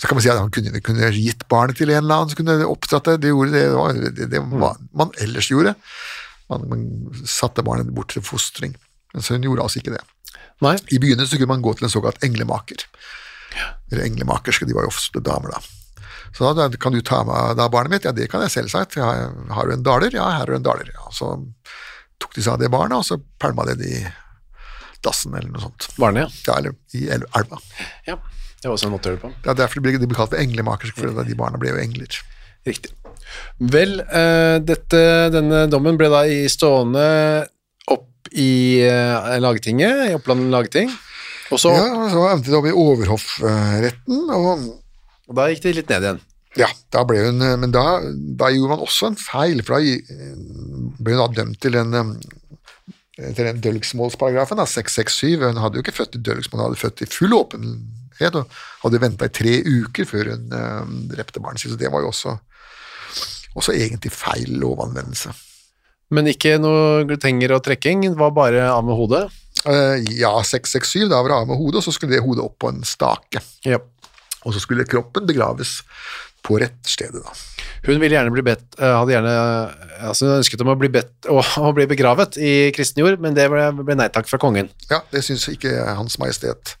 Så 0.00 0.08
kan 0.08 0.16
man 0.16 0.24
si 0.24 0.30
at 0.32 0.38
han 0.40 0.52
kunne, 0.54 0.80
kunne 0.80 1.10
gitt 1.12 1.42
barnet 1.50 1.76
til 1.76 1.90
en 1.92 1.98
eller 2.00 2.22
annen, 2.22 2.30
så 2.32 2.38
kunne 2.38 2.64
oppdratt 2.64 3.10
det, 3.10 3.18
det 3.20 3.32
gjorde 3.34 3.52
det, 3.52 3.64
det, 3.66 3.74
var, 3.76 3.98
det, 4.16 4.28
det 4.32 4.40
man 4.96 5.10
ellers 5.20 5.50
gjorde. 5.50 5.74
Man, 6.50 6.68
man 6.70 6.86
satte 7.24 7.64
barnet 7.66 7.92
bort 7.94 8.12
til 8.14 8.24
fostring. 8.26 8.76
Men 9.14 9.26
hun 9.26 9.46
gjorde 9.48 9.66
altså 9.66 9.80
ikke 9.80 9.96
det. 9.96 10.04
Nei. 10.64 10.76
I 10.92 11.00
begynnelsen 11.02 11.40
kunne 11.40 11.54
man 11.54 11.64
gå 11.64 11.72
til 11.78 11.88
en 11.88 11.92
såkalt 11.92 12.24
englemaker. 12.26 12.84
Eller 13.90 14.04
englemakerske, 14.06 14.68
de 14.68 14.76
var 14.76 14.86
jo 14.86 14.92
ofte 14.92 15.22
damer, 15.24 15.56
da. 15.56 15.62
Så 16.36 16.52
da 16.54 16.68
kan 16.78 16.94
du 16.94 17.00
ta 17.02 17.24
med 17.26 17.56
da 17.58 17.66
barnet 17.72 17.90
mitt? 17.94 18.04
Ja, 18.06 18.12
det 18.14 18.28
kan 18.30 18.44
jeg 18.44 18.52
selvsagt. 18.54 18.98
Har, 19.02 19.32
har 19.50 19.66
du 19.66 19.74
en 19.74 19.86
daler? 19.86 20.14
Ja, 20.14 20.28
her 20.36 20.44
er 20.46 20.52
du 20.52 20.58
en 20.60 20.66
daler. 20.66 20.92
Ja, 20.94 21.08
så 21.14 21.32
tok 22.22 22.36
de 22.36 22.44
seg 22.44 22.54
av 22.54 22.60
det 22.62 22.70
barnet, 22.70 23.00
og 23.00 23.06
så 23.08 23.18
pælma 23.42 23.66
de 23.70 23.78
det 23.80 23.90
i 23.90 24.02
dassen 25.02 25.34
eller 25.34 25.48
noe 25.50 25.64
sånt. 25.64 25.88
Barnet, 25.98 26.28
ja. 26.44 26.52
Ja, 26.52 26.58
eller 26.60 26.76
i 26.94 27.08
elva. 27.10 27.58
ja. 28.06 28.20
Det 28.60 28.68
var 28.68 28.74
også 28.76 28.90
en 28.90 28.92
måte 28.92 29.08
å 29.08 29.14
gjøre 29.14 29.20
det 29.22 29.24
på. 29.24 29.28
Det 29.40 29.48
er 29.48 29.56
derfor 29.56 29.80
de 29.80 29.82
ble, 29.86 29.92
de 30.02 30.06
ble 30.10 30.16
kalt 30.18 30.34
for 30.34 30.40
englemakerske, 30.42 31.00
for 31.00 31.24
de 31.24 31.36
barna 31.38 31.56
ble 31.60 31.70
jo 31.72 31.78
engler. 31.80 32.18
Riktig. 32.68 32.90
Vel, 33.72 33.98
eh, 34.00 34.56
dette, 34.64 35.02
denne 35.34 35.66
dommen 35.70 35.98
ble 36.00 36.10
da 36.12 36.24
i 36.28 36.42
stående 36.52 37.04
opp 37.90 38.30
i 38.32 38.80
eh, 38.86 39.38
lagtinget, 39.42 40.10
i 40.10 40.16
Oppland 40.18 40.50
lagting, 40.54 40.92
og 41.50 41.60
så 41.60 41.74
Ja, 41.74 41.88
så 42.12 42.26
endte 42.30 42.52
det 42.52 42.58
opp 42.60 42.70
i 42.70 42.76
Overhoff-retten, 42.76 44.28
og 44.36 44.68
og 45.30 45.38
da 45.38 45.46
gikk 45.46 45.62
det 45.62 45.76
litt 45.76 45.90
ned 45.92 46.02
igjen. 46.02 46.20
Ja, 46.58 46.66
da 46.90 47.04
ble 47.06 47.20
hun, 47.28 47.38
men 47.62 47.70
da, 47.70 48.00
da 48.10 48.48
gjorde 48.50 48.72
man 48.72 48.82
også 48.82 49.12
en 49.12 49.18
feil, 49.20 49.62
for 49.62 49.78
da 49.78 49.98
ble 50.98 51.14
hun 51.14 51.20
da 51.22 51.28
dømt 51.36 51.60
til 51.62 51.76
den 51.76 51.94
eh, 51.94 53.30
til 53.36 53.46
den 53.46 53.60
dølgsmålsparagrafen, 53.62 54.58
da, 54.58 54.66
667. 54.66 55.38
Hun 55.44 55.62
hadde 55.62 55.78
jo 55.78 55.84
ikke 55.84 55.94
født 55.94 56.18
i 56.18 56.22
dølgsmål, 56.24 56.58
hun 56.58 56.66
hadde 56.70 56.80
født 56.80 57.04
i 57.04 57.10
full 57.12 57.36
åpenhet, 57.36 58.38
og 58.40 58.58
hadde 58.82 59.02
venta 59.02 59.28
i 59.28 59.34
tre 59.38 59.54
uker 59.68 60.08
før 60.08 60.32
hun 60.32 60.56
øh, 60.56 60.94
drepte 61.12 61.42
barnet 61.44 61.62
sitt, 61.62 61.74
så 61.74 61.78
det 61.80 61.92
var 61.92 62.02
jo 62.02 62.10
også, 62.10 62.34
også 63.58 63.74
egentlig 63.76 64.12
feil 64.14 64.52
lovanvendelse. 64.60 65.32
Men 66.14 66.30
ikke 66.30 66.56
noe 66.58 67.04
glutenger 67.06 67.54
og 67.54 67.62
trekking, 67.66 68.02
det 68.08 68.18
var 68.18 68.34
bare 68.34 68.66
av 68.70 68.82
med 68.86 68.98
hodet. 68.98 69.28
Uh, 69.60 70.00
ja, 70.16 70.32
667, 70.42 71.06
da 71.10 71.20
var 71.20 71.30
det 71.30 71.38
av 71.38 71.50
med 71.52 71.60
hodet, 71.60 71.82
og 71.82 71.86
så 71.86 71.94
skulle 71.94 72.16
det 72.16 72.24
hodet 72.24 72.46
opp 72.46 72.56
på 72.62 72.72
en 72.72 72.82
stake. 72.86 73.42
Ja. 73.68 73.78
Og 74.40 74.56
så 74.56 74.62
skulle 74.62 74.88
kroppen 74.88 75.28
begraves 75.28 75.80
på 76.46 76.56
rettsstedet, 76.62 77.20
da. 77.20 77.34
Hun 77.84 78.00
ville 78.00 78.16
gjerne 78.16 78.32
bli 78.32 78.44
bedt, 78.44 78.64
eh, 78.78 78.94
hadde 78.96 79.12
gjerne, 79.12 79.34
altså 80.08 80.26
hun 80.26 80.38
ønsket 80.38 80.64
om 80.64 80.72
å 80.72 80.78
bli 80.80 80.90
bedt 80.92 81.28
å, 81.32 81.40
å 81.40 81.72
bli 81.76 81.86
begravet 81.90 82.40
i 82.40 82.52
kristen 82.76 83.04
jord, 83.04 83.20
men 83.22 83.36
det 83.36 83.48
ble, 83.52 83.68
ble 83.84 83.96
nei 84.00 84.08
takk 84.12 84.28
fra 84.30 84.40
kongen. 84.40 84.72
Ja, 84.90 85.02
det 85.12 85.24
syns 85.26 85.46
ikke 85.52 85.74
Hans 85.98 86.18
Majestet 86.20 86.74
eh, 86.74 86.79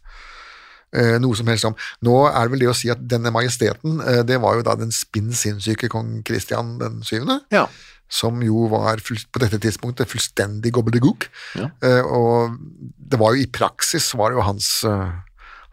noe 1.22 1.36
som 1.38 1.46
helst 1.46 1.64
om. 1.68 1.74
Nå 2.02 2.16
er 2.28 2.42
det 2.48 2.50
vel 2.56 2.64
det 2.64 2.68
å 2.72 2.74
si 2.76 2.90
at 2.90 3.02
denne 3.08 3.30
majesteten, 3.30 4.00
eh, 4.02 4.22
det 4.26 4.40
var 4.42 4.56
jo 4.58 4.62
da 4.66 4.74
den 4.74 4.90
spinn 4.90 5.30
sinnssyke 5.32 5.88
kong 5.92 6.22
Kristian 6.26 6.78
den 6.80 7.00
syvende, 7.06 7.40
Ja. 7.54 7.66
som 8.10 8.40
jo 8.42 8.66
var 8.68 8.96
på 8.98 9.38
dette 9.38 9.60
tidspunktet 9.62 10.08
fullstendig 10.10 10.72
gobbledygok. 10.74 11.28
Ja. 11.54 11.70
Eh, 11.82 12.02
og 12.02 12.56
det 12.98 13.18
var 13.20 13.34
jo 13.36 13.42
i 13.42 13.46
praksis 13.46 14.10
var 14.18 14.30
det 14.30 14.36
jo 14.40 14.42
hans, 14.48 14.82
eh, 14.84 15.12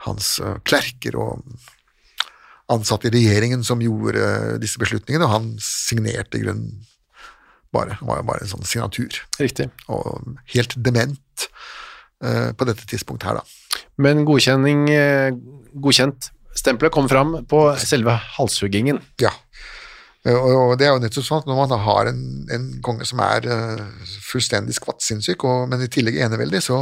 hans 0.06 0.40
eh, 0.40 0.60
klerker 0.64 1.18
og 1.18 1.42
ansatte 2.70 3.08
i 3.08 3.14
regjeringen 3.16 3.64
som 3.66 3.80
gjorde 3.82 4.22
eh, 4.22 4.58
disse 4.62 4.78
beslutningene, 4.78 5.26
og 5.26 5.32
han 5.34 5.50
signerte 5.64 6.38
i 6.38 6.44
grunnen 6.44 6.84
bare. 7.74 7.98
Det 8.00 8.08
var 8.08 8.18
jo 8.22 8.28
bare 8.30 8.44
en 8.46 8.52
sånn 8.54 8.68
signatur 8.68 9.18
Riktig. 9.40 9.70
og 9.90 10.38
helt 10.54 10.76
dement 10.84 11.48
eh, 11.48 11.50
på 12.58 12.66
dette 12.66 12.86
tidspunktet 12.90 13.30
her, 13.30 13.40
da. 13.42 13.82
Men 14.02 14.24
godkjenning, 14.26 14.88
eh, 14.90 15.32
godkjent 15.78 16.32
stempelet 16.58 16.92
kom 16.96 17.08
fram 17.10 17.36
på 17.46 17.60
selve 17.78 18.16
halshuggingen. 18.38 19.00
Ja. 19.22 19.30
Eh, 20.26 20.34
Og, 20.34 20.78
det 20.80 20.88
er 20.88 20.96
jo 20.96 21.00
nettopp 21.04 21.24
sånn 21.28 21.44
at 21.44 21.48
når 21.50 21.60
man 21.68 21.80
har 21.86 22.10
en, 22.10 22.24
en 22.52 22.66
konge 22.84 23.06
som 23.06 23.20
er 23.24 23.46
eh, 23.48 23.84
fullstendig 24.26 24.74
skvattsinnssyk, 24.80 25.44
og- 25.46 25.70
men 25.70 25.82
i 25.86 25.88
tillegg 25.94 26.18
eneveldig, 26.26 26.62
så, 26.66 26.82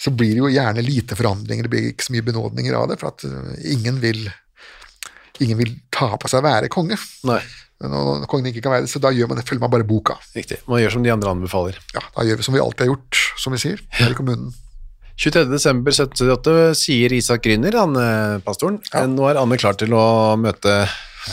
så 0.00 0.10
blir 0.10 0.32
det 0.34 0.40
jo 0.42 0.48
gjerne 0.50 0.82
lite 0.84 1.14
forandringer, 1.18 1.62
det 1.68 1.70
blir 1.70 1.90
ikke 1.92 2.08
så 2.08 2.14
mye 2.16 2.26
benådninger 2.26 2.74
av 2.74 2.88
det, 2.88 2.98
for 3.00 3.12
at 3.12 3.24
eh, 3.28 3.72
ingen 3.76 4.00
vil 4.00 4.24
ingen 5.42 5.58
vil 5.58 5.72
ta 5.90 6.16
på 6.20 6.28
seg 6.30 6.38
å 6.42 6.44
være 6.46 6.68
konge. 6.70 6.96
Nei, 7.26 7.40
Når 7.82 8.26
kongen 8.30 8.46
ikke 8.52 8.62
kan 8.62 8.72
være 8.76 8.84
det, 8.86 8.90
så 8.92 9.00
da 9.02 9.10
gjør 9.10 9.28
man 9.32 9.38
det, 9.40 9.44
følger 9.48 9.60
man 9.64 9.70
bare 9.74 9.84
boka. 9.88 10.14
riktig. 10.36 10.58
Man 10.70 10.78
gjør 10.82 10.92
som 10.94 11.02
de 11.02 11.10
andre 11.12 11.30
anbefaler. 11.34 11.78
Ja, 11.96 12.00
Da 12.16 12.22
gjør 12.28 12.36
vi 12.38 12.42
som 12.46 12.54
vi 12.54 12.60
alltid 12.62 12.86
har 12.86 12.92
gjort, 12.94 13.22
som 13.42 13.52
vi 13.52 13.58
sier, 13.58 13.80
her 13.98 14.10
i 14.14 14.14
kommunen. 14.18 14.52
23. 15.18 15.44
desember 15.50 15.92
1778 15.92 16.74
sier 16.78 17.12
Isak 17.12 17.42
Gryner, 17.44 17.74
han 17.76 17.96
eh, 17.96 18.38
pastoren, 18.46 18.78
Ja. 18.94 19.02
nå 19.06 19.26
er 19.28 19.36
Anne 19.42 19.58
klar 19.58 19.74
til 19.76 19.92
å 19.92 20.36
møte 20.40 20.88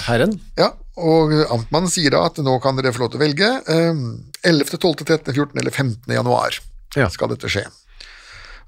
Herren. 0.08 0.39
Ja, 0.58 0.72
og 1.00 1.32
amtmannen 1.50 1.89
sier 1.89 2.12
da 2.12 2.26
at 2.28 2.36
nå 2.43 2.58
kan 2.62 2.76
dere 2.76 2.91
få 2.93 3.06
lov 3.06 3.12
til 3.14 3.22
å 3.22 3.24
velge. 3.24 3.50
eh, 3.70 4.50
11., 4.50 4.78
12., 4.78 5.06
13., 5.06 5.34
14. 5.34 5.58
eller 5.62 5.72
15. 5.72 6.14
januar 6.14 6.60
Ja. 6.95 7.08
skal 7.10 7.30
dette 7.30 7.47
skje. 7.50 7.66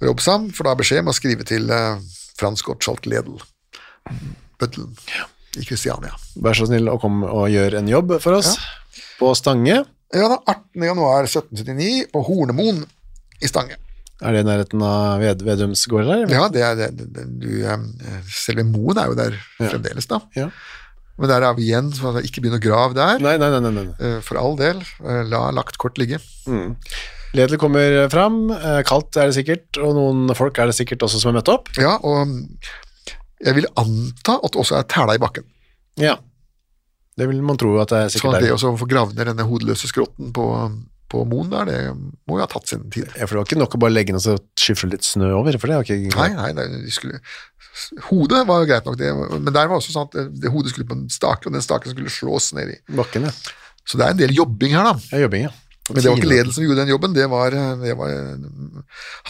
Robsam 0.01 0.49
får 0.53 0.63
da 0.69 0.75
beskjed 0.75 0.99
om 1.03 1.11
å 1.11 1.13
skrive 1.17 1.45
til 1.45 1.69
eh, 1.69 1.99
Frans 2.39 2.61
Gottschalk 2.65 3.05
Ledel, 3.05 3.37
bøddelen, 4.59 4.95
i 5.59 5.65
Kristiania. 5.67 6.13
Vær 6.41 6.57
så 6.57 6.67
snill 6.69 6.89
å 6.91 6.99
komme 7.01 7.29
og 7.29 7.49
gjøre 7.51 7.81
en 7.81 7.91
jobb 7.91 8.17
for 8.23 8.39
oss 8.39 8.55
på 9.19 9.31
Stange. 9.37 9.83
Ja 10.11 10.27
da, 10.27 10.41
18. 10.43 10.83
januar 10.89 11.27
1779 11.27 12.09
på 12.11 12.23
Hornemoen 12.27 12.83
i 13.41 13.49
Stange. 13.49 13.77
Er 14.21 14.35
det 14.35 14.43
i 14.43 14.45
nærheten 14.45 14.83
av 14.85 15.21
Ved 15.23 15.41
Vedums 15.45 15.81
gård 15.89 16.05
her? 16.05 16.27
Ja, 16.29 16.45
det 16.53 16.61
er 16.65 16.75
det, 16.77 16.91
det, 16.99 17.23
du, 17.41 17.47
selve 18.29 18.65
moen 18.67 18.99
er 19.01 19.09
jo 19.09 19.17
der 19.17 19.37
fremdeles, 19.57 20.05
da. 20.11 20.21
Ja. 20.37 20.51
Men 21.21 21.31
der 21.31 21.45
er 21.45 21.55
vi 21.57 21.67
igjen, 21.69 21.89
så 21.93 22.13
ikke 22.21 22.43
begynn 22.43 22.57
å 22.59 22.61
grave 22.61 22.97
der. 22.97 23.21
Nei, 23.21 23.33
nei, 23.41 23.49
nei, 23.53 23.71
nei. 23.73 23.87
Eh, 24.01 24.19
For 24.25 24.39
all 24.41 24.55
del, 24.59 24.79
eh, 25.01 25.23
la 25.29 25.47
lagt 25.53 25.77
kort 25.81 25.99
ligge. 26.01 26.21
Ledel 27.37 27.59
kommer 27.61 28.09
fram, 28.11 28.43
eh, 28.51 28.81
kaldt 28.87 29.17
er 29.17 29.29
det 29.29 29.37
sikkert, 29.37 29.79
og 29.81 29.95
noen 29.95 30.35
folk 30.35 30.57
er 30.59 30.69
det 30.69 30.77
sikkert 30.77 31.05
også 31.07 31.21
som 31.21 31.31
har 31.31 31.39
møtt 31.39 31.51
opp. 31.53 31.69
Ja, 31.79 31.97
og 31.97 32.33
jeg 33.41 33.57
vil 33.57 33.67
anta 33.79 34.37
at 34.37 34.53
det 34.53 34.61
også 34.61 34.77
er 34.79 34.87
tæla 34.89 35.17
i 35.17 35.21
bakken. 35.21 35.47
Ja. 36.01 36.15
Det 37.17 37.27
vil 37.27 37.41
man 37.45 37.59
tro 37.59 37.73
at 37.81 37.91
det 37.91 37.99
er 38.05 38.13
sikkert 38.13 38.39
sikkert 38.39 38.59
Så 38.61 38.69
det 38.71 38.77
å 38.77 38.79
få 38.79 38.87
gravd 38.89 39.17
ned 39.17 39.29
denne 39.31 39.45
hodeløse 39.45 39.89
skrotten 39.89 40.31
på, 40.35 40.45
på 41.11 41.23
moen 41.27 41.51
der, 41.51 41.69
det 41.69 41.79
må 42.29 42.37
jo 42.37 42.43
ha 42.43 42.49
tatt 42.49 42.71
sin 42.71 42.85
tid. 42.93 43.09
Ja, 43.17 43.27
for 43.27 43.35
det 43.35 43.41
var 43.41 43.49
ikke 43.49 43.61
nok 43.61 43.77
å 43.77 43.81
bare 43.83 43.95
legge 43.95 44.15
ned 44.15 44.27
og 44.31 44.45
skyfle 44.59 44.93
litt 44.93 45.07
snø 45.07 45.33
over, 45.41 45.57
for 45.59 45.71
det 45.71 45.79
var 45.79 45.89
ikke 45.89 46.15
Nei, 46.15 46.29
nei, 46.37 46.51
det, 46.57 46.67
de 46.85 46.93
skulle, 46.95 47.19
hodet 48.09 48.45
var 48.47 48.63
jo 48.63 48.69
greit 48.69 48.87
nok, 48.87 48.99
det, 48.99 49.11
men 49.33 49.51
der 49.51 49.67
var 49.67 49.79
også 49.79 49.95
sånn 49.95 50.07
at 50.07 50.15
det, 50.17 50.27
det 50.45 50.53
hodet 50.53 50.73
skulle 50.73 50.87
på 50.87 50.97
en 50.97 51.09
stake, 51.11 51.47
og 51.47 51.57
den 51.57 51.65
staken 51.65 51.93
skulle 51.93 52.13
slås 52.13 52.51
ned 52.57 52.77
i. 52.77 52.79
bakken, 52.95 53.27
ja. 53.27 53.35
Så 53.87 53.99
det 53.99 54.07
er 54.07 54.15
en 54.15 54.21
del 54.21 54.33
jobbing 54.37 54.77
her, 54.77 54.87
da. 54.87 54.95
Ja, 55.11 55.25
jobbing, 55.25 55.49
ja. 55.49 55.53
Men 55.89 55.97
det 55.97 56.11
var 56.11 56.19
ikke 56.19 56.29
ledel 56.29 56.51
som 56.53 56.63
gjorde 56.63 56.83
den 56.83 56.91
jobben, 56.93 57.13
det 57.15 57.25
var, 57.31 57.55
det 57.81 57.95
var 57.97 58.11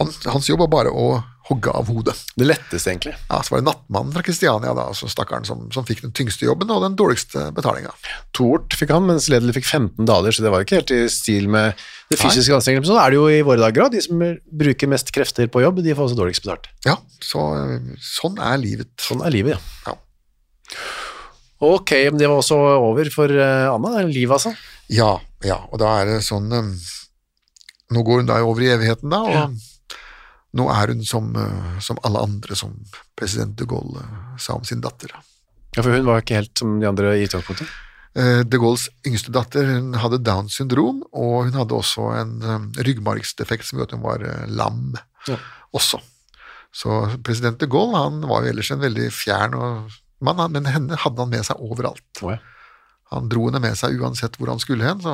hans, 0.02 0.18
Hans 0.28 0.50
jobb 0.50 0.66
var 0.66 0.72
bare 0.74 0.92
å 0.92 1.06
hogge 1.48 1.72
av 1.74 1.88
hodet. 1.90 2.14
Det 2.38 2.46
letteste, 2.46 2.92
egentlig. 2.92 3.14
Ja, 3.30 3.40
Så 3.44 3.54
var 3.54 3.62
det 3.62 3.68
nattmannen 3.70 4.14
fra 4.14 4.24
Kristiania, 4.26 4.74
da, 4.78 4.86
altså 4.92 5.08
stakkaren 5.12 5.48
som, 5.48 5.64
som 5.74 5.88
fikk 5.88 6.04
den 6.06 6.14
tyngste 6.16 6.46
jobben 6.46 6.70
og 6.72 6.84
den 6.84 6.98
dårligste 7.00 7.48
betalinga. 7.56 7.94
Tort 8.36 8.76
fikk 8.78 8.94
han, 8.94 9.08
mens 9.10 9.30
Ledel 9.32 9.54
fikk 9.56 9.68
15 9.68 10.08
daler, 10.08 10.36
så 10.36 10.46
det 10.46 10.52
var 10.54 10.64
ikke 10.66 10.82
helt 10.82 10.94
i 10.96 11.02
stil 11.12 11.50
med 11.52 11.80
det 12.12 12.20
fysiske 12.22 12.56
anstrengelsen. 12.56 12.92
Sånn 12.92 13.02
er 13.02 13.14
det 13.14 13.20
jo 13.20 13.28
i 13.32 13.42
våre 13.48 13.64
dager 13.64 13.88
òg. 13.88 13.96
De 13.96 14.04
som 14.06 14.22
bruker 14.64 14.92
mest 14.92 15.12
krefter 15.16 15.50
på 15.52 15.64
jobb, 15.64 15.82
de 15.84 15.96
får 15.98 16.10
også 16.10 16.20
dårligst 16.20 16.46
betalt. 16.46 16.70
Ja, 16.88 16.98
så, 17.24 17.48
sånn 18.12 18.40
er 18.44 18.60
livet. 18.62 18.92
Sånn 19.02 19.24
er 19.26 19.34
livet, 19.34 19.56
ja. 19.58 19.92
Ja. 19.92 19.98
Ok, 21.62 21.92
men 22.10 22.18
det 22.18 22.30
var 22.30 22.40
også 22.42 22.58
over 22.58 23.10
for 23.14 23.30
eh, 23.30 23.68
Anna, 23.70 24.00
livet 24.10 24.34
altså. 24.34 24.54
Ja, 24.92 25.12
ja, 25.48 25.58
og 25.72 25.80
da 25.82 25.94
er 26.02 26.10
det 26.10 26.18
sånn 26.28 26.52
um, 26.52 26.72
Nå 27.92 28.02
går 28.08 28.22
hun 28.22 28.28
da 28.30 28.38
over 28.44 28.64
i 28.64 28.72
evigheten, 28.72 29.12
da, 29.12 29.20
og 29.24 29.96
nå 30.56 30.66
er 30.72 30.92
hun 30.94 31.02
som, 31.08 31.30
uh, 31.36 31.78
som 31.84 32.00
alle 32.08 32.22
andre, 32.24 32.56
som 32.60 32.74
president 33.20 33.56
de 33.60 33.68
Gaulle 33.68 34.04
uh, 34.04 34.34
sa 34.40 34.56
om 34.58 34.64
sin 34.68 34.82
datter. 34.84 35.12
Ja, 35.76 35.80
for 35.84 35.92
hun 35.96 36.08
var 36.08 36.20
ikke 36.24 36.38
helt 36.42 36.60
som 36.60 36.78
de 36.82 36.88
andre 36.88 37.14
i 37.18 37.26
utgangspunktet. 37.28 37.68
Uh, 38.16 38.44
De 38.44 38.60
Gaulles 38.60 38.90
yngste 39.08 39.32
datter 39.36 39.68
hun 39.72 39.94
hadde 40.00 40.20
Downs 40.28 40.56
syndrom, 40.60 41.02
og 41.16 41.46
hun 41.48 41.56
hadde 41.56 41.76
også 41.78 42.10
en 42.20 42.34
um, 42.44 42.70
ryggmargsdefekt 42.84 43.68
som 43.68 43.80
gjorde 43.80 43.94
at 43.94 43.98
hun 44.00 44.04
var 44.08 44.24
eh, 44.28 44.48
lam 44.52 44.98
Ja. 45.30 45.38
også. 45.76 46.00
Så 46.76 47.02
president 47.24 47.60
de 47.60 47.68
Gaulle 47.72 48.00
han 48.00 48.24
var 48.28 48.44
jo 48.44 48.52
ellers 48.52 48.72
en 48.72 48.84
veldig 48.84 49.08
fjern 49.16 49.56
mann, 50.24 50.40
men 50.52 50.68
henne 50.72 51.00
hadde 51.00 51.20
han 51.24 51.32
med 51.32 51.44
seg 51.48 51.60
overalt. 51.64 52.04
Oh, 52.24 52.32
ja. 52.36 52.40
Han 53.12 53.28
dro 53.32 53.48
henne 53.50 53.60
med 53.64 53.76
seg 53.76 54.00
uansett 54.00 54.38
hvor 54.40 54.54
han 54.54 54.62
skulle 54.62 54.88
hen, 54.88 55.02
så 55.04 55.14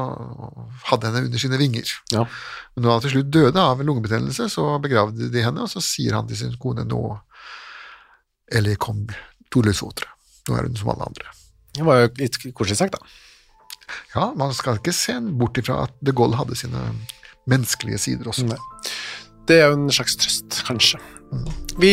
hadde 0.91 1.09
henne 1.09 1.23
under 1.27 1.41
sine 1.41 1.57
vinger. 1.57 1.93
Ja. 2.13 2.27
Men 2.75 2.85
når 2.85 2.93
han 2.93 3.05
til 3.05 3.15
slutt 3.15 3.31
døde 3.33 3.63
av 3.63 3.81
lungebetennelse, 3.81 4.49
så 4.53 4.67
begravde 4.83 5.31
de 5.33 5.45
henne, 5.45 5.65
og 5.65 5.71
så 5.71 5.81
sier 5.81 6.17
han 6.17 6.29
til 6.29 6.37
sin 6.37 6.53
kone 6.61 6.85
nå 6.85 7.01
Eller 8.53 8.77
kom 8.79 9.07
tous. 9.51 9.81
Nå 10.47 10.55
er 10.55 10.69
hun 10.69 10.77
som 10.77 10.93
alle 10.93 11.09
andre. 11.09 11.33
Det 11.75 11.85
var 11.85 12.03
jo 12.03 12.11
litt 12.21 12.37
koselig 12.55 12.77
sagt, 12.79 12.95
da. 12.95 13.01
Ja, 14.13 14.29
man 14.39 14.53
skal 14.55 14.79
ikke 14.79 14.95
se 14.95 15.17
bort 15.39 15.57
ifra 15.59 15.83
at 15.87 15.97
de 16.03 16.13
Gaulle 16.15 16.39
hadde 16.39 16.55
sine 16.59 16.85
menneskelige 17.47 17.99
sider 18.03 18.31
også. 18.31 18.47
Nei. 18.47 18.59
Det 19.47 19.61
er 19.61 19.71
jo 19.71 19.77
en 19.79 19.91
slags 19.95 20.17
trøst, 20.19 20.61
kanskje. 20.67 20.99
Vi 21.79 21.91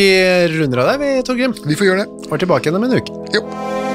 runder 0.55 0.83
av 0.83 0.93
der, 0.93 1.01
vi, 1.03 1.11
Torgrim. 1.27 1.55
Vi 1.65 1.77
får 1.79 1.91
gjøre 1.91 2.03
det. 2.03 2.27
Og 2.27 2.35
er 2.35 2.43
tilbake 2.43 2.67
igjen 2.67 2.81
om 2.81 2.87
en 2.89 2.97
uke. 2.99 3.21
Jo. 3.35 3.94